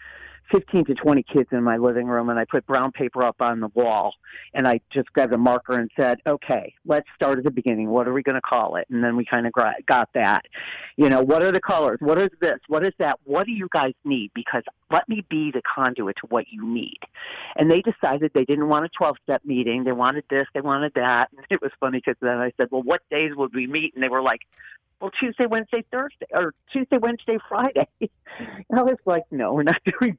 15 0.51 0.85
to 0.85 0.93
20 0.93 1.23
kids 1.23 1.49
in 1.51 1.63
my 1.63 1.77
living 1.77 2.07
room, 2.07 2.29
and 2.29 2.39
I 2.39 2.45
put 2.45 2.65
brown 2.65 2.91
paper 2.91 3.23
up 3.23 3.41
on 3.41 3.59
the 3.59 3.69
wall, 3.69 4.13
and 4.53 4.67
I 4.67 4.79
just 4.89 5.11
grabbed 5.13 5.33
a 5.33 5.37
marker 5.37 5.79
and 5.79 5.89
said, 5.95 6.19
"Okay, 6.25 6.73
let's 6.85 7.07
start 7.15 7.37
at 7.37 7.43
the 7.43 7.51
beginning. 7.51 7.89
What 7.89 8.07
are 8.07 8.13
we 8.13 8.23
going 8.23 8.35
to 8.35 8.41
call 8.41 8.75
it?" 8.75 8.87
And 8.89 9.03
then 9.03 9.15
we 9.15 9.25
kind 9.25 9.47
of 9.47 9.53
got 9.53 10.09
that. 10.13 10.45
You 10.95 11.09
know, 11.09 11.21
what 11.21 11.41
are 11.41 11.51
the 11.51 11.61
colors? 11.61 11.99
What 12.01 12.17
is 12.17 12.29
this? 12.39 12.59
What 12.67 12.85
is 12.85 12.93
that? 12.99 13.19
What 13.23 13.45
do 13.45 13.51
you 13.51 13.67
guys 13.71 13.93
need? 14.03 14.31
Because 14.33 14.63
let 14.91 15.07
me 15.09 15.25
be 15.29 15.51
the 15.51 15.61
conduit 15.61 16.15
to 16.17 16.27
what 16.27 16.45
you 16.49 16.65
need. 16.65 16.99
And 17.55 17.69
they 17.69 17.81
decided 17.81 18.31
they 18.33 18.45
didn't 18.45 18.69
want 18.69 18.85
a 18.85 18.89
12 18.89 19.17
step 19.23 19.43
meeting. 19.45 19.83
They 19.83 19.91
wanted 19.91 20.23
this, 20.29 20.47
they 20.53 20.61
wanted 20.61 20.93
that. 20.95 21.29
And 21.35 21.45
it 21.49 21.61
was 21.61 21.71
funny 21.79 21.99
because 21.99 22.15
then 22.21 22.37
I 22.37 22.51
said, 22.57 22.67
Well, 22.71 22.83
what 22.83 23.01
days 23.09 23.31
would 23.35 23.53
we 23.53 23.67
meet? 23.67 23.93
And 23.93 24.03
they 24.03 24.09
were 24.09 24.21
like, 24.21 24.41
Well, 25.01 25.11
Tuesday, 25.19 25.45
Wednesday, 25.45 25.83
Thursday, 25.91 26.27
or 26.31 26.53
Tuesday, 26.71 26.97
Wednesday, 26.97 27.37
Friday. 27.47 27.87
And 28.69 28.79
I 28.79 28.83
was 28.83 28.97
like, 29.05 29.23
No, 29.31 29.53
we're 29.53 29.63
not 29.63 29.81
doing 29.99 30.15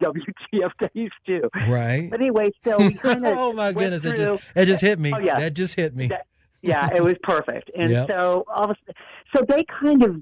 WTF 0.55 0.93
days 0.95 1.11
too. 1.27 1.49
Right. 1.69 2.09
But 2.11 2.21
anyway, 2.21 2.51
so 2.65 2.79
we 2.79 2.95
kind 2.95 3.27
of. 3.27 3.37
oh 3.39 3.53
my 3.53 3.73
goodness, 3.73 4.05
it 4.05 4.17
just 4.17 4.45
it 4.55 4.67
just 4.67 4.83
hit 4.83 4.99
me. 4.99 5.13
Oh, 5.15 5.19
yeah. 5.19 5.39
That 5.41 5.55
just 5.55 5.75
hit 5.77 5.95
me. 5.97 6.09
That- 6.09 6.27
yeah, 6.61 6.89
it 6.93 7.05
was 7.05 7.15
perfect. 7.23 7.71
And 7.79 7.93
Yep. 7.93 8.09
so 8.09 8.45
all 8.53 8.65
of 8.65 8.71
a, 8.89 8.93
so 9.33 9.45
they 9.49 9.65
kind 9.81 10.03
of 10.03 10.17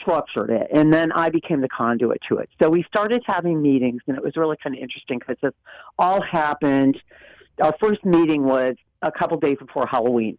structured 0.00 0.48
it, 0.50 0.68
and 0.72 0.92
then 0.92 1.10
I 1.10 1.30
became 1.30 1.62
the 1.62 1.68
conduit 1.68 2.20
to 2.28 2.36
it. 2.38 2.48
So 2.60 2.70
we 2.70 2.84
started 2.84 3.24
having 3.26 3.60
meetings, 3.60 4.00
and 4.06 4.16
it 4.16 4.22
was 4.22 4.36
really 4.36 4.56
kind 4.62 4.76
of 4.76 4.80
interesting 4.80 5.18
because 5.18 5.36
this 5.42 5.52
all 5.98 6.22
happened. 6.22 7.02
Our 7.60 7.74
first 7.80 8.04
meeting 8.04 8.44
was 8.44 8.76
a 9.02 9.10
couple 9.10 9.36
days 9.40 9.58
before 9.58 9.84
Halloween. 9.84 10.38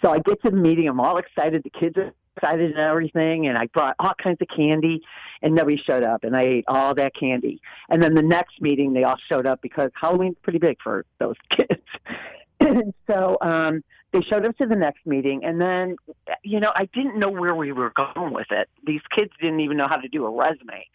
So 0.00 0.10
I 0.10 0.18
get 0.20 0.40
to 0.42 0.50
the 0.50 0.56
meeting. 0.56 0.88
I'm 0.88 0.98
all 0.98 1.18
excited. 1.18 1.62
The 1.62 1.70
kids 1.70 1.96
are 1.98 2.12
excited 2.36 2.70
and 2.70 2.80
everything. 2.80 3.46
And 3.46 3.58
I 3.58 3.66
brought 3.66 3.96
all 3.98 4.14
kinds 4.22 4.38
of 4.40 4.48
candy 4.48 5.02
and 5.42 5.54
nobody 5.54 5.76
showed 5.76 6.02
up. 6.02 6.24
And 6.24 6.36
I 6.36 6.42
ate 6.42 6.64
all 6.68 6.94
that 6.94 7.14
candy. 7.14 7.60
And 7.88 8.02
then 8.02 8.14
the 8.14 8.22
next 8.22 8.60
meeting, 8.60 8.92
they 8.92 9.04
all 9.04 9.18
showed 9.28 9.46
up 9.46 9.60
because 9.62 9.90
Halloween's 10.00 10.36
pretty 10.42 10.58
big 10.58 10.78
for 10.82 11.04
those 11.18 11.36
kids. 11.50 11.82
and 12.60 12.94
so 13.06 13.38
um, 13.40 13.82
they 14.12 14.20
showed 14.20 14.44
up 14.44 14.56
to 14.58 14.66
the 14.66 14.76
next 14.76 15.06
meeting. 15.06 15.44
And 15.44 15.60
then, 15.60 15.96
you 16.42 16.60
know, 16.60 16.72
I 16.74 16.86
didn't 16.86 17.18
know 17.18 17.30
where 17.30 17.54
we 17.54 17.72
were 17.72 17.92
going 17.96 18.32
with 18.32 18.50
it. 18.50 18.68
These 18.86 19.02
kids 19.14 19.32
didn't 19.40 19.60
even 19.60 19.76
know 19.76 19.88
how 19.88 19.96
to 19.96 20.08
do 20.08 20.24
a 20.26 20.30
resume. 20.30 20.86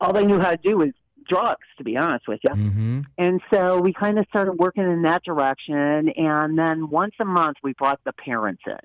All 0.00 0.12
they 0.12 0.24
knew 0.24 0.40
how 0.40 0.50
to 0.50 0.56
do 0.56 0.78
was 0.78 0.90
drugs, 1.28 1.66
to 1.78 1.84
be 1.84 1.96
honest 1.96 2.26
with 2.26 2.40
you. 2.42 2.50
Mm-hmm. 2.50 3.00
And 3.18 3.40
so 3.50 3.78
we 3.78 3.92
kind 3.92 4.18
of 4.18 4.26
started 4.28 4.52
working 4.54 4.84
in 4.84 5.02
that 5.02 5.22
direction. 5.24 6.08
And 6.10 6.58
then 6.58 6.90
once 6.90 7.14
a 7.20 7.24
month, 7.24 7.58
we 7.62 7.72
brought 7.74 8.00
the 8.04 8.12
parents 8.12 8.62
in. 8.66 8.78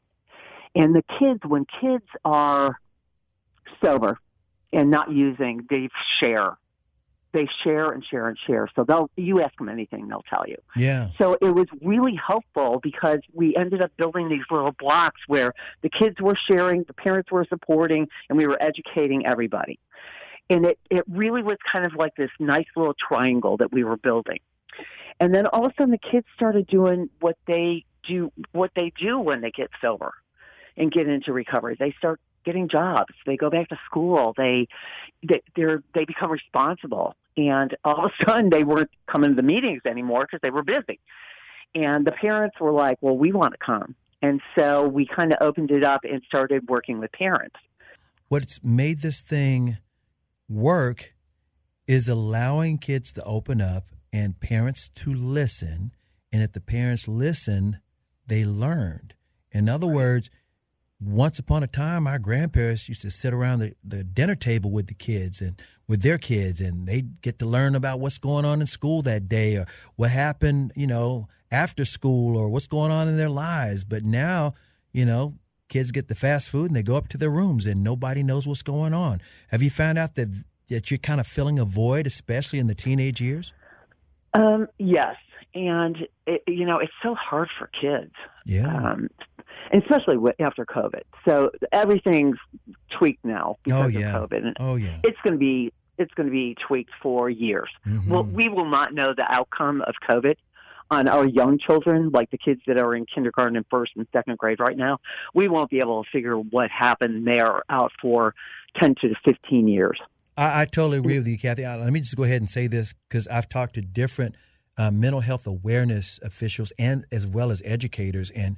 And 0.77 0.93
the 0.93 1.01
kids, 1.17 1.39
when 1.43 1.65
kids 1.81 2.05
are 2.23 2.79
sober 3.81 4.19
and 4.71 4.91
not 4.91 5.11
using, 5.11 5.65
they 5.71 5.89
share. 6.19 6.55
They 7.33 7.47
share 7.63 7.91
and 7.91 8.05
share 8.05 8.27
and 8.27 8.37
share. 8.45 8.69
So 8.75 8.83
they'll, 8.83 9.09
you 9.17 9.41
ask 9.41 9.57
them 9.57 9.69
anything, 9.69 10.07
they'll 10.07 10.23
tell 10.29 10.47
you. 10.47 10.57
Yeah. 10.75 11.09
So 11.17 11.33
it 11.41 11.49
was 11.49 11.65
really 11.81 12.15
helpful 12.15 12.79
because 12.81 13.19
we 13.33 13.55
ended 13.55 13.81
up 13.81 13.91
building 13.97 14.29
these 14.29 14.43
little 14.51 14.71
blocks 14.71 15.19
where 15.25 15.53
the 15.81 15.89
kids 15.89 16.21
were 16.21 16.37
sharing, 16.47 16.83
the 16.83 16.93
parents 16.93 17.31
were 17.31 17.45
supporting, 17.49 18.07
and 18.29 18.37
we 18.37 18.45
were 18.45 18.61
educating 18.61 19.25
everybody. 19.25 19.79
And 20.51 20.63
it, 20.63 20.79
it 20.91 21.03
really 21.09 21.41
was 21.41 21.57
kind 21.69 21.85
of 21.85 21.95
like 21.95 22.15
this 22.15 22.29
nice 22.39 22.67
little 22.75 22.95
triangle 22.95 23.57
that 23.57 23.73
we 23.73 23.83
were 23.83 23.97
building. 23.97 24.39
And 25.19 25.33
then 25.33 25.47
all 25.47 25.65
of 25.65 25.71
a 25.71 25.75
sudden 25.75 25.91
the 25.91 25.97
kids 25.97 26.27
started 26.35 26.67
doing 26.67 27.09
what 27.19 27.35
they 27.47 27.83
do 28.07 28.31
what 28.51 28.71
they 28.75 28.93
do 28.97 29.19
when 29.19 29.41
they 29.41 29.51
get 29.51 29.69
sober 29.81 30.13
and 30.77 30.91
get 30.91 31.07
into 31.07 31.33
recovery. 31.33 31.75
They 31.77 31.93
start 31.97 32.21
getting 32.45 32.69
jobs. 32.69 33.13
They 33.25 33.35
go 33.35 33.49
back 33.49 33.69
to 33.69 33.79
school. 33.85 34.33
They 34.37 34.67
they 35.27 35.41
they're 35.55 35.83
they 35.93 36.05
become 36.05 36.31
responsible. 36.31 37.15
And 37.35 37.75
all 37.83 38.05
of 38.05 38.11
a 38.11 38.25
sudden 38.25 38.49
they 38.49 38.63
weren't 38.63 38.91
coming 39.11 39.31
to 39.31 39.35
the 39.35 39.41
meetings 39.41 39.81
anymore 39.85 40.25
because 40.25 40.39
they 40.41 40.49
were 40.49 40.63
busy. 40.63 40.99
And 41.75 42.05
the 42.07 42.11
parents 42.11 42.59
were 42.59 42.71
like, 42.71 42.97
"Well, 43.01 43.17
we 43.17 43.33
want 43.33 43.53
to 43.53 43.59
come." 43.63 43.95
And 44.21 44.41
so 44.55 44.87
we 44.87 45.05
kind 45.05 45.31
of 45.31 45.39
opened 45.41 45.69
it 45.71 45.83
up 45.83 46.01
and 46.03 46.21
started 46.25 46.67
working 46.69 46.99
with 46.99 47.11
parents. 47.11 47.57
What's 48.29 48.63
made 48.63 49.01
this 49.01 49.21
thing 49.21 49.77
work 50.49 51.13
is 51.85 52.09
allowing 52.09 52.77
kids 52.77 53.11
to 53.13 53.23
open 53.23 53.61
up 53.61 53.91
and 54.11 54.39
parents 54.39 54.89
to 54.95 55.13
listen. 55.13 55.91
And 56.31 56.41
if 56.41 56.53
the 56.53 56.61
parents 56.61 57.07
listen, 57.07 57.79
they 58.25 58.43
learned. 58.43 59.13
In 59.51 59.69
other 59.69 59.87
words, 59.87 60.29
once 60.99 61.37
upon 61.37 61.63
a 61.63 61.67
time, 61.67 62.07
our 62.07 62.17
grandparents 62.17 62.89
used 62.89 63.01
to 63.03 63.11
sit 63.11 63.33
around 63.33 63.59
the, 63.59 63.73
the 63.83 64.03
dinner 64.03 64.35
table 64.35 64.71
with 64.71 64.87
the 64.87 64.93
kids 64.93 65.41
and 65.41 65.61
with 65.87 66.01
their 66.01 66.17
kids, 66.17 66.59
and 66.59 66.87
they 66.87 67.01
get 67.01 67.39
to 67.39 67.45
learn 67.45 67.75
about 67.75 67.99
what's 67.99 68.17
going 68.17 68.45
on 68.45 68.61
in 68.61 68.67
school 68.67 69.01
that 69.03 69.29
day 69.29 69.55
or 69.55 69.67
what 69.95 70.09
happened, 70.09 70.71
you 70.75 70.87
know, 70.87 71.27
after 71.51 71.85
school 71.85 72.35
or 72.35 72.49
what's 72.49 72.67
going 72.67 72.91
on 72.91 73.07
in 73.07 73.15
their 73.15 73.29
lives. 73.29 73.83
But 73.83 74.03
now, 74.03 74.55
you 74.91 75.05
know, 75.05 75.35
kids 75.69 75.91
get 75.91 76.07
the 76.07 76.15
fast 76.15 76.49
food 76.49 76.71
and 76.71 76.75
they 76.75 76.83
go 76.83 76.95
up 76.95 77.07
to 77.09 77.17
their 77.17 77.29
rooms 77.29 77.65
and 77.65 77.83
nobody 77.83 78.23
knows 78.23 78.47
what's 78.47 78.63
going 78.63 78.93
on. 78.93 79.21
Have 79.49 79.61
you 79.61 79.69
found 79.69 79.97
out 79.97 80.15
that 80.15 80.29
that 80.69 80.91
you're 80.91 80.97
kind 80.97 81.21
of 81.21 81.27
filling 81.27 81.59
a 81.59 81.65
void, 81.65 82.05
especially 82.05 82.59
in 82.59 82.67
the 82.67 82.75
teenage 82.75 83.21
years? 83.21 83.53
Um, 84.33 84.67
yes, 84.77 85.15
and 85.53 85.97
it, 86.25 86.43
you 86.47 86.65
know 86.65 86.79
it's 86.79 86.91
so 87.01 87.15
hard 87.15 87.49
for 87.57 87.67
kids. 87.67 88.13
Yeah. 88.45 88.75
Um, 88.75 89.09
and 89.71 89.81
especially 89.81 90.17
with, 90.17 90.35
after 90.39 90.65
COVID. 90.65 91.01
So 91.25 91.51
everything's 91.71 92.37
tweaked 92.89 93.23
now 93.25 93.57
because 93.63 93.85
oh 93.85 93.87
yeah. 93.87 94.17
of 94.17 94.29
COVID. 94.29 94.45
And 94.45 94.57
oh 94.59 94.75
yeah. 94.75 94.99
It's 95.03 95.17
going 95.23 95.33
to 95.33 95.39
be 95.39 95.73
it's 95.97 96.13
going 96.13 96.27
to 96.27 96.31
be 96.31 96.55
tweaked 96.55 96.91
for 97.01 97.29
years. 97.29 97.69
Mhm. 97.87 98.07
Well, 98.07 98.23
we 98.23 98.49
will 98.49 98.69
not 98.69 98.93
know 98.93 99.13
the 99.15 99.25
outcome 99.31 99.81
of 99.81 99.95
COVID 100.07 100.35
on 100.89 101.07
our 101.07 101.25
young 101.25 101.57
children, 101.57 102.11
like 102.11 102.29
the 102.31 102.37
kids 102.37 102.61
that 102.67 102.77
are 102.77 102.95
in 102.95 103.05
kindergarten 103.05 103.57
and 103.57 103.65
first 103.69 103.93
and 103.95 104.07
second 104.13 104.37
grade 104.37 104.59
right 104.59 104.77
now. 104.77 104.99
We 105.33 105.47
won't 105.47 105.69
be 105.69 105.79
able 105.79 106.03
to 106.03 106.09
figure 106.09 106.35
what 106.37 106.69
happened 106.71 107.27
there 107.27 107.63
out 107.69 107.91
for 108.01 108.35
ten 108.75 108.95
to 109.01 109.13
fifteen 109.25 109.67
years. 109.67 109.99
I, 110.37 110.61
I 110.61 110.65
totally 110.65 110.99
agree 110.99 111.17
with 111.17 111.27
you, 111.27 111.37
Kathy. 111.37 111.65
Uh, 111.65 111.77
Let 111.77 111.91
me 111.91 111.99
just 111.99 112.15
go 112.15 112.23
ahead 112.23 112.41
and 112.41 112.49
say 112.49 112.67
this 112.67 112.93
because 113.09 113.27
I've 113.27 113.49
talked 113.49 113.73
to 113.75 113.81
different 113.81 114.35
uh, 114.77 114.91
mental 114.91 115.21
health 115.21 115.47
awareness 115.47 116.19
officials 116.21 116.71
and 116.77 117.05
as 117.11 117.25
well 117.25 117.51
as 117.51 117.61
educators, 117.65 118.29
and 118.31 118.57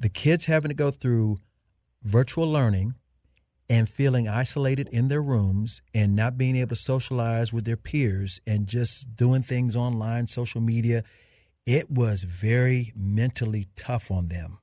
the 0.00 0.08
kids 0.08 0.46
having 0.46 0.70
to 0.70 0.74
go 0.74 0.90
through 0.90 1.40
virtual 2.02 2.50
learning 2.50 2.94
and 3.68 3.88
feeling 3.88 4.26
isolated 4.26 4.88
in 4.90 5.08
their 5.08 5.22
rooms 5.22 5.82
and 5.94 6.16
not 6.16 6.36
being 6.36 6.56
able 6.56 6.70
to 6.70 6.76
socialize 6.76 7.52
with 7.52 7.66
their 7.66 7.76
peers 7.76 8.40
and 8.46 8.66
just 8.66 9.14
doing 9.14 9.42
things 9.42 9.76
online, 9.76 10.26
social 10.26 10.60
media. 10.60 11.04
It 11.66 11.90
was 11.90 12.24
very 12.24 12.92
mentally 12.96 13.68
tough 13.76 14.10
on 14.10 14.28
them. 14.28 14.58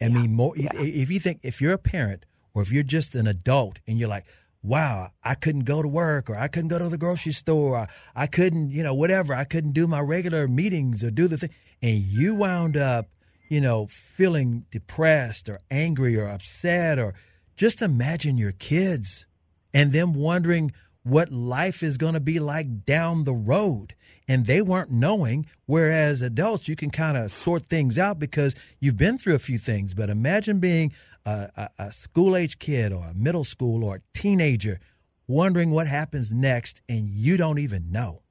I 0.00 0.08
mean, 0.08 0.32
more 0.34 0.54
if, 0.56 0.72
if 0.74 1.10
you 1.10 1.20
think 1.20 1.40
if 1.42 1.60
you're 1.60 1.72
a 1.72 1.78
parent 1.78 2.24
or 2.52 2.62
if 2.62 2.72
you're 2.72 2.82
just 2.82 3.14
an 3.14 3.26
adult 3.26 3.78
and 3.86 3.98
you're 3.98 4.08
like, 4.08 4.24
wow, 4.62 5.12
I 5.22 5.34
couldn't 5.34 5.64
go 5.64 5.80
to 5.82 5.88
work 5.88 6.28
or 6.28 6.36
I 6.36 6.48
couldn't 6.48 6.68
go 6.68 6.78
to 6.78 6.88
the 6.88 6.98
grocery 6.98 7.32
store 7.32 7.78
or 7.78 7.88
I 8.14 8.26
couldn't, 8.26 8.70
you 8.72 8.82
know, 8.82 8.94
whatever, 8.94 9.32
I 9.34 9.44
couldn't 9.44 9.72
do 9.72 9.86
my 9.86 10.00
regular 10.00 10.48
meetings 10.48 11.04
or 11.04 11.10
do 11.10 11.28
the 11.28 11.38
thing, 11.38 11.50
and 11.80 11.98
you 11.98 12.34
wound 12.34 12.76
up, 12.76 13.06
you 13.48 13.60
know, 13.60 13.86
feeling 13.86 14.66
depressed 14.70 15.48
or 15.48 15.60
angry 15.70 16.18
or 16.18 16.26
upset 16.26 16.98
or 16.98 17.14
just 17.56 17.82
imagine 17.82 18.36
your 18.36 18.52
kids 18.52 19.26
and 19.72 19.92
them 19.92 20.14
wondering 20.14 20.72
what 21.02 21.30
life 21.30 21.82
is 21.82 21.96
going 21.96 22.14
to 22.14 22.20
be 22.20 22.38
like 22.38 22.84
down 22.84 23.24
the 23.24 23.34
road. 23.34 23.94
And 24.28 24.46
they 24.46 24.60
weren't 24.60 24.90
knowing, 24.90 25.46
whereas 25.66 26.20
adults, 26.20 26.66
you 26.66 26.74
can 26.74 26.90
kind 26.90 27.16
of 27.16 27.30
sort 27.30 27.66
things 27.66 27.96
out 27.96 28.18
because 28.18 28.56
you've 28.80 28.96
been 28.96 29.18
through 29.18 29.36
a 29.36 29.40
few 29.40 29.56
things. 29.56 29.94
But 29.94 30.10
imagine 30.10 30.58
being 30.58 30.92
a, 31.24 31.50
a, 31.56 31.68
a 31.84 31.92
school 31.92 32.36
age 32.36 32.58
kid 32.58 32.92
or 32.92 33.06
a 33.06 33.14
middle 33.14 33.44
school 33.44 33.84
or 33.84 33.96
a 33.96 34.18
teenager 34.18 34.80
wondering 35.28 35.70
what 35.70 35.86
happens 35.86 36.32
next 36.32 36.82
and 36.88 37.08
you 37.08 37.36
don't 37.36 37.58
even 37.58 37.90
know. 37.90 38.22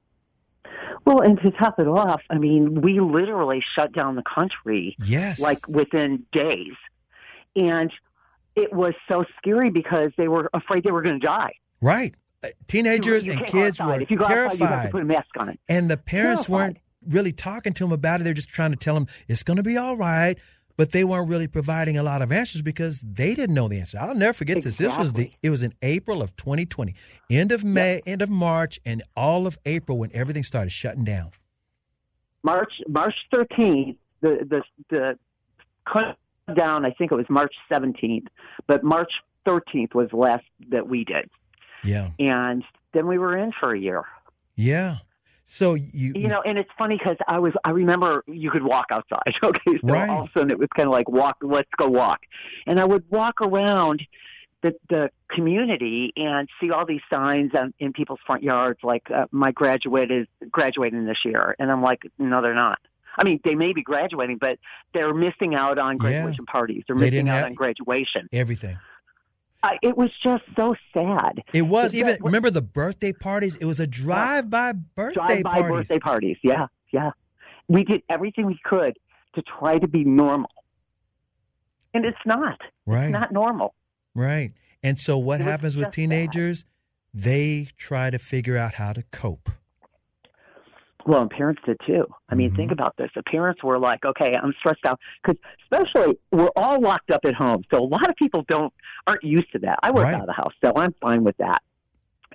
Well, 1.06 1.20
and 1.20 1.40
to 1.40 1.50
top 1.52 1.78
it 1.78 1.86
off, 1.86 2.20
I 2.30 2.36
mean, 2.38 2.82
we 2.82 2.98
literally 3.00 3.62
shut 3.74 3.92
down 3.92 4.16
the 4.16 4.22
country 4.24 4.96
Yes. 5.04 5.38
like 5.40 5.66
within 5.68 6.24
days. 6.32 6.74
And 7.54 7.90
it 8.56 8.72
was 8.72 8.92
so 9.08 9.24
scary 9.38 9.70
because 9.70 10.10
they 10.18 10.28
were 10.28 10.50
afraid 10.52 10.82
they 10.84 10.90
were 10.90 11.02
going 11.02 11.20
to 11.20 11.26
die. 11.26 11.52
Right. 11.80 12.14
Uh, 12.42 12.48
Teenagers 12.66 13.24
You- 13.24 13.32
you 13.34 13.38
and 13.38 13.46
kids 13.46 13.80
outside. 13.80 13.96
were 13.98 14.02
If 14.02 14.10
you 14.10 14.16
go 14.18 14.24
outside, 14.24 14.34
you 14.34 14.40
have 14.42 14.52
to 14.52 14.58
terrified. 14.66 14.90
put 14.90 15.02
a 15.02 15.04
mask 15.04 15.28
on 15.38 15.48
it. 15.48 15.60
And 15.68 15.88
the 15.90 15.96
parents 15.96 16.46
Terrified. 16.46 16.66
weren't 16.74 16.78
really 17.14 17.32
talking 17.32 17.72
to 17.74 17.84
them 17.84 17.92
about 17.92 18.20
it. 18.20 18.24
They're 18.24 18.34
just 18.34 18.48
trying 18.48 18.72
to 18.72 18.76
tell 18.76 18.94
them 18.94 19.06
it's 19.28 19.42
going 19.44 19.58
to 19.58 19.62
be 19.62 19.76
all 19.76 19.96
right. 19.96 20.38
But 20.76 20.92
they 20.92 21.04
weren't 21.04 21.28
really 21.28 21.46
providing 21.46 21.96
a 21.96 22.02
lot 22.02 22.20
of 22.20 22.30
answers 22.30 22.60
because 22.60 23.00
they 23.00 23.34
didn't 23.34 23.54
know 23.54 23.66
the 23.66 23.80
answer. 23.80 23.98
I'll 23.98 24.14
never 24.14 24.34
forget 24.34 24.62
this. 24.62 24.76
This 24.76 24.96
was 24.98 25.14
the 25.14 25.30
it 25.42 25.48
was 25.50 25.62
in 25.62 25.72
April 25.80 26.20
of 26.20 26.36
2020, 26.36 26.94
end 27.30 27.50
of 27.50 27.64
May, 27.64 28.02
end 28.06 28.20
of 28.20 28.28
March, 28.28 28.78
and 28.84 29.02
all 29.16 29.46
of 29.46 29.56
April 29.64 29.96
when 29.98 30.10
everything 30.14 30.42
started 30.44 30.70
shutting 30.70 31.04
down. 31.04 31.30
March 32.42 32.80
March 32.88 33.14
13th, 33.32 33.96
the 34.20 34.46
the 34.48 34.62
the 34.90 35.18
cut 35.90 36.18
down. 36.54 36.84
I 36.84 36.90
think 36.90 37.10
it 37.10 37.14
was 37.16 37.26
March 37.30 37.54
17th, 37.70 38.26
but 38.66 38.84
March 38.84 39.10
13th 39.46 39.94
was 39.94 40.10
the 40.10 40.16
last 40.16 40.44
that 40.70 40.88
we 40.88 41.04
did, 41.04 41.30
Yeah, 41.84 42.10
and 42.18 42.62
then 42.92 43.06
we 43.06 43.16
were 43.18 43.36
in 43.36 43.52
for 43.58 43.72
a 43.74 43.78
year. 43.78 44.04
yeah. 44.56 44.98
So 45.48 45.74
you 45.74 46.12
You 46.14 46.28
know, 46.28 46.42
and 46.42 46.58
it's 46.58 46.70
funny 46.76 46.98
because 46.98 47.16
I 47.28 47.38
was 47.38 47.52
I 47.64 47.70
remember 47.70 48.24
you 48.26 48.50
could 48.50 48.64
walk 48.64 48.86
outside. 48.90 49.32
Okay, 49.42 49.60
so 49.80 49.86
Right. 49.86 50.08
all 50.08 50.22
of 50.24 50.28
a 50.28 50.32
sudden 50.32 50.50
it 50.50 50.58
was 50.58 50.68
kind 50.76 50.86
of 50.88 50.92
like 50.92 51.08
walk, 51.08 51.36
let's 51.40 51.70
go 51.78 51.88
walk, 51.88 52.20
and 52.66 52.80
I 52.80 52.84
would 52.84 53.04
walk 53.10 53.40
around 53.40 54.02
the 54.62 54.74
the 54.88 55.10
community 55.30 56.12
and 56.16 56.48
see 56.60 56.70
all 56.70 56.84
these 56.84 57.00
signs 57.08 57.52
on, 57.54 57.72
in 57.78 57.92
people's 57.92 58.18
front 58.26 58.42
yards, 58.42 58.80
like 58.82 59.08
uh, 59.10 59.26
my 59.30 59.52
graduate 59.52 60.10
is 60.10 60.26
graduating 60.50 61.06
this 61.06 61.18
year, 61.24 61.54
and 61.58 61.70
I'm 61.70 61.82
like, 61.82 62.02
no, 62.18 62.42
they're 62.42 62.54
not. 62.54 62.78
I 63.18 63.24
mean, 63.24 63.40
they 63.44 63.54
may 63.54 63.72
be 63.72 63.82
graduating, 63.82 64.38
but 64.38 64.58
they're 64.92 65.14
missing 65.14 65.54
out 65.54 65.78
on 65.78 65.96
graduation 65.96 66.44
parties. 66.44 66.82
They're 66.86 66.96
missing 66.96 67.10
didn't 67.12 67.28
out 67.28 67.36
have- 67.36 67.46
on 67.46 67.54
graduation. 67.54 68.28
everything. 68.32 68.78
I, 69.62 69.78
it 69.82 69.96
was 69.96 70.10
just 70.22 70.44
so 70.54 70.74
sad. 70.92 71.42
It 71.52 71.62
was 71.62 71.94
even 71.94 72.18
remember 72.20 72.50
the 72.50 72.62
birthday 72.62 73.12
parties. 73.12 73.56
It 73.56 73.64
was 73.64 73.80
a 73.80 73.86
drive-by 73.86 74.72
birthday 74.72 75.14
drive-by 75.14 75.50
parties. 75.50 75.70
birthday 75.70 75.98
parties. 75.98 76.36
Yeah, 76.42 76.66
yeah. 76.92 77.10
We 77.68 77.84
did 77.84 78.02
everything 78.08 78.46
we 78.46 78.58
could 78.64 78.96
to 79.34 79.42
try 79.42 79.78
to 79.78 79.88
be 79.88 80.04
normal, 80.04 80.50
and 81.94 82.04
it's 82.04 82.18
not. 82.24 82.60
Right. 82.86 83.04
It's 83.04 83.12
not 83.12 83.32
normal. 83.32 83.74
Right. 84.14 84.52
And 84.82 84.98
so 84.98 85.18
what 85.18 85.40
happens 85.40 85.76
with 85.76 85.90
teenagers? 85.90 86.64
They 87.12 87.68
try 87.76 88.10
to 88.10 88.18
figure 88.18 88.56
out 88.56 88.74
how 88.74 88.92
to 88.92 89.02
cope. 89.10 89.50
Well, 91.06 91.22
and 91.22 91.30
parents 91.30 91.62
did 91.64 91.78
too. 91.86 92.04
I 92.28 92.34
mean, 92.34 92.48
Mm-hmm. 92.48 92.56
think 92.56 92.72
about 92.72 92.96
this. 92.96 93.10
The 93.14 93.22
parents 93.22 93.62
were 93.62 93.78
like, 93.78 94.04
okay, 94.04 94.34
I'm 94.34 94.52
stressed 94.58 94.84
out 94.84 94.98
because 95.22 95.40
especially 95.62 96.18
we're 96.32 96.50
all 96.56 96.80
locked 96.80 97.10
up 97.10 97.20
at 97.24 97.34
home. 97.34 97.62
So 97.70 97.78
a 97.78 97.86
lot 97.86 98.08
of 98.10 98.16
people 98.16 98.44
don't, 98.48 98.72
aren't 99.06 99.22
used 99.22 99.52
to 99.52 99.58
that. 99.60 99.78
I 99.82 99.90
work 99.92 100.04
Right. 100.04 100.14
out 100.14 100.20
of 100.22 100.26
the 100.26 100.32
house, 100.32 100.52
so 100.60 100.72
I'm 100.76 100.92
fine 101.00 101.22
with 101.24 101.36
that. 101.38 101.62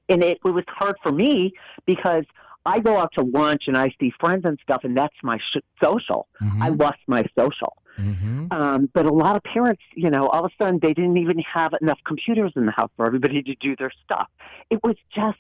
And 0.09 0.24
it, 0.24 0.39
it 0.43 0.49
was 0.49 0.63
hard 0.67 0.95
for 1.03 1.11
me 1.11 1.51
because 1.86 2.24
I 2.65 2.80
go 2.80 2.97
out 2.97 3.11
to 3.15 3.22
lunch 3.24 3.63
and 3.67 3.78
I 3.78 3.93
see 3.99 4.13
friends 4.19 4.45
and 4.45 4.57
stuff, 4.63 4.82
and 4.84 4.95
that's 4.95 5.15
my 5.24 5.38
sh- 5.38 5.57
social. 5.82 6.28
I 6.61 6.69
lost 6.69 6.99
my 7.07 7.26
social. 7.36 7.76
Mm-hmm. 7.99 8.51
Um, 8.53 8.89
but 8.93 9.05
a 9.05 9.11
lot 9.11 9.36
of 9.36 9.43
parents, 9.43 9.82
you 9.95 10.09
know, 10.09 10.28
all 10.30 10.45
of 10.45 10.51
a 10.51 10.63
sudden 10.63 10.80
they 10.82 10.93
didn't 10.93 11.17
even 11.17 11.39
have 11.39 11.74
enough 11.82 11.99
computers 12.05 12.53
in 12.55 12.65
the 12.67 12.72
house 12.72 12.89
for 12.95 13.05
everybody 13.05 13.41
to 13.43 13.55
do 13.55 13.76
their 13.76 13.91
stuff. 14.05 14.28
It 14.69 14.82
was 14.84 14.95
just 15.13 15.39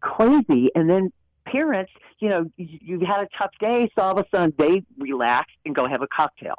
crazy. 0.00 0.70
And 0.74 0.88
then 0.88 1.12
parents, 1.46 1.92
you 2.18 2.28
know, 2.28 2.50
you, 2.56 2.98
you 3.00 3.06
had 3.06 3.20
a 3.20 3.28
tough 3.38 3.52
day, 3.60 3.90
so 3.94 4.02
all 4.02 4.18
of 4.18 4.24
a 4.24 4.28
sudden 4.30 4.52
they 4.58 4.82
relax 4.98 5.50
and 5.64 5.74
go 5.74 5.86
have 5.86 6.02
a 6.02 6.06
cocktail. 6.06 6.56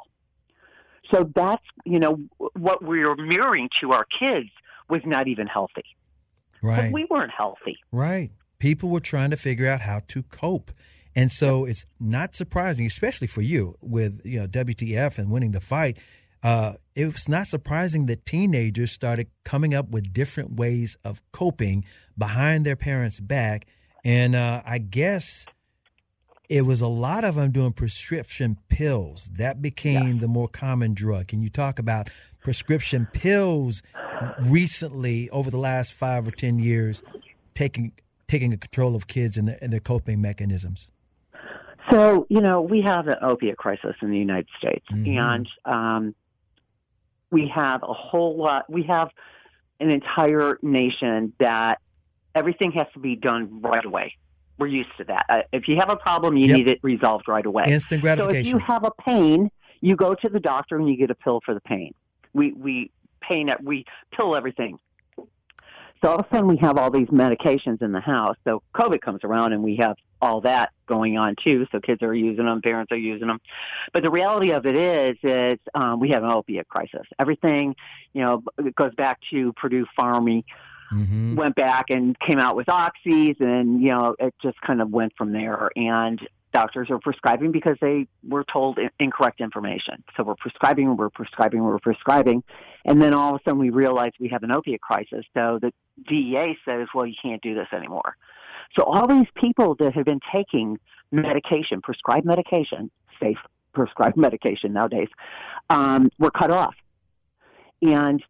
So 1.10 1.30
that's, 1.34 1.62
you 1.84 2.00
know, 2.00 2.18
what 2.54 2.82
we 2.82 3.04
were 3.04 3.16
mirroring 3.16 3.68
to 3.80 3.92
our 3.92 4.04
kids 4.04 4.48
was 4.88 5.02
not 5.04 5.28
even 5.28 5.46
healthy. 5.46 5.84
But 6.62 6.68
Right. 6.68 6.92
we 6.92 7.06
weren't 7.10 7.32
healthy. 7.32 7.78
Right. 7.92 8.30
People 8.58 8.88
were 8.88 9.00
trying 9.00 9.30
to 9.30 9.36
figure 9.36 9.68
out 9.68 9.82
how 9.82 10.00
to 10.08 10.22
cope. 10.24 10.72
And 11.14 11.30
so 11.30 11.64
it's 11.64 11.84
not 12.00 12.34
surprising, 12.34 12.86
especially 12.86 13.26
for 13.26 13.40
you 13.42 13.76
with 13.80 14.20
you 14.24 14.40
know 14.40 14.46
WTF 14.46 15.18
and 15.18 15.30
winning 15.30 15.52
the 15.52 15.60
fight. 15.60 15.96
Uh, 16.42 16.74
it 16.94 17.06
was 17.06 17.28
not 17.28 17.46
surprising 17.46 18.06
that 18.06 18.26
teenagers 18.26 18.92
started 18.92 19.28
coming 19.44 19.74
up 19.74 19.88
with 19.90 20.12
different 20.12 20.56
ways 20.56 20.96
of 21.04 21.20
coping 21.32 21.84
behind 22.16 22.64
their 22.66 22.76
parents' 22.76 23.18
back, 23.20 23.66
and 24.06 24.36
uh, 24.36 24.62
I 24.64 24.78
guess 24.78 25.46
it 26.48 26.62
was 26.62 26.80
a 26.80 26.86
lot 26.86 27.24
of 27.24 27.34
them 27.34 27.50
doing 27.50 27.72
prescription 27.72 28.56
pills. 28.68 29.28
That 29.32 29.60
became 29.60 30.20
the 30.20 30.28
more 30.28 30.46
common 30.46 30.94
drug. 30.94 31.26
Can 31.26 31.42
you 31.42 31.50
talk 31.50 31.80
about 31.80 32.08
prescription 32.40 33.08
pills 33.12 33.82
recently 34.44 35.28
over 35.30 35.50
the 35.50 35.58
last 35.58 35.92
five 35.92 36.28
or 36.28 36.30
ten 36.30 36.60
years, 36.60 37.02
taking 37.54 37.92
taking 38.28 38.56
control 38.56 38.94
of 38.94 39.08
kids 39.08 39.36
and 39.36 39.48
their, 39.48 39.58
and 39.60 39.72
their 39.72 39.80
coping 39.80 40.20
mechanisms? 40.20 40.88
So, 41.90 42.26
you 42.28 42.40
know, 42.40 42.60
we 42.62 42.82
have 42.82 43.08
an 43.08 43.16
opiate 43.22 43.56
crisis 43.56 43.96
in 44.02 44.10
the 44.10 44.18
United 44.18 44.48
States, 44.58 44.86
Mhm. 44.92 45.18
and 45.18 45.48
um, 45.64 46.14
we 47.32 47.48
have 47.48 47.82
a 47.82 47.92
whole 47.92 48.36
lot, 48.36 48.70
we 48.70 48.84
have 48.84 49.10
an 49.80 49.90
entire 49.90 50.58
nation 50.62 51.32
that 51.38 51.80
everything 52.36 52.70
has 52.72 52.86
to 52.92 53.00
be 53.00 53.16
done 53.16 53.60
right 53.62 53.84
away. 53.84 54.14
We're 54.58 54.68
used 54.68 54.90
to 54.98 55.04
that. 55.04 55.26
Uh, 55.28 55.42
if 55.52 55.66
you 55.66 55.76
have 55.76 55.90
a 55.90 55.96
problem, 55.96 56.36
you 56.36 56.46
Yep. 56.46 56.56
need 56.56 56.68
it 56.68 56.78
resolved 56.82 57.26
right 57.26 57.44
away. 57.44 57.64
Instant 57.66 58.02
gratification. 58.02 58.44
So 58.44 58.48
if 58.48 58.54
you 58.54 58.58
have 58.58 58.84
a 58.84 58.92
pain, 59.02 59.50
you 59.80 59.96
go 59.96 60.14
to 60.14 60.28
the 60.28 60.40
doctor 60.40 60.76
and 60.76 60.88
you 60.88 60.96
get 60.96 61.10
a 61.10 61.14
pill 61.14 61.40
for 61.44 61.54
the 61.54 61.60
pain. 61.60 61.92
We 62.32 62.52
we 62.52 62.90
pain 63.20 63.48
it. 63.48 63.62
We 63.62 63.84
pill 64.14 64.36
everything. 64.36 64.78
So 66.02 66.08
all 66.08 66.20
of 66.20 66.26
a 66.26 66.28
sudden 66.30 66.46
we 66.46 66.58
have 66.58 66.76
all 66.76 66.90
these 66.90 67.08
medications 67.08 67.80
in 67.80 67.92
the 67.92 68.00
house. 68.00 68.36
So 68.44 68.62
COVID 68.74 69.00
comes 69.00 69.20
around 69.24 69.54
and 69.54 69.62
we 69.62 69.76
have 69.76 69.96
all 70.20 70.42
that 70.42 70.70
going 70.86 71.16
on 71.16 71.34
too. 71.42 71.66
So 71.72 71.80
kids 71.80 72.02
are 72.02 72.14
using 72.14 72.44
them, 72.44 72.60
parents 72.60 72.92
are 72.92 72.98
using 72.98 73.28
them. 73.28 73.38
But 73.94 74.02
the 74.02 74.10
reality 74.10 74.50
of 74.50 74.66
it 74.66 74.76
is, 74.76 75.16
is 75.22 75.58
um, 75.74 75.98
we 75.98 76.10
have 76.10 76.22
an 76.22 76.30
opiate 76.30 76.68
crisis. 76.68 77.06
Everything, 77.18 77.74
you 78.12 78.22
know, 78.22 78.42
it 78.58 78.74
goes 78.74 78.94
back 78.94 79.18
to 79.30 79.54
Purdue 79.54 79.86
Pharmacy 79.96 80.44
hmm 80.88 81.34
went 81.36 81.54
back 81.54 81.86
and 81.90 82.18
came 82.20 82.38
out 82.38 82.56
with 82.56 82.66
oxys 82.66 83.38
and 83.40 83.80
you 83.82 83.88
know 83.88 84.14
it 84.18 84.34
just 84.42 84.60
kind 84.62 84.80
of 84.80 84.90
went 84.90 85.12
from 85.16 85.32
there. 85.32 85.70
And 85.76 86.20
doctors 86.52 86.88
are 86.90 86.98
prescribing 86.98 87.52
because 87.52 87.76
they 87.80 88.06
were 88.26 88.44
told 88.50 88.78
incorrect 88.98 89.40
information. 89.40 90.02
So 90.16 90.22
we're 90.22 90.36
prescribing 90.36 90.96
we're 90.96 91.10
prescribing 91.10 91.62
we're 91.62 91.78
prescribing. 91.78 92.42
And 92.84 93.02
then 93.02 93.12
all 93.12 93.34
of 93.34 93.40
a 93.40 93.44
sudden 93.44 93.58
we 93.58 93.70
realize 93.70 94.12
we 94.18 94.28
have 94.28 94.42
an 94.42 94.50
opiate 94.50 94.80
crisis. 94.80 95.24
So 95.34 95.58
the 95.60 95.72
DEA 96.08 96.56
says 96.64 96.88
well 96.94 97.06
you 97.06 97.14
can't 97.20 97.42
do 97.42 97.54
this 97.54 97.68
anymore. 97.72 98.16
So 98.74 98.82
all 98.82 99.06
these 99.06 99.28
people 99.34 99.74
that 99.78 99.92
have 99.94 100.04
been 100.04 100.20
taking 100.32 100.78
medication 101.12 101.82
prescribed 101.82 102.26
medication 102.26 102.90
safe 103.20 103.38
prescribed 103.74 104.16
medication 104.28 104.72
nowadays 104.72 105.08
um, 105.70 106.10
were 106.18 106.30
cut 106.30 106.50
off. 106.50 106.74
And 107.82 108.22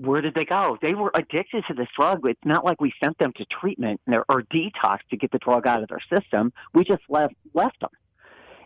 where 0.00 0.20
did 0.20 0.34
they 0.34 0.44
go? 0.44 0.76
They 0.80 0.94
were 0.94 1.10
addicted 1.14 1.64
to 1.68 1.74
this 1.74 1.88
drug. 1.96 2.26
It's 2.26 2.40
not 2.44 2.64
like 2.64 2.80
we 2.80 2.92
sent 3.00 3.18
them 3.18 3.32
to 3.34 3.44
treatment 3.46 4.00
or, 4.08 4.24
or 4.28 4.42
detox 4.42 4.98
to 5.10 5.16
get 5.16 5.30
the 5.32 5.38
drug 5.38 5.66
out 5.66 5.82
of 5.82 5.88
their 5.88 6.00
system. 6.10 6.52
We 6.74 6.84
just 6.84 7.02
left 7.08 7.34
left 7.54 7.80
them. 7.80 7.90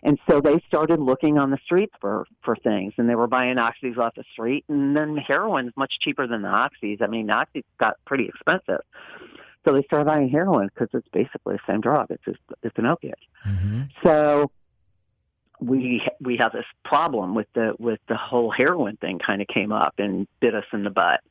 And 0.05 0.19
so 0.29 0.41
they 0.41 0.61
started 0.67 0.99
looking 0.99 1.37
on 1.37 1.49
the 1.49 1.57
streets 1.63 1.93
for 2.01 2.25
for 2.43 2.55
things, 2.57 2.93
and 2.97 3.09
they 3.09 3.15
were 3.15 3.27
buying 3.27 3.55
oxys 3.55 3.97
off 3.97 4.15
the 4.15 4.25
street. 4.33 4.65
And 4.67 4.95
then 4.95 5.17
heroin's 5.17 5.71
much 5.77 5.93
cheaper 6.01 6.27
than 6.27 6.41
the 6.41 6.49
oxys. 6.49 7.01
I 7.01 7.07
mean, 7.07 7.29
oxys 7.29 7.63
got 7.79 7.95
pretty 8.05 8.27
expensive, 8.27 8.81
so 9.63 9.73
they 9.73 9.83
started 9.83 10.05
buying 10.05 10.29
heroin 10.29 10.69
because 10.73 10.89
it's 10.93 11.07
basically 11.13 11.55
the 11.55 11.71
same 11.71 11.79
drug. 11.79 12.07
It's 12.09 12.23
just 12.25 12.39
it's 12.63 12.77
an 12.77 12.85
opiate. 12.85 13.17
hmm 13.43 13.83
So 14.03 14.51
we 15.65 16.07
we 16.19 16.37
have 16.37 16.51
this 16.51 16.65
problem 16.83 17.35
with 17.35 17.47
the 17.53 17.73
with 17.79 17.99
the 18.07 18.17
whole 18.17 18.51
heroin 18.51 18.97
thing 18.97 19.19
kind 19.19 19.41
of 19.41 19.47
came 19.47 19.71
up 19.71 19.95
and 19.97 20.27
bit 20.39 20.55
us 20.55 20.65
in 20.73 20.83
the 20.83 20.89
butt. 20.89 21.21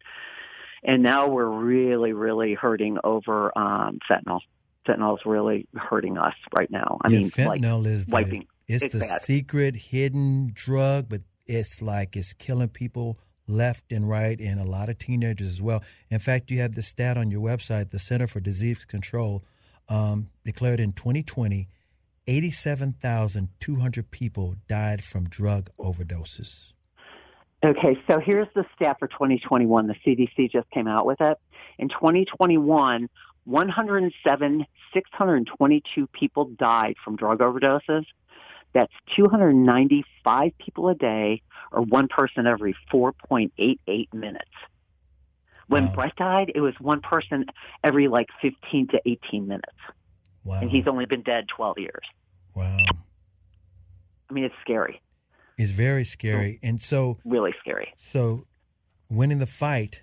And 0.84 1.02
now 1.02 1.28
we're 1.28 1.48
really 1.48 2.12
really 2.12 2.54
hurting 2.54 2.98
over 3.04 3.56
um 3.56 3.98
fentanyl. 4.10 4.40
is 4.88 5.26
really 5.26 5.66
hurting 5.74 6.18
us 6.18 6.34
right 6.56 6.70
now. 6.70 6.98
I 7.02 7.08
yeah, 7.08 7.18
mean 7.18 7.32
like 7.38 7.60
fentanyl 7.60 7.86
is 7.86 8.06
the, 8.06 8.42
it's, 8.68 8.84
It's 8.84 8.92
the 8.94 9.00
bad. 9.00 9.22
secret 9.22 9.76
hidden 9.76 10.50
drug, 10.54 11.08
but 11.08 11.22
it's 11.46 11.82
like 11.82 12.16
it's 12.16 12.32
killing 12.32 12.68
people 12.68 13.18
left 13.46 13.92
and 13.92 14.08
right, 14.08 14.38
and 14.40 14.60
a 14.60 14.64
lot 14.64 14.88
of 14.88 14.98
teenagers 14.98 15.48
as 15.48 15.62
well. 15.62 15.82
In 16.10 16.18
fact, 16.18 16.50
you 16.50 16.60
have 16.60 16.74
the 16.74 16.82
stat 16.82 17.16
on 17.16 17.30
your 17.30 17.40
website. 17.40 17.90
The 17.90 17.98
Center 17.98 18.26
for 18.26 18.40
Disease 18.40 18.84
Control 18.84 19.44
um, 19.88 20.30
declared 20.44 20.80
in 20.80 20.92
2020, 20.92 21.68
87,200 22.26 24.10
people 24.10 24.56
died 24.68 25.02
from 25.02 25.28
drug 25.28 25.70
overdoses. 25.78 26.72
Okay, 27.64 27.96
so 28.08 28.18
here's 28.18 28.48
the 28.54 28.64
stat 28.74 28.96
for 28.98 29.06
2021. 29.06 29.86
The 29.86 29.94
CDC 30.04 30.50
just 30.50 30.68
came 30.70 30.88
out 30.88 31.06
with 31.06 31.20
it. 31.20 31.38
In 31.78 31.88
2021, 31.88 33.08
107, 33.44 34.66
622 34.92 36.06
people 36.08 36.46
died 36.58 36.96
from 37.04 37.16
drug 37.16 37.38
overdoses. 37.38 38.04
That's 38.72 38.92
295 39.14 40.52
people 40.58 40.88
a 40.88 40.94
day, 40.94 41.42
or 41.70 41.82
one 41.82 42.08
person 42.08 42.46
every 42.46 42.74
4.88 42.92 44.12
minutes. 44.12 44.50
When 45.68 45.86
Wow. 45.86 45.92
Brett 45.94 46.16
died, 46.16 46.52
it 46.54 46.60
was 46.60 46.74
one 46.80 47.00
person 47.00 47.46
every 47.84 48.08
like 48.08 48.28
15 48.40 48.88
to 48.88 49.00
18 49.06 49.46
minutes, 49.46 49.76
Wow. 50.44 50.60
and 50.60 50.70
he's 50.70 50.86
only 50.88 51.06
been 51.06 51.22
dead 51.22 51.48
12 51.48 51.78
years. 51.78 52.04
wow. 52.54 52.76
I 54.30 54.32
mean, 54.34 54.44
it's 54.44 54.54
scary, 54.62 55.00
It's 55.58 55.70
very 55.70 56.04
scary. 56.04 56.54
Mm-hmm. 56.54 56.66
And 56.66 56.82
so, 56.82 57.18
really 57.24 57.54
scary. 57.60 57.92
So, 57.98 58.46
winning 59.10 59.40
the 59.40 59.46
fight, 59.46 60.02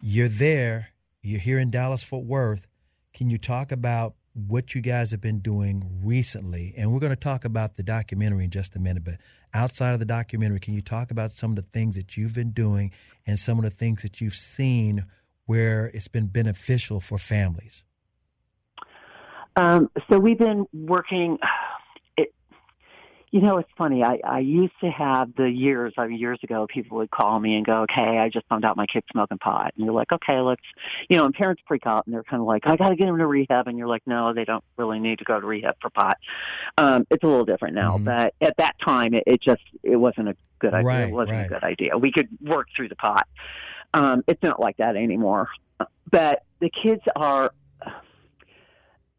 you're 0.00 0.28
there. 0.28 0.88
You're 1.22 1.40
here 1.40 1.58
in 1.60 1.70
Dallas 1.70 2.02
Fort 2.02 2.24
Worth. 2.24 2.66
Can 3.14 3.30
you 3.30 3.38
talk 3.38 3.70
about 3.70 4.14
what 4.34 4.74
you 4.74 4.80
guys 4.80 5.12
have 5.12 5.20
been 5.20 5.38
doing 5.38 6.00
recently? 6.02 6.74
And 6.76 6.92
we're 6.92 6.98
going 6.98 7.10
to 7.10 7.16
talk 7.16 7.44
about 7.44 7.76
the 7.76 7.84
documentary 7.84 8.44
in 8.44 8.50
just 8.50 8.74
a 8.74 8.80
minute. 8.80 9.04
But 9.04 9.18
outside 9.54 9.92
of 9.92 10.00
the 10.00 10.04
documentary, 10.04 10.58
can 10.58 10.74
you 10.74 10.82
talk 10.82 11.12
about 11.12 11.30
some 11.30 11.52
of 11.52 11.56
the 11.56 11.62
things 11.62 11.94
that 11.94 12.16
you've 12.16 12.34
been 12.34 12.50
doing 12.50 12.90
and 13.24 13.38
some 13.38 13.56
of 13.58 13.64
the 13.64 13.70
things 13.70 14.02
that 14.02 14.20
you've 14.20 14.34
seen 14.34 15.06
where 15.46 15.86
it's 15.94 16.08
been 16.08 16.26
beneficial 16.26 17.00
for 17.00 17.18
families? 17.18 17.84
Um, 19.56 19.90
so 20.08 20.18
we've 20.18 20.38
been 20.38 20.66
working. 20.72 21.38
It, 22.16 22.32
you 23.32 23.40
know, 23.40 23.58
it's 23.58 23.70
funny. 23.76 24.04
I, 24.04 24.20
I 24.24 24.38
used 24.38 24.78
to 24.80 24.88
have 24.88 25.34
the 25.34 25.50
years, 25.50 25.92
I 25.98 26.06
mean, 26.06 26.16
years 26.20 26.38
ago, 26.44 26.68
people 26.68 26.98
would 26.98 27.10
call 27.10 27.40
me 27.40 27.56
and 27.56 27.66
go, 27.66 27.82
"Okay, 27.82 28.18
I 28.18 28.28
just 28.28 28.46
found 28.46 28.64
out 28.64 28.76
my 28.76 28.86
kid's 28.86 29.06
smoking 29.10 29.38
pot," 29.38 29.72
and 29.76 29.84
you're 29.84 29.94
like, 29.94 30.12
"Okay, 30.12 30.38
let's," 30.38 30.62
you 31.08 31.16
know, 31.16 31.24
and 31.24 31.34
parents 31.34 31.60
freak 31.66 31.86
out 31.86 32.06
and 32.06 32.14
they're 32.14 32.22
kind 32.22 32.40
of 32.40 32.46
like, 32.46 32.68
"I 32.68 32.76
got 32.76 32.90
to 32.90 32.94
get 32.96 33.08
him 33.08 33.18
to 33.18 33.26
rehab," 33.26 33.66
and 33.66 33.76
you're 33.76 33.88
like, 33.88 34.02
"No, 34.06 34.32
they 34.32 34.44
don't 34.44 34.62
really 34.76 35.00
need 35.00 35.18
to 35.18 35.24
go 35.24 35.40
to 35.40 35.46
rehab 35.46 35.74
for 35.80 35.90
pot." 35.90 36.18
Um, 36.78 37.04
it's 37.10 37.24
a 37.24 37.26
little 37.26 37.44
different 37.44 37.74
now, 37.74 37.98
Mhm. 37.98 38.04
but 38.04 38.34
at 38.40 38.56
that 38.58 38.78
time, 38.78 39.12
it, 39.14 39.24
it 39.26 39.40
just 39.40 39.62
it 39.82 39.96
wasn't 39.96 40.28
a 40.28 40.36
good 40.60 40.72
idea. 40.74 40.86
Right, 40.86 41.00
it 41.08 41.10
wasn't 41.10 41.38
right. 41.38 41.46
a 41.46 41.48
good 41.48 41.64
idea. 41.64 41.98
We 41.98 42.12
could 42.12 42.28
work 42.40 42.68
through 42.76 42.90
the 42.90 42.96
pot. 42.96 43.26
Um, 43.94 44.22
it's 44.28 44.42
not 44.44 44.60
like 44.60 44.76
that 44.76 44.94
anymore. 44.94 45.48
But 46.12 46.44
the 46.60 46.70
kids 46.70 47.02
are 47.16 47.50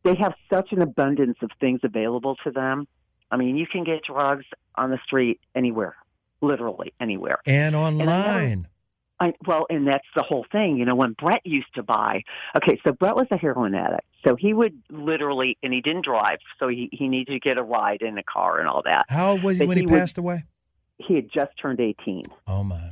they 0.05 0.15
have 0.15 0.33
such 0.49 0.71
an 0.71 0.81
abundance 0.81 1.37
of 1.41 1.49
things 1.59 1.81
available 1.83 2.37
to 2.45 2.51
them. 2.51 2.87
I 3.29 3.35
mean, 3.37 3.57
you 3.57 3.67
can 3.67 3.83
get 3.83 4.03
drugs 4.03 4.45
on 4.75 4.91
the 4.91 4.99
street 5.03 5.41
anywhere, 5.55 5.95
literally 6.39 6.93
anywhere. 7.01 7.39
And 7.45 7.75
online. 7.75 8.67
I, 9.19 9.33
well, 9.47 9.65
and 9.69 9.87
that's 9.87 10.07
the 10.15 10.21
whole 10.23 10.45
thing. 10.51 10.77
You 10.77 10.85
know, 10.85 10.95
when 10.95 11.13
Brett 11.13 11.41
used 11.45 11.73
to 11.75 11.83
buy, 11.83 12.23
okay, 12.57 12.79
so 12.83 12.91
Brett 12.91 13.15
was 13.15 13.27
a 13.31 13.37
heroin 13.37 13.73
addict. 13.73 14.03
So 14.25 14.35
he 14.35 14.53
would 14.53 14.77
literally, 14.89 15.57
and 15.63 15.73
he 15.73 15.79
didn't 15.81 16.03
drive, 16.05 16.39
so 16.59 16.67
he, 16.67 16.89
he 16.91 17.07
needed 17.07 17.31
to 17.31 17.39
get 17.39 17.57
a 17.57 17.63
ride 17.63 18.01
in 18.01 18.17
a 18.17 18.23
car 18.23 18.59
and 18.59 18.67
all 18.67 18.81
that. 18.83 19.05
How 19.09 19.31
old 19.31 19.43
was 19.43 19.57
he 19.57 19.63
But 19.63 19.67
when 19.69 19.77
he, 19.77 19.83
he 19.83 19.87
would- 19.87 19.99
passed 19.99 20.17
away? 20.17 20.43
He 20.97 21.15
had 21.15 21.29
just 21.31 21.51
turned 21.57 21.79
18. 21.81 22.23
Oh 22.47 22.63
my. 22.63 22.91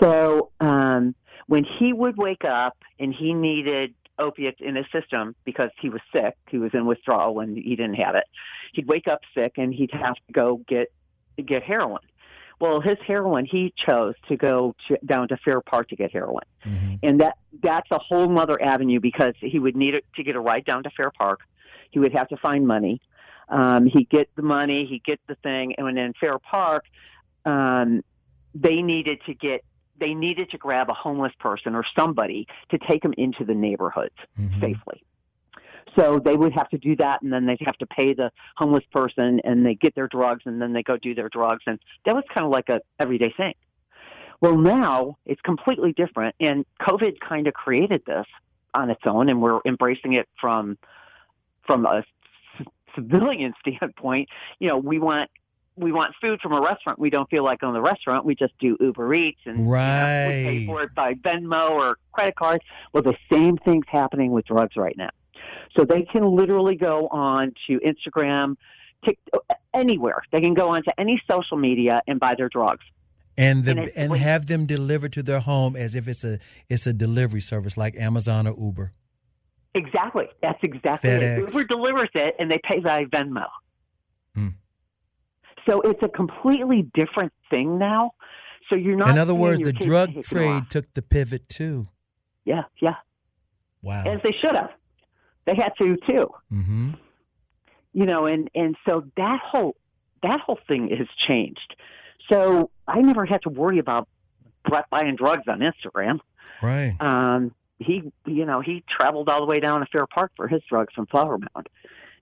So 0.00 0.50
um, 0.60 1.14
when 1.46 1.64
he 1.64 1.92
would 1.92 2.16
wake 2.16 2.44
up 2.44 2.76
and 2.98 3.14
he 3.14 3.34
needed 3.34 3.94
opiates 4.18 4.60
in 4.60 4.76
his 4.76 4.86
system 4.92 5.34
because 5.44 5.70
he 5.80 5.88
was 5.88 6.00
sick, 6.12 6.36
he 6.48 6.58
was 6.58 6.72
in 6.74 6.86
withdrawal 6.86 7.34
when 7.34 7.54
he 7.56 7.76
didn't 7.76 7.94
have 7.94 8.14
it. 8.14 8.24
He'd 8.72 8.86
wake 8.86 9.08
up 9.08 9.20
sick 9.34 9.54
and 9.56 9.72
he'd 9.72 9.92
have 9.92 10.14
to 10.14 10.32
go 10.32 10.60
get 10.68 10.92
get 11.44 11.62
heroin. 11.62 12.00
Well, 12.58 12.80
his 12.80 12.96
heroin, 13.06 13.44
he 13.44 13.74
chose 13.76 14.14
to 14.28 14.36
go 14.36 14.74
to, 14.88 14.96
down 15.04 15.28
to 15.28 15.36
Fair 15.36 15.60
Park 15.60 15.90
to 15.90 15.96
get 15.96 16.10
heroin, 16.10 16.44
and 17.02 17.20
that 17.20 17.36
that's 17.62 17.90
a 17.90 17.98
whole 17.98 18.38
other 18.38 18.60
avenue 18.62 19.00
because 19.00 19.34
he 19.40 19.58
would 19.58 19.76
need 19.76 19.94
it 19.94 20.04
to 20.16 20.22
get 20.22 20.36
a 20.36 20.40
ride 20.40 20.64
down 20.64 20.82
to 20.84 20.90
Fair 20.90 21.10
Park. 21.10 21.40
He 21.90 21.98
would 21.98 22.12
have 22.12 22.28
to 22.28 22.36
find 22.36 22.66
money. 22.66 23.00
Um, 23.48 23.86
he'd 23.86 24.08
get 24.08 24.28
the 24.36 24.42
money, 24.42 24.86
he'd 24.86 25.04
get 25.04 25.20
the 25.28 25.36
thing, 25.36 25.74
and 25.76 25.86
then 25.86 25.98
in 25.98 26.14
Fair 26.14 26.38
Park, 26.38 26.84
um, 27.44 28.02
they 28.54 28.82
needed 28.82 29.20
to 29.26 29.34
get 29.34 29.62
they 29.98 30.14
needed 30.14 30.50
to 30.50 30.58
grab 30.58 30.90
a 30.90 30.94
homeless 30.94 31.32
person 31.38 31.74
or 31.74 31.84
somebody 31.94 32.46
to 32.70 32.78
take 32.78 33.02
them 33.02 33.14
into 33.16 33.44
the 33.44 33.54
neighborhoods 33.54 34.14
mm-hmm. 34.38 34.60
safely. 34.60 35.02
So 35.94 36.20
they 36.22 36.36
would 36.36 36.52
have 36.52 36.68
to 36.70 36.78
do 36.78 36.94
that, 36.96 37.22
and 37.22 37.32
then 37.32 37.46
they'd 37.46 37.60
have 37.64 37.78
to 37.78 37.86
pay 37.86 38.12
the 38.12 38.30
homeless 38.56 38.84
person, 38.92 39.40
and 39.44 39.64
they 39.64 39.74
get 39.74 39.94
their 39.94 40.08
drugs, 40.08 40.42
and 40.44 40.60
then 40.60 40.72
they 40.72 40.82
go 40.82 40.96
do 40.98 41.14
their 41.14 41.30
drugs, 41.30 41.62
and 41.66 41.78
that 42.04 42.14
was 42.14 42.24
kind 42.32 42.44
of 42.44 42.52
like 42.52 42.68
a 42.68 42.80
everyday 43.00 43.32
thing. 43.34 43.54
Well, 44.42 44.58
now 44.58 45.16
it's 45.24 45.40
completely 45.40 45.92
different, 45.92 46.34
and 46.38 46.66
COVID 46.80 47.18
kind 47.20 47.46
of 47.46 47.54
created 47.54 48.02
this 48.06 48.26
on 48.74 48.90
its 48.90 49.00
own, 49.06 49.30
and 49.30 49.40
we're 49.40 49.60
embracing 49.64 50.12
it 50.12 50.28
from 50.38 50.76
from 51.66 51.86
a 51.86 52.04
civilian 52.94 53.54
standpoint. 53.60 54.28
You 54.58 54.68
know, 54.68 54.78
we 54.78 54.98
want 54.98 55.30
we 55.76 55.92
want 55.92 56.14
food 56.20 56.40
from 56.40 56.52
a 56.52 56.60
restaurant. 56.60 56.98
We 56.98 57.10
don't 57.10 57.28
feel 57.28 57.44
like 57.44 57.62
on 57.62 57.74
the 57.74 57.80
restaurant. 57.80 58.24
We 58.24 58.34
just 58.34 58.54
do 58.58 58.76
Uber 58.80 59.12
Eats 59.14 59.40
and 59.44 59.58
you 59.58 59.64
know, 59.64 59.68
we 59.68 60.44
pay 60.44 60.66
for 60.66 60.82
it 60.82 60.94
by 60.94 61.14
Venmo 61.14 61.70
or 61.70 61.98
credit 62.12 62.36
card. 62.36 62.62
Well, 62.92 63.02
the 63.02 63.16
same 63.30 63.58
thing's 63.58 63.84
happening 63.88 64.32
with 64.32 64.46
drugs 64.46 64.76
right 64.76 64.96
now. 64.96 65.10
So 65.76 65.84
they 65.84 66.02
can 66.02 66.34
literally 66.34 66.76
go 66.76 67.08
on 67.08 67.52
to 67.66 67.78
Instagram, 67.80 68.56
TikTok, 69.04 69.42
anywhere. 69.74 70.22
They 70.32 70.40
can 70.40 70.54
go 70.54 70.70
on 70.70 70.82
to 70.84 71.00
any 71.00 71.22
social 71.28 71.58
media 71.58 72.02
and 72.06 72.18
buy 72.18 72.34
their 72.36 72.48
drugs. 72.48 72.84
And 73.36 73.64
the 73.64 73.72
And 73.72 73.90
and, 73.96 74.16
have 74.16 74.46
them 74.46 74.64
delivered 74.64 75.12
to 75.12 75.22
their 75.22 75.40
home 75.40 75.76
as 75.76 75.94
if 75.94 76.08
it's 76.08 76.24
a 76.24 76.38
it's 76.70 76.86
a 76.86 76.94
delivery 76.94 77.42
service 77.42 77.76
like 77.76 77.94
Amazon 77.96 78.46
or 78.46 78.54
Uber. 78.58 78.92
Exactly. 79.74 80.26
That's 80.40 80.58
exactly 80.62 81.10
FedEx. 81.10 81.38
it. 81.38 81.48
Uber 81.48 81.64
delivers 81.64 82.08
it 82.14 82.34
and 82.38 82.50
they 82.50 82.58
pay 82.64 82.80
by 82.80 83.04
Venmo. 83.04 83.46
Hmm. 84.34 84.48
So 85.66 85.80
it's 85.82 86.02
a 86.02 86.08
completely 86.08 86.88
different 86.94 87.32
thing 87.50 87.78
now. 87.78 88.12
So 88.68 88.74
you're 88.76 88.96
not. 88.96 89.10
In 89.10 89.18
other 89.18 89.34
words, 89.34 89.60
the 89.62 89.72
drug 89.72 90.22
trade 90.24 90.64
took 90.70 90.92
the 90.94 91.02
pivot 91.02 91.48
too. 91.48 91.88
Yeah, 92.44 92.62
yeah. 92.80 92.94
Wow. 93.82 94.04
As 94.04 94.20
they 94.22 94.32
should 94.32 94.54
have. 94.54 94.70
They 95.44 95.54
had 95.54 95.72
to 95.78 95.96
too. 96.06 96.28
hmm 96.50 96.90
you 97.92 98.04
know 98.04 98.26
and 98.26 98.50
and 98.54 98.76
so 98.84 99.04
that 99.16 99.40
whole 99.42 99.74
that 100.22 100.40
whole 100.40 100.58
thing 100.68 100.90
has 100.90 101.06
changed 101.26 101.76
so 102.28 102.68
i 102.86 103.00
never 103.00 103.24
had 103.24 103.40
to 103.40 103.48
worry 103.48 103.78
about 103.78 104.06
brett 104.68 104.84
buying 104.90 105.16
drugs 105.16 105.44
on 105.48 105.60
instagram 105.60 106.18
Right. 106.62 106.94
um 107.00 107.54
he 107.78 108.02
you 108.26 108.44
know 108.44 108.60
he 108.60 108.84
traveled 108.86 109.30
all 109.30 109.40
the 109.40 109.46
way 109.46 109.60
down 109.60 109.80
to 109.80 109.86
fair 109.86 110.06
park 110.06 110.32
for 110.36 110.46
his 110.46 110.60
drugs 110.68 110.92
from 110.92 111.06
flower 111.06 111.38
mound 111.38 111.68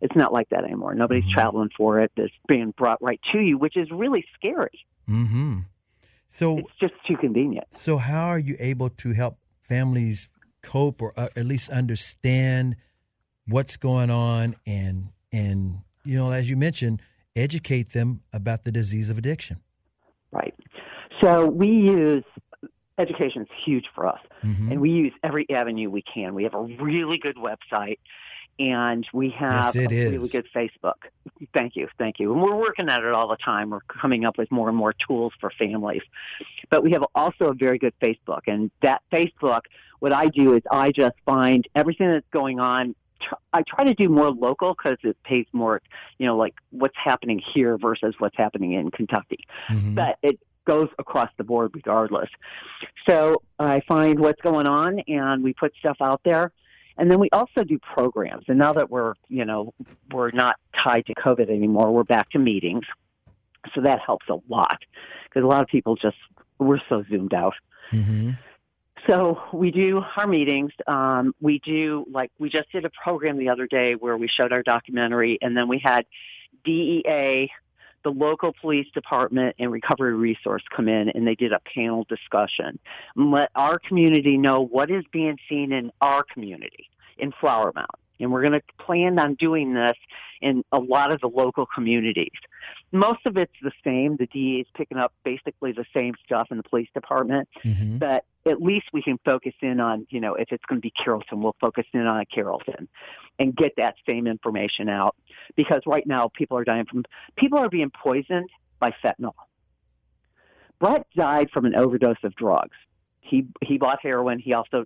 it's 0.04 0.14
not 0.14 0.32
like 0.32 0.48
that 0.50 0.62
anymore 0.64 0.94
nobody's 0.94 1.24
Mhm. 1.24 1.32
traveling 1.38 1.70
for 1.76 1.98
it 2.00 2.12
it's 2.16 2.32
being 2.46 2.70
brought 2.76 3.00
right 3.02 3.20
to 3.32 3.38
you 3.40 3.58
which 3.58 3.76
is 3.76 3.90
really 3.90 4.24
scary 4.36 4.78
hmm 5.06 5.60
So 6.28 6.58
it's 6.58 6.78
just 6.80 6.94
too 7.06 7.16
convenient 7.16 7.66
So, 7.72 7.98
how 7.98 8.26
are 8.28 8.38
you 8.38 8.56
able 8.58 8.90
to 9.02 9.12
help 9.12 9.38
families 9.60 10.28
cope 10.62 11.02
or 11.02 11.12
uh, 11.16 11.28
at 11.36 11.46
least 11.46 11.70
understand 11.70 12.76
what's 13.46 13.76
going 13.76 14.10
on 14.10 14.56
and 14.66 15.10
and 15.32 15.80
you 16.04 16.16
know, 16.18 16.30
as 16.30 16.50
you 16.50 16.56
mentioned, 16.56 17.00
educate 17.34 17.92
them 17.92 18.20
about 18.32 18.64
the 18.64 18.70
disease 18.80 19.08
of 19.10 19.16
addiction? 19.18 19.56
right 20.32 20.54
so 21.20 21.46
we 21.46 21.68
use 21.68 22.24
education 22.98 23.42
is 23.42 23.48
huge 23.64 23.86
for 23.94 24.06
us 24.06 24.20
Mhm. 24.42 24.70
and 24.70 24.80
we 24.80 24.90
use 24.90 25.12
every 25.22 25.46
avenue 25.50 25.88
we 25.90 26.02
can. 26.02 26.34
We 26.34 26.42
have 26.44 26.54
a 26.54 26.62
really 26.62 27.18
good 27.18 27.36
website, 27.36 27.98
and 28.58 29.06
we 29.12 29.30
have 29.30 29.74
Yes, 29.74 29.76
a 29.76 29.88
really 29.88 30.28
good 30.28 30.46
Facebook. 30.54 30.94
Thank 31.52 31.76
you, 31.76 31.88
thank 31.98 32.18
you. 32.18 32.32
And 32.32 32.42
we're 32.42 32.54
working 32.56 32.88
at 32.88 33.02
it 33.02 33.12
all 33.12 33.28
the 33.28 33.36
time. 33.36 33.70
We're 33.70 33.80
coming 33.80 34.24
up 34.24 34.38
with 34.38 34.50
more 34.50 34.68
and 34.68 34.76
more 34.76 34.92
tools 34.92 35.32
for 35.40 35.50
families, 35.50 36.02
but 36.70 36.82
we 36.82 36.92
have 36.92 37.04
also 37.14 37.46
a 37.46 37.54
very 37.54 37.78
good 37.78 37.94
Facebook. 38.00 38.42
And 38.46 38.70
that 38.82 39.02
Facebook, 39.12 39.62
what 40.00 40.12
I 40.12 40.28
do 40.28 40.54
is 40.54 40.62
I 40.70 40.92
just 40.92 41.16
find 41.26 41.66
everything 41.74 42.08
that's 42.08 42.26
going 42.30 42.60
on. 42.60 42.94
I 43.52 43.62
try 43.62 43.84
to 43.84 43.94
do 43.94 44.08
more 44.08 44.30
local 44.30 44.74
because 44.74 44.98
it 45.02 45.16
pays 45.24 45.46
more, 45.52 45.80
you 46.18 46.26
know, 46.26 46.36
like 46.36 46.54
what's 46.70 46.96
happening 46.96 47.38
here 47.38 47.76
versus 47.78 48.14
what's 48.18 48.36
happening 48.36 48.72
in 48.72 48.90
Kentucky 48.90 49.44
Mhm. 49.68 49.94
but 49.94 50.18
it 50.22 50.38
goes 50.66 50.88
across 50.98 51.30
the 51.36 51.44
board 51.44 51.70
regardless. 51.74 52.30
So 53.06 53.42
I 53.58 53.80
find 53.86 54.18
what's 54.18 54.40
going 54.40 54.66
on 54.66 55.00
and 55.00 55.42
we 55.44 55.52
put 55.52 55.74
stuff 55.78 55.98
out 56.00 56.22
there. 56.24 56.52
And 56.96 57.10
then 57.10 57.18
we 57.18 57.28
also 57.30 57.64
do 57.64 57.78
programs. 57.78 58.44
And 58.48 58.58
now 58.58 58.72
that 58.74 58.90
we're, 58.90 59.14
you 59.28 59.44
know, 59.44 59.74
we're 60.12 60.30
not 60.30 60.56
tied 60.76 61.06
to 61.06 61.14
COVID 61.14 61.50
anymore, 61.50 61.92
we're 61.92 62.04
back 62.04 62.30
to 62.30 62.38
meetings. 62.38 62.84
So 63.74 63.80
that 63.80 64.00
helps 64.00 64.28
a 64.28 64.36
lot 64.48 64.78
because 65.24 65.42
a 65.42 65.46
lot 65.46 65.62
of 65.62 65.68
people 65.68 65.96
just, 65.96 66.16
we're 66.58 66.80
so 66.88 67.02
zoomed 67.08 67.34
out. 67.34 67.54
Mhm. 67.90 68.36
So 69.06 69.38
we 69.52 69.70
do 69.70 70.02
our 70.16 70.26
meetings. 70.26 70.72
Um, 70.86 71.34
we 71.40 71.58
do 71.58 72.06
like 72.10 72.30
we 72.38 72.48
just 72.48 72.70
did 72.72 72.84
a 72.84 72.90
program 73.02 73.36
the 73.36 73.50
other 73.50 73.66
day 73.66 73.94
where 73.94 74.16
we 74.16 74.28
showed 74.28 74.52
our 74.52 74.62
documentary, 74.62 75.38
and 75.42 75.54
then 75.56 75.68
we 75.68 75.78
had 75.84 76.06
DEA, 76.64 77.50
the 78.04 78.10
local 78.10 78.52
police 78.60 78.86
department, 78.94 79.56
and 79.58 79.72
recovery 79.72 80.14
resource 80.14 80.62
come 80.74 80.88
in, 80.88 81.08
and 81.08 81.26
they 81.26 81.34
did 81.34 81.52
a 81.52 81.60
panel 81.60 82.06
discussion. 82.08 82.78
And 83.16 83.30
let 83.30 83.50
our 83.54 83.78
community 83.78 84.36
know 84.36 84.64
what 84.64 84.90
is 84.90 85.04
being 85.12 85.38
seen 85.48 85.72
in 85.72 85.90
our 86.00 86.22
community 86.22 86.90
in 87.18 87.32
Flower 87.40 87.72
Mound. 87.74 87.88
And 88.20 88.30
we're 88.32 88.42
going 88.42 88.52
to 88.52 88.62
plan 88.78 89.18
on 89.18 89.34
doing 89.34 89.74
this 89.74 89.96
in 90.40 90.62
a 90.72 90.78
lot 90.78 91.10
of 91.10 91.20
the 91.20 91.26
local 91.26 91.66
communities. 91.66 92.30
Most 92.92 93.26
of 93.26 93.36
it's 93.36 93.52
the 93.62 93.72
same. 93.82 94.16
The 94.16 94.26
DEA 94.26 94.60
is 94.60 94.66
picking 94.74 94.98
up 94.98 95.12
basically 95.24 95.72
the 95.72 95.84
same 95.92 96.14
stuff 96.24 96.48
in 96.50 96.56
the 96.58 96.62
police 96.62 96.88
department 96.94 97.48
Mhm. 97.64 97.98
but 97.98 98.24
at 98.46 98.60
least 98.60 98.86
we 98.92 99.02
can 99.02 99.18
focus 99.24 99.54
in 99.62 99.80
on, 99.80 100.06
you 100.10 100.20
know, 100.20 100.34
if 100.34 100.52
it's 100.52 100.64
going 100.66 100.78
to 100.78 100.82
be 100.82 100.90
Carrollton, 100.90 101.42
we'll 101.42 101.56
focus 101.60 101.86
in 101.92 102.06
on 102.06 102.24
Carrollton 102.26 102.88
and 103.38 103.56
get 103.56 103.74
that 103.76 103.94
same 104.06 104.26
information 104.26 104.88
out. 104.88 105.16
Because 105.56 105.82
right 105.86 106.06
now 106.06 106.30
people 106.34 106.58
are 106.58 106.64
dying 106.64 106.84
from, 106.84 107.04
people 107.36 107.58
are 107.58 107.70
being 107.70 107.90
poisoned 107.90 108.50
by 108.78 108.92
fentanyl. 109.02 109.34
Brett 110.78 111.06
died 111.16 111.50
from 111.50 111.64
an 111.64 111.74
overdose 111.74 112.22
of 112.22 112.34
drugs. 112.34 112.76
He 113.24 113.46
he 113.62 113.78
bought 113.78 114.00
heroin. 114.02 114.38
He 114.38 114.52
also 114.52 114.84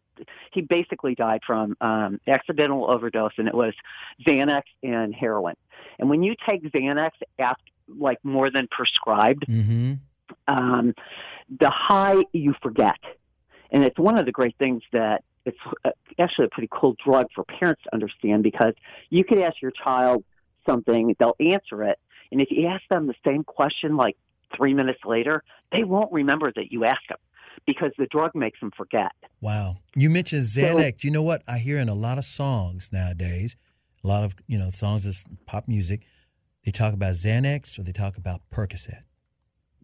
he 0.52 0.60
basically 0.62 1.14
died 1.14 1.40
from 1.44 1.76
um, 1.80 2.20
accidental 2.28 2.88
overdose, 2.88 3.32
and 3.36 3.48
it 3.48 3.54
was 3.54 3.74
Xanax 4.26 4.62
and 4.82 5.12
heroin. 5.12 5.56
And 5.98 6.08
when 6.08 6.22
you 6.22 6.34
take 6.48 6.62
Xanax 6.62 7.10
after 7.38 7.62
like 7.88 8.18
more 8.22 8.50
than 8.50 8.68
prescribed, 8.70 9.44
Mhm. 9.48 9.98
um, 10.46 10.94
the 11.58 11.70
high 11.70 12.22
you 12.32 12.54
forget. 12.62 12.98
And 13.70 13.82
it's 13.82 13.98
one 13.98 14.16
of 14.16 14.24
the 14.26 14.32
great 14.32 14.54
things 14.56 14.82
that 14.92 15.24
it's 15.44 15.58
uh, 15.84 15.90
actually 16.18 16.44
a 16.46 16.50
pretty 16.50 16.68
cool 16.70 16.94
drug 17.04 17.26
for 17.34 17.44
parents 17.44 17.82
to 17.84 17.94
understand 17.94 18.42
because 18.42 18.74
you 19.10 19.24
could 19.24 19.38
ask 19.38 19.60
your 19.60 19.70
child 19.72 20.22
something, 20.64 21.16
they'll 21.18 21.36
answer 21.40 21.82
it. 21.82 21.98
And 22.30 22.40
if 22.40 22.50
you 22.50 22.66
ask 22.66 22.86
them 22.88 23.06
the 23.06 23.14
same 23.24 23.42
question 23.42 23.96
like 23.96 24.16
three 24.54 24.74
minutes 24.74 25.00
later, 25.04 25.42
they 25.72 25.84
won't 25.84 26.12
remember 26.12 26.52
that 26.52 26.70
you 26.70 26.84
asked 26.84 27.08
them 27.08 27.18
because 27.66 27.92
the 27.98 28.06
drug 28.06 28.32
makes 28.34 28.60
them 28.60 28.70
forget. 28.76 29.12
Wow. 29.40 29.78
You 29.94 30.10
mentioned 30.10 30.44
Xanax. 30.44 31.04
you 31.04 31.10
know 31.10 31.22
what? 31.22 31.42
I 31.46 31.58
hear 31.58 31.78
in 31.78 31.88
a 31.88 31.94
lot 31.94 32.18
of 32.18 32.24
songs 32.24 32.90
nowadays, 32.92 33.56
a 34.04 34.08
lot 34.08 34.24
of, 34.24 34.34
you 34.46 34.58
know, 34.58 34.70
songs 34.70 35.06
of 35.06 35.24
pop 35.46 35.68
music, 35.68 36.02
they 36.64 36.70
talk 36.70 36.92
about 36.94 37.14
Xanax 37.14 37.78
or 37.78 37.82
they 37.82 37.92
talk 37.92 38.16
about 38.16 38.42
Percocet. 38.52 39.02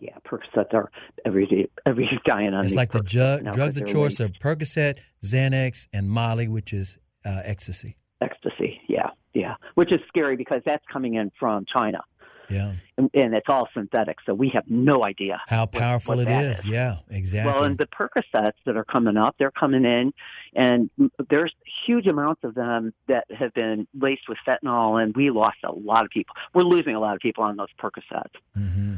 Yeah, 0.01 0.16
Percocet 0.27 0.75
are 0.75 0.91
every 1.25 1.70
every 1.87 2.20
dying 2.27 2.53
on 2.53 2.64
It's 2.64 2.75
like 2.75 2.93
the 2.93 3.01
Percocets 3.01 3.45
ju- 3.45 3.51
drugs 3.53 3.77
of 3.79 3.87
choice 3.87 4.20
are 4.20 4.29
Percocet, 4.29 4.99
Xanax, 5.25 5.87
and 5.93 6.11
Molly, 6.11 6.49
which 6.49 6.72
is 6.72 6.99
uh, 7.25 7.41
ecstasy. 7.45 7.97
ecstasy. 8.20 8.81
Yeah, 8.89 9.11
yeah, 9.33 9.55
which 9.77 9.93
is 9.93 10.01
scary 10.09 10.37
because 10.37 10.61
that's 10.66 10.85
coming 10.93 11.14
in 11.14 11.31
from 11.39 11.64
China. 11.64 12.01
Yeah. 12.49 12.74
And, 12.97 13.11
and 13.14 13.34
it's 13.34 13.49
all 13.49 13.68
synthetic, 13.74 14.18
so 14.24 14.34
we 14.34 14.51
have 14.51 14.64
no 14.68 15.05
idea 15.05 15.40
How 15.49 15.66
powerful 15.66 16.16
what 16.16 16.22
it 16.22 16.26
that 16.26 16.45
is. 16.45 16.64
Yeah, 16.64 16.99
exactly. 17.11 17.53
Well, 17.53 17.64
and 17.64 17.76
the 17.76 17.86
Percocets 17.86 18.53
that 18.66 18.76
are 18.76 18.84
coming 18.84 19.16
up, 19.16 19.34
they're 19.38 19.51
coming 19.51 19.84
in, 19.84 20.12
and 20.55 20.90
there's 21.28 21.53
huge 21.86 22.07
amounts 22.07 22.45
of 22.45 22.55
them 22.55 22.95
that 23.09 23.24
have 23.30 23.53
been 23.55 23.88
laced 23.99 24.28
with 24.28 24.38
fentanyl, 24.47 25.03
and 25.03 25.14
we 25.16 25.30
lost 25.30 25.59
a 25.64 25.72
lot 25.72 26.05
of 26.05 26.11
people. 26.11 26.36
We're 26.55 26.62
losing 26.62 26.95
a 26.95 27.01
lot 27.01 27.14
of 27.14 27.20
people 27.20 27.45
on 27.45 27.57
those 27.57 27.68
Percocets. 27.80 28.30
hmm 28.55 28.97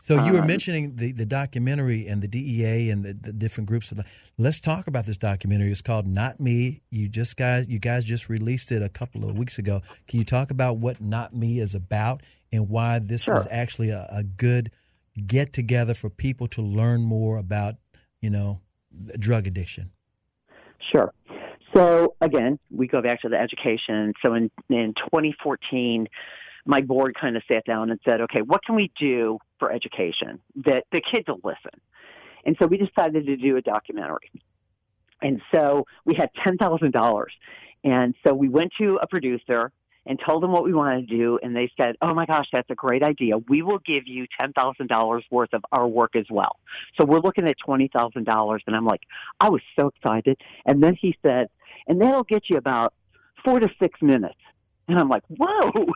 So 0.00 0.24
you 0.24 0.32
were 0.32 0.40
Um, 0.40 0.46
mentioning 0.46 0.96
the, 0.96 1.12
the 1.12 1.26
documentary 1.26 2.06
and 2.06 2.22
the 2.22 2.28
DEA 2.28 2.88
and 2.90 3.04
the, 3.04 3.12
the 3.12 3.32
different 3.32 3.68
groups. 3.68 3.90
Of 3.92 3.98
the, 3.98 4.04
let's 4.38 4.58
talk 4.58 4.86
about 4.86 5.04
this 5.06 5.16
documentary. 5.18 5.70
It's 5.70 5.82
called 5.82 6.06
Not 6.06 6.40
Me. 6.40 6.80
You 6.90 7.08
just 7.08 7.36
guys, 7.36 7.68
you 7.68 7.78
guys 7.78 8.04
just 8.04 8.28
released 8.28 8.72
it 8.72 8.82
a 8.82 8.88
couple 8.88 9.28
of 9.28 9.36
weeks 9.36 9.58
ago. 9.58 9.82
Can 10.08 10.18
you 10.18 10.24
talk 10.24 10.50
about 10.50 10.78
what 10.78 11.00
Not 11.00 11.34
Me 11.36 11.60
is 11.60 11.74
about 11.74 12.22
and 12.50 12.68
why 12.68 12.98
this 12.98 13.24
Sure. 13.24 13.36
is 13.36 13.46
actually 13.50 13.90
a, 13.90 14.08
a 14.10 14.24
good 14.24 14.70
get 15.26 15.52
together 15.52 15.92
for 15.92 16.08
people 16.08 16.48
to 16.48 16.62
learn 16.62 17.02
more 17.02 17.36
about, 17.36 17.74
you 18.22 18.30
know, 18.30 18.60
drug 19.18 19.46
addiction? 19.46 19.90
Sure. 20.90 21.12
So 21.76 22.16
again, 22.20 22.58
we 22.70 22.88
go 22.88 23.00
back 23.02 23.20
to 23.20 23.28
the 23.28 23.38
education. 23.38 24.14
So 24.24 24.34
in, 24.34 24.50
in 24.70 24.94
2014, 24.94 26.08
my 26.66 26.80
board 26.80 27.14
kind 27.20 27.36
of 27.36 27.42
sat 27.48 27.64
down 27.64 27.90
and 27.90 28.00
said, 28.04 28.20
okay, 28.22 28.42
what 28.42 28.64
can 28.64 28.74
we 28.74 28.90
do 28.98 29.38
for 29.58 29.72
education 29.72 30.40
that 30.64 30.84
the 30.92 31.00
kids 31.00 31.28
will 31.28 31.40
listen? 31.42 31.80
And 32.44 32.56
so 32.58 32.66
we 32.66 32.78
decided 32.78 33.26
to 33.26 33.36
do 33.36 33.56
a 33.56 33.62
documentary. 33.62 34.30
And 35.22 35.42
so 35.52 35.86
we 36.04 36.14
had 36.14 36.30
$10,000. 36.44 37.24
And 37.84 38.14
so 38.24 38.34
we 38.34 38.48
went 38.48 38.72
to 38.78 38.98
a 39.02 39.06
producer 39.06 39.72
and 40.06 40.18
told 40.24 40.42
them 40.42 40.52
what 40.52 40.64
we 40.64 40.72
wanted 40.72 41.08
to 41.08 41.16
do. 41.16 41.38
And 41.42 41.54
they 41.54 41.70
said, 41.76 41.96
oh 42.00 42.14
my 42.14 42.26
gosh, 42.26 42.46
that's 42.52 42.70
a 42.70 42.74
great 42.74 43.02
idea. 43.02 43.36
We 43.36 43.62
will 43.62 43.78
give 43.80 44.06
you 44.06 44.26
$10,000 44.40 45.22
worth 45.30 45.52
of 45.52 45.64
our 45.72 45.86
work 45.86 46.16
as 46.16 46.26
well. 46.30 46.56
So 46.96 47.04
we're 47.04 47.20
looking 47.20 47.46
at 47.46 47.56
$20,000. 47.66 48.60
And 48.66 48.76
I'm 48.76 48.86
like, 48.86 49.02
I 49.40 49.48
was 49.48 49.60
so 49.76 49.88
excited. 49.88 50.38
And 50.64 50.82
then 50.82 50.94
he 50.94 51.16
said, 51.22 51.48
and 51.86 52.00
that'll 52.00 52.24
get 52.24 52.48
you 52.48 52.56
about 52.56 52.94
four 53.44 53.60
to 53.60 53.68
six 53.78 54.00
minutes. 54.00 54.38
And 54.90 54.98
I'm 54.98 55.08
like, 55.08 55.22
whoa. 55.28 55.86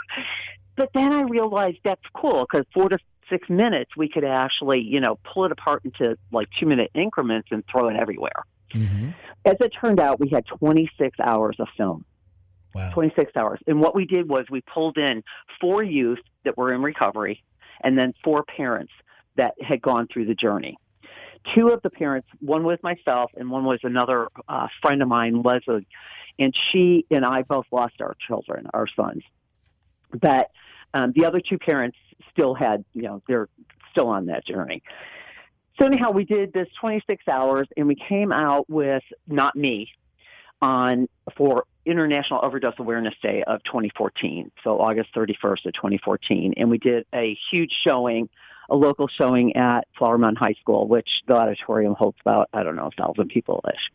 But 0.77 0.91
then 0.95 1.13
I 1.13 1.23
realized 1.23 1.79
that's 1.85 2.03
cool 2.15 2.47
because 2.51 2.67
four 2.75 2.89
to 2.89 2.99
six 3.31 3.49
minutes, 3.49 3.93
we 3.97 4.09
could 4.09 4.25
actually, 4.25 4.81
you 4.81 5.01
know, 5.01 5.19
pull 5.25 5.45
it 5.45 5.53
apart 5.53 5.85
into 5.85 6.17
like 6.33 6.49
two 6.59 6.67
minute 6.67 6.91
increments 6.95 7.49
and 7.51 7.63
throw 7.71 7.89
it 7.89 7.97
everywhere. 7.97 8.45
Mm-hmm. 8.73 9.11
As 9.45 9.57
it 9.61 9.69
turned 9.69 10.01
out, 10.01 10.19
we 10.19 10.29
had 10.29 10.47
26 10.47 11.21
hours 11.21 11.57
of 11.59 11.69
film. 11.77 12.05
Wow. 12.75 12.91
26 12.93 13.33
hours. 13.37 13.61
And 13.69 13.81
what 13.81 13.95
we 13.95 14.05
did 14.05 14.29
was 14.29 14.47
we 14.51 14.61
pulled 14.63 14.99
in 14.99 15.23
four 15.61 15.83
youth 15.83 16.19
that 16.45 16.57
were 16.57 16.73
in 16.73 16.83
recovery 16.83 17.43
and 17.83 17.97
then 17.97 18.15
four 18.25 18.43
parents 18.43 18.93
that 19.37 19.55
had 19.61 19.81
gone 19.81 20.09
through 20.13 20.27
the 20.27 20.35
journey. 20.35 20.77
Two 21.55 21.69
of 21.69 21.83
the 21.83 21.91
parents, 21.91 22.29
one 22.41 22.65
was 22.65 22.79
myself 22.83 23.31
and 23.37 23.51
one 23.51 23.65
was 23.65 23.81
another 23.83 24.29
uh, 24.49 24.69
friend 24.83 25.03
of 25.03 25.09
mine, 25.09 25.43
Leslie, 25.43 25.87
and 26.39 26.55
she 26.71 27.07
and 27.11 27.25
I 27.25 27.43
both 27.43 27.67
lost 27.71 28.01
our 28.01 28.17
children, 28.27 28.67
our 28.73 28.87
sons. 28.87 29.23
But 30.13 30.51
um, 30.95 31.13
the 31.15 31.27
other 31.27 31.41
two 31.41 31.59
parents 31.59 31.99
still 32.33 32.55
had, 32.55 32.85
you 32.95 33.03
know, 33.03 33.23
they're 33.29 33.49
still 33.91 34.09
on 34.09 34.27
that 34.27 34.47
journey. 34.47 34.83
So 35.79 35.87
anyhow, 35.87 36.13
we 36.13 36.25
did 36.25 36.53
this 36.53 36.69
26 36.81 37.27
hours 37.29 37.69
and 37.77 37.89
we 37.89 37.97
came 37.97 38.33
out 38.33 38.69
with 38.71 39.03
Not 39.27 39.57
Me 39.57 39.89
on 40.63 41.09
for 41.37 41.65
International 41.85 42.41
Overdose 42.43 42.75
Awareness 42.79 43.15
Day 43.23 43.43
of 43.47 43.63
2014, 43.65 44.51
so 44.63 44.81
August 44.81 45.13
31st 45.15 45.67
of 45.67 45.75
2014, 45.75 46.55
and 46.57 46.71
we 46.71 46.79
did 46.79 47.05
a 47.13 47.37
huge 47.51 47.73
showing, 47.83 48.29
a 48.71 48.75
local 48.77 49.09
showing 49.09 49.55
at 49.57 49.87
Flower 49.99 50.19
Mound 50.19 50.39
High 50.39 50.55
School, 50.61 50.87
which 50.89 51.09
the 51.27 51.35
auditorium 51.35 51.95
holds 51.95 52.19
about 52.21 52.49
I 52.53 52.63
don't 52.63 52.77
know 52.77 52.87
a 52.97 53.03
thousand 53.03 53.29
people 53.29 53.63
ish, 53.73 53.91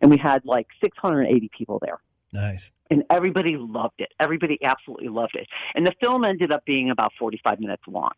and 0.00 0.10
we 0.10 0.18
had 0.18 0.44
like 0.44 0.66
680 0.80 1.50
people 1.56 1.78
there 1.82 1.98
Nice. 2.32 2.70
and 2.90 3.04
everybody 3.10 3.56
loved 3.56 4.00
it. 4.00 4.12
Everybody 4.20 4.58
absolutely 4.62 5.08
loved 5.08 5.34
it. 5.36 5.46
And 5.74 5.86
the 5.86 5.92
film 6.00 6.24
ended 6.24 6.52
up 6.52 6.64
being 6.64 6.90
about 6.90 7.12
45 7.18 7.60
minutes 7.60 7.82
long. 7.86 8.12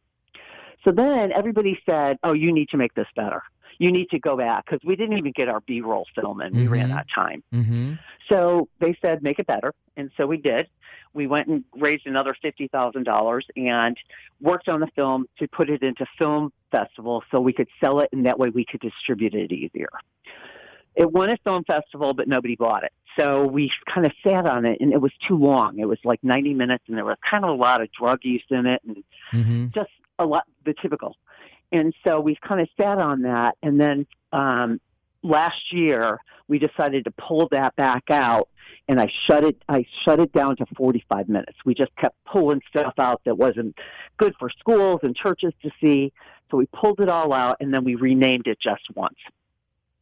So 0.85 0.93
then 0.93 1.33
everybody 1.33 1.79
said, 1.85 2.19
"Oh, 2.23 2.33
you 2.33 2.53
need 2.53 2.69
to 2.71 2.77
make 2.77 2.95
this 2.95 3.09
better. 3.17 3.43
You 3.79 3.93
need 3.93 4.11
to 4.11 4.19
go 4.19 4.37
back 4.37 4.65
because 4.67 4.81
we 4.85 4.97
didn't 4.97 5.19
even 5.19 5.33
get 5.33 5.49
our 5.49 5.61
B-roll 5.61 6.07
film 6.15 6.41
and 6.41 6.55
we 6.55 6.67
ran 6.67 6.89
Mhm. 6.89 6.93
out 6.93 7.01
of 7.03 7.11
time." 7.11 7.43
Mm-hmm. 7.55 7.93
So 8.29 8.69
they 8.81 8.97
said, 9.01 9.23
"Make 9.23 9.39
it 9.39 9.47
better," 9.47 9.73
and 9.97 10.11
so 10.17 10.27
we 10.27 10.37
did. 10.37 10.69
We 11.15 11.27
went 11.27 11.49
and 11.49 11.65
raised 11.77 12.07
another 12.07 12.35
fifty 12.41 12.69
thousand 12.69 13.05
dollars 13.05 13.47
and 13.57 13.97
worked 14.41 14.69
on 14.69 14.81
the 14.81 14.89
film 14.89 15.27
to 15.39 15.49
put 15.49 15.71
it 15.71 15.83
into 15.83 16.05
film 16.19 16.53
festival 16.71 17.23
so 17.31 17.41
we 17.41 17.53
could 17.53 17.69
sell 17.81 18.01
it 18.01 18.09
and 18.13 18.27
that 18.27 18.39
way 18.39 18.51
we 18.51 18.65
could 18.65 18.81
distribute 18.81 19.35
it 19.35 19.51
easier. 19.53 19.89
It 20.97 21.13
won 21.13 21.31
a 21.31 21.37
film 21.39 21.63
festival, 21.65 22.13
but 22.13 22.27
nobody 22.29 22.57
bought 22.57 22.83
it. 22.83 22.93
So 23.17 23.47
we 23.47 23.71
kind 23.87 24.05
of 24.07 24.13
sat 24.23 24.47
on 24.47 24.65
it, 24.65 24.81
and 24.81 24.93
it 24.93 25.01
was 25.01 25.13
too 25.27 25.37
long. 25.37 25.79
It 25.79 25.87
was 25.87 25.99
like 26.05 26.23
90 26.25 26.55
minutes, 26.55 26.85
and 26.89 26.97
there 26.97 27.05
was 27.05 27.17
kind 27.29 27.45
of 27.45 27.51
a 27.51 27.55
lot 27.55 27.81
of 27.81 27.91
drug 27.93 28.21
use 28.25 28.43
in 28.51 28.67
it, 28.67 28.83
and 28.87 29.05
Mm-hmm. 29.33 29.67
just 29.69 29.91
a 30.19 30.27
lot 30.27 30.45
the 30.65 30.75
typical. 30.75 31.17
And 31.73 31.95
so 32.05 32.21
we've 32.21 32.41
kind 32.41 32.61
of 32.61 32.69
sat 32.77 32.99
on 32.99 33.23
that, 33.23 33.57
and 33.63 33.79
then 33.79 34.07
um, 34.33 34.81
last 35.23 35.73
year 35.73 36.19
we 36.49 36.59
decided 36.59 37.05
to 37.05 37.11
pull 37.13 37.49
that 37.51 37.77
back 37.77 38.05
out, 38.11 38.49
and 38.89 39.01
I 39.01 39.13
shut 39.27 39.45
it. 39.45 39.57
I 39.69 39.85
shut 40.05 40.19
it 40.19 40.33
down 40.33 40.57
to 40.57 40.67
45 40.77 41.29
minutes. 41.29 41.59
We 41.65 41.75
just 41.75 41.95
kept 41.97 42.17
pulling 42.25 42.63
stuff 42.71 42.95
out 42.99 43.21
that 43.25 43.37
wasn't 43.37 43.77
good 44.17 44.35
for 44.39 44.49
schools 44.51 45.01
and 45.03 45.15
churches 45.15 45.53
to 45.63 45.71
see. 45.81 46.13
So 46.51 46.57
we 46.57 46.67
pulled 46.67 47.01
it 47.01 47.09
all 47.09 47.33
out, 47.33 47.59
and 47.61 47.73
then 47.73 47.85
we 47.85 47.95
renamed 47.95 48.47
it 48.47 48.59
Just 48.61 48.85
Once. 48.95 49.19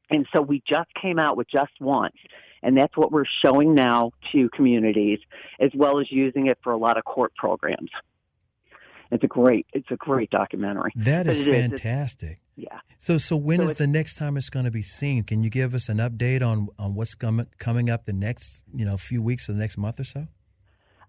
And 0.08 0.26
so 0.32 0.40
we 0.40 0.62
just 0.66 0.88
came 0.94 1.18
out 1.18 1.36
with 1.36 1.48
Just 1.48 1.80
Once, 1.80 2.14
and 2.62 2.76
that's 2.76 2.96
what 2.96 3.10
we're 3.10 3.24
showing 3.42 3.74
now 3.74 4.12
to 4.30 4.48
communities, 4.50 5.18
as 5.58 5.72
well 5.74 5.98
as 5.98 6.12
using 6.12 6.46
it 6.46 6.58
for 6.62 6.72
a 6.72 6.76
lot 6.76 6.96
of 6.96 7.04
court 7.04 7.34
programs. 7.34 7.90
It's 9.10 9.22
a 9.24 9.28
great, 9.28 9.66
it's 9.72 9.90
a 9.90 9.96
great 9.96 10.30
documentary. 10.30 10.90
That 10.96 11.26
is 11.26 11.40
But 11.40 11.46
is 11.48 11.52
fantastic. 11.52 12.40
yeah. 12.56 12.80
So, 12.98 13.18
so 13.18 13.36
when 13.36 13.60
So 13.60 13.68
is 13.70 13.78
the 13.78 13.86
next 13.86 14.16
time 14.16 14.36
it's 14.36 14.50
going 14.50 14.64
to 14.64 14.70
be 14.70 14.82
seen? 14.82 15.22
Can 15.22 15.42
you 15.42 15.50
give 15.50 15.74
us 15.74 15.88
an 15.88 15.98
update 15.98 16.42
on 16.42 16.68
on 16.78 16.94
what's 16.94 17.14
coming 17.14 17.46
coming 17.58 17.88
up 17.90 18.04
the 18.04 18.12
next 18.12 18.64
you 18.74 18.84
know 18.84 18.96
few 18.96 19.22
weeks 19.22 19.48
or 19.48 19.52
the 19.52 19.58
next 19.58 19.76
month 19.76 20.00
or 20.00 20.04
so? 20.04 20.26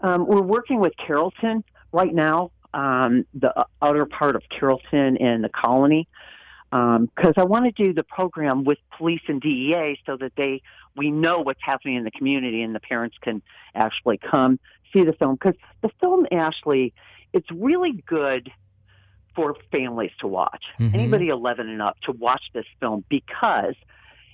Um, 0.02 0.28
we're 0.28 0.42
working 0.42 0.80
with 0.80 0.94
Carrollton 0.98 1.64
right 1.92 2.14
now, 2.14 2.52
um, 2.74 3.26
the 3.34 3.66
outer 3.82 4.06
part 4.06 4.36
of 4.36 4.44
Carrollton 4.50 5.18
and 5.18 5.44
the 5.44 5.50
colony, 5.50 6.08
because 6.70 7.34
I 7.36 7.44
want 7.44 7.66
to 7.66 7.72
do 7.72 7.94
the 7.94 8.04
program 8.04 8.64
with 8.64 8.78
police 8.98 9.22
and 9.28 9.42
DEA 9.42 9.98
so 10.06 10.18
that 10.18 10.34
they 10.38 10.62
we 10.96 11.10
know 11.10 11.40
what's 11.40 11.62
happening 11.64 11.96
in 11.96 12.04
the 12.04 12.12
community 12.12 12.62
and 12.62 12.76
the 12.76 12.80
parents 12.80 13.16
can 13.22 13.42
actually 13.74 14.18
come 14.18 14.60
see 14.94 15.04
the 15.04 15.14
film 15.14 15.36
because 15.36 15.56
the 15.82 15.90
film 16.00 16.26
actually 16.32 16.94
it's 17.34 17.50
really 17.52 18.04
good 18.06 18.52
for 19.36 19.56
families 19.72 20.12
to 20.20 20.28
watch 20.28 20.66
Mhm. 20.80 20.94
anybody 20.94 21.30
11 21.30 21.70
and 21.70 21.82
up 21.82 22.00
to 22.02 22.12
watch 22.12 22.50
this 22.54 22.66
film 22.80 23.04
because 23.10 23.76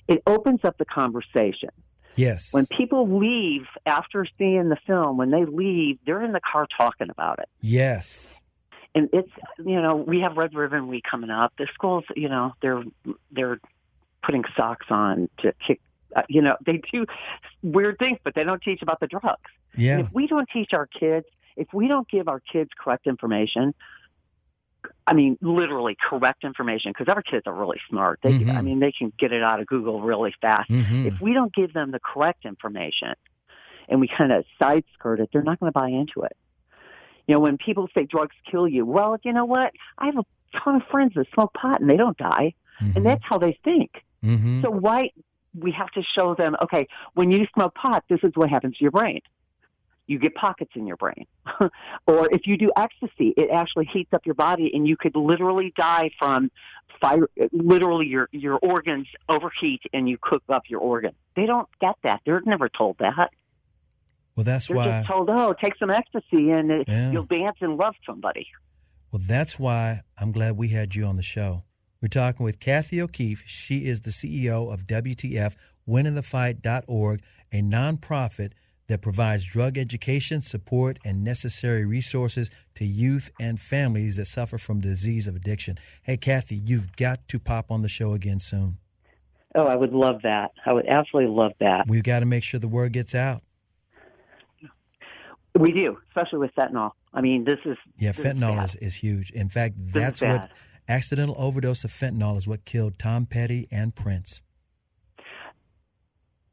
it 0.08 0.22
opens 0.26 0.64
up 0.64 0.78
the 0.78 0.84
conversation 0.86 1.70
Yes. 2.16 2.52
when 2.54 2.66
people 2.66 3.18
leave 3.18 3.66
after 3.86 4.24
seeing 4.38 4.68
the 4.70 4.76
film, 4.86 5.16
when 5.18 5.30
they 5.30 5.44
leave, 5.44 5.98
they're 6.06 6.22
in 6.22 6.32
the 6.32 6.40
car 6.40 6.66
talking 6.66 7.10
about 7.10 7.38
it. 7.38 7.48
yes. 7.60 8.30
And 8.96 9.08
it's 9.12 9.30
you 9.58 9.82
know 9.82 9.96
we 9.96 10.20
have 10.20 10.36
Red 10.36 10.54
Ribbon 10.54 10.86
Week 10.86 11.02
coming 11.02 11.28
up. 11.28 11.52
The 11.58 11.66
schools, 11.74 12.04
you 12.14 12.28
know, 12.28 12.54
they're 12.62 12.84
they're 13.32 13.58
putting 14.22 14.44
socks 14.56 14.86
on 14.88 15.28
to 15.38 15.52
kick. 15.66 15.80
Uh, 16.14 16.22
you 16.28 16.40
know, 16.40 16.56
they 16.64 16.80
do 16.92 17.04
weird 17.64 17.98
things, 17.98 18.18
but 18.22 18.36
they 18.36 18.44
don't 18.44 18.62
teach 18.62 18.82
about 18.82 19.00
the 19.00 19.08
drugs. 19.08 19.50
And 19.72 19.82
Yeah. 19.82 19.98
if 19.98 20.12
we 20.12 20.28
don't 20.28 20.48
teach 20.48 20.72
our 20.72 20.86
kids, 20.86 21.26
if 21.56 21.68
we 21.72 21.88
don't 21.88 22.08
give 22.08 22.28
our 22.28 22.40
kids 22.40 22.70
correct 22.78 23.06
information, 23.06 23.74
I 25.06 25.14
mean, 25.14 25.38
literally 25.40 25.96
correct 26.08 26.44
information, 26.44 26.92
because 26.92 27.12
our 27.12 27.22
kids 27.22 27.46
are 27.46 27.54
really 27.54 27.80
smart. 27.88 28.20
They, 28.22 28.32
Mhm. 28.38 28.56
I 28.56 28.60
mean, 28.60 28.80
they 28.80 28.92
can 28.92 29.12
get 29.18 29.32
it 29.32 29.42
out 29.42 29.60
of 29.60 29.66
Google 29.66 30.00
really 30.02 30.34
fast. 30.40 30.70
Mhm. 30.70 31.06
If 31.06 31.20
we 31.20 31.32
don't 31.32 31.52
give 31.54 31.72
them 31.72 31.90
the 31.90 32.00
correct 32.00 32.44
information 32.44 33.14
and 33.88 34.00
we 34.00 34.08
kind 34.08 34.32
of 34.32 34.44
side 34.58 34.84
skirt 34.94 35.20
it, 35.20 35.30
they're 35.32 35.42
not 35.42 35.60
going 35.60 35.72
to 35.72 35.78
buy 35.78 35.88
into 35.88 36.22
it. 36.22 36.36
You 37.26 37.34
know, 37.34 37.40
when 37.40 37.56
people 37.56 37.88
say 37.94 38.04
drugs 38.04 38.36
kill 38.50 38.68
you, 38.68 38.84
well, 38.84 39.18
you 39.22 39.32
know 39.32 39.46
what? 39.46 39.72
I 39.98 40.06
have 40.06 40.18
a 40.18 40.24
ton 40.58 40.76
of 40.76 40.82
friends 40.88 41.14
that 41.14 41.26
smoke 41.32 41.54
pot 41.54 41.80
and 41.80 41.88
they 41.88 41.96
don't 41.96 42.16
die, 42.18 42.54
Mhm. 42.80 42.96
and 42.96 43.06
that's 43.06 43.24
how 43.24 43.38
they 43.38 43.52
think. 43.64 44.04
Mhm. 44.22 44.62
So 44.62 44.70
why 44.70 45.10
we 45.58 45.70
have 45.70 45.90
to 45.92 46.02
show 46.02 46.34
them, 46.34 46.56
okay, 46.60 46.86
when 47.14 47.30
you 47.30 47.46
smoke 47.54 47.74
pot, 47.74 48.04
this 48.08 48.20
is 48.22 48.32
what 48.34 48.50
happens 48.50 48.76
to 48.76 48.84
your 48.84 48.90
brain. 48.90 49.20
You 50.06 50.18
get 50.18 50.34
pockets 50.34 50.72
in 50.74 50.86
your 50.86 50.96
brain. 50.96 51.26
or 52.06 52.28
if 52.34 52.46
you 52.46 52.56
do 52.58 52.70
ecstasy, 52.76 53.32
it 53.36 53.48
actually 53.50 53.86
heats 53.86 54.12
up 54.12 54.26
your 54.26 54.34
body 54.34 54.70
and 54.74 54.86
you 54.86 54.96
could 54.96 55.16
literally 55.16 55.72
die 55.76 56.10
from 56.18 56.50
fire 57.00 57.28
literally 57.52 58.06
your 58.06 58.28
your 58.30 58.58
organs 58.58 59.06
overheat 59.28 59.80
and 59.92 60.08
you 60.08 60.18
cook 60.20 60.42
up 60.50 60.64
your 60.68 60.80
organ. 60.80 61.12
They 61.36 61.46
don't 61.46 61.68
get 61.80 61.94
that. 62.02 62.20
They're 62.26 62.42
never 62.44 62.68
told 62.68 62.98
that. 62.98 63.30
Well, 64.36 64.44
that's 64.44 64.66
They're 64.68 64.76
why. 64.76 64.84
just 65.00 65.08
told, 65.08 65.30
oh, 65.30 65.54
take 65.60 65.76
some 65.78 65.90
ecstasy 65.90 66.50
and 66.50 66.70
it, 66.70 66.88
Yeah. 66.88 67.10
you'll 67.12 67.24
dance 67.24 67.56
and 67.60 67.76
love 67.76 67.94
somebody. 68.04 68.46
Well, 69.12 69.22
that's 69.24 69.58
why 69.58 70.00
I'm 70.18 70.32
glad 70.32 70.56
we 70.56 70.68
had 70.68 70.94
you 70.94 71.04
on 71.04 71.16
the 71.16 71.22
show. 71.22 71.62
We're 72.02 72.08
talking 72.08 72.44
with 72.44 72.58
Kathy 72.60 73.00
O'Keefe. 73.00 73.42
She 73.46 73.86
is 73.86 74.00
the 74.00 74.10
CEO 74.10 74.70
of 74.72 74.86
WTF, 74.86 75.54
winningthefight.org, 75.88 77.22
a 77.52 77.62
nonprofit 77.62 78.50
that 78.86 79.00
provides 79.00 79.44
drug 79.44 79.78
education, 79.78 80.40
support, 80.42 80.98
and 81.04 81.24
necessary 81.24 81.84
resources 81.84 82.50
to 82.74 82.84
youth 82.84 83.30
and 83.40 83.58
families 83.58 84.16
that 84.16 84.26
suffer 84.26 84.58
from 84.58 84.80
disease 84.80 85.26
of 85.26 85.34
addiction. 85.36 85.78
Hey, 86.02 86.16
Kathy, 86.16 86.56
you've 86.56 86.94
got 86.96 87.26
to 87.28 87.38
pop 87.38 87.70
on 87.70 87.82
the 87.82 87.88
show 87.88 88.12
again 88.12 88.40
soon. 88.40 88.78
Oh, 89.54 89.66
I 89.66 89.76
would 89.76 89.92
love 89.92 90.22
that. 90.22 90.50
I 90.66 90.72
would 90.72 90.86
absolutely 90.86 91.32
love 91.34 91.52
that. 91.60 91.86
We've 91.86 92.02
got 92.02 92.20
to 92.20 92.26
make 92.26 92.42
sure 92.42 92.58
the 92.60 92.68
word 92.68 92.92
gets 92.92 93.14
out. 93.14 93.42
We 95.58 95.70
do, 95.70 95.96
especially 96.08 96.40
with 96.40 96.50
fentanyl. 96.56 96.90
I 97.12 97.20
mean, 97.20 97.44
this 97.44 97.60
is 97.64 97.76
Yeah, 97.96 98.10
this 98.10 98.24
fentanyl 98.26 98.56
bad. 98.56 98.64
is, 98.70 98.74
is 98.76 98.94
huge. 98.96 99.30
In 99.30 99.48
fact, 99.48 99.76
is 99.78 99.92
that's 99.92 100.20
what 100.20 100.50
accidental 100.88 101.36
overdose 101.38 101.84
of 101.84 101.92
fentanyl 101.92 102.36
is 102.36 102.48
what 102.48 102.64
killed 102.64 102.98
Tom 102.98 103.24
Petty 103.26 103.68
and 103.70 103.94
Prince. 103.94 104.42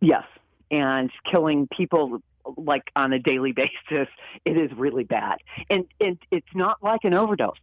Yes, 0.02 0.24
and 0.72 1.12
killing 1.30 1.68
people 1.68 2.22
like 2.58 2.90
on 2.96 3.14
a 3.14 3.20
daily 3.20 3.52
basis. 3.52 4.08
It 4.46 4.58
is 4.58 4.72
really 4.76 5.04
bad, 5.04 5.38
and 5.70 5.86
and 6.00 6.18
it's 6.32 6.56
not 6.56 6.82
like 6.82 7.02
an 7.04 7.14
overdose. 7.14 7.58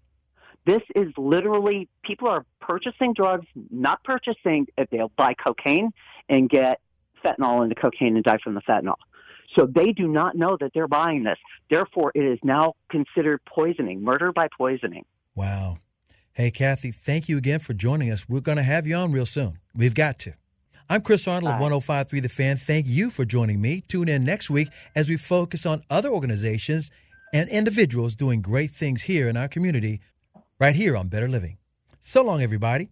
This 0.67 0.83
is 0.95 1.09
literally 1.17 1.89
people 2.05 2.29
are 2.29 2.45
purchasing 2.61 3.15
drugs, 3.15 3.47
not 3.71 4.05
purchasing. 4.05 4.67
They'll 4.91 5.13
buy 5.17 5.35
cocaine 5.35 5.93
and 6.29 6.51
get 6.51 6.81
fentanyl 7.25 7.63
into 7.63 7.75
cocaine 7.75 8.17
and 8.17 8.25
die 8.25 8.39
from 8.43 8.55
the 8.55 8.61
fentanyl. 8.61 8.97
So 9.55 9.67
they 9.67 9.93
do 9.93 10.07
not 10.07 10.37
know 10.37 10.59
that 10.61 10.73
they're 10.75 10.89
buying 10.89 11.25
this. 11.25 11.39
Therefore, 11.71 12.13
it 12.15 12.23
is 12.23 12.39
now 12.43 12.75
considered 12.91 13.41
poisoning, 13.47 14.03
murder 14.03 14.31
by 14.31 14.49
poisoning. 14.57 15.07
Wow. 15.35 15.79
Hey, 16.33 16.51
Kathy, 16.51 16.93
thank 16.93 17.29
you 17.29 17.39
again 17.39 17.61
for 17.61 17.73
joining 17.73 18.11
us. 18.11 18.29
We're 18.29 18.41
going 18.41 18.59
to 18.59 18.63
have 18.63 18.87
you 18.87 18.95
on 18.95 19.11
real 19.11 19.27
soon. 19.27 19.59
We've 19.75 19.95
got 19.95 20.19
to. 20.21 20.35
I'm 20.91 21.03
Chris 21.03 21.29
Arnold 21.29 21.53
of 21.53 21.61
1053 21.61 22.21
The 22.21 22.29
Fan. 22.31 22.57
Thank 22.57 22.87
you 22.87 23.11
for 23.11 23.27
joining 23.27 23.61
me. 23.61 23.83
Tune 23.89 24.09
in 24.09 24.25
next 24.25 24.49
week 24.49 24.69
as 24.95 25.11
we 25.11 25.19
focus 25.19 25.67
on 25.67 25.83
other 25.91 26.09
organizations 26.09 26.91
and 27.31 27.47
individuals 27.51 28.15
doing 28.15 28.41
great 28.41 28.71
things 28.71 29.03
here 29.03 29.29
in 29.29 29.37
our 29.37 29.49
community, 29.49 30.01
right 30.59 30.75
here 30.75 30.97
on 30.97 31.09
Better 31.09 31.29
Living. 31.29 31.59
So 32.01 32.23
long, 32.23 32.43
everybody. 32.43 32.89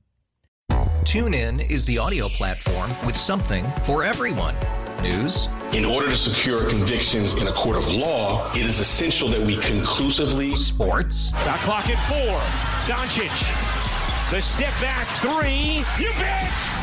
TuneIn 0.70 1.70
is 1.70 1.86
the 1.86 1.96
audio 1.96 2.28
platform 2.28 2.90
with 3.06 3.16
something 3.16 3.64
for 3.84 4.04
everyone. 4.04 4.54
News, 5.00 5.48
In 5.72 5.84
order 5.86 6.08
to 6.08 6.16
secure 6.16 6.68
convictions 6.68 7.34
in 7.34 7.48
a 7.48 7.52
court 7.52 7.76
of 7.76 7.90
law, 7.90 8.50
it 8.52 8.66
is 8.66 8.78
essential 8.80 9.28
that 9.28 9.40
we 9.40 9.56
conclusively 9.56 10.54
sports, 10.56 11.30
Shot 11.30 11.60
clock 11.60 11.88
at 11.88 11.98
four. 12.08 12.40
Doncic. 12.94 14.30
The 14.30 14.40
step 14.42 14.72
back 14.82 15.06
three. 15.06 15.84
You 16.02 16.12
bet. 16.18 16.75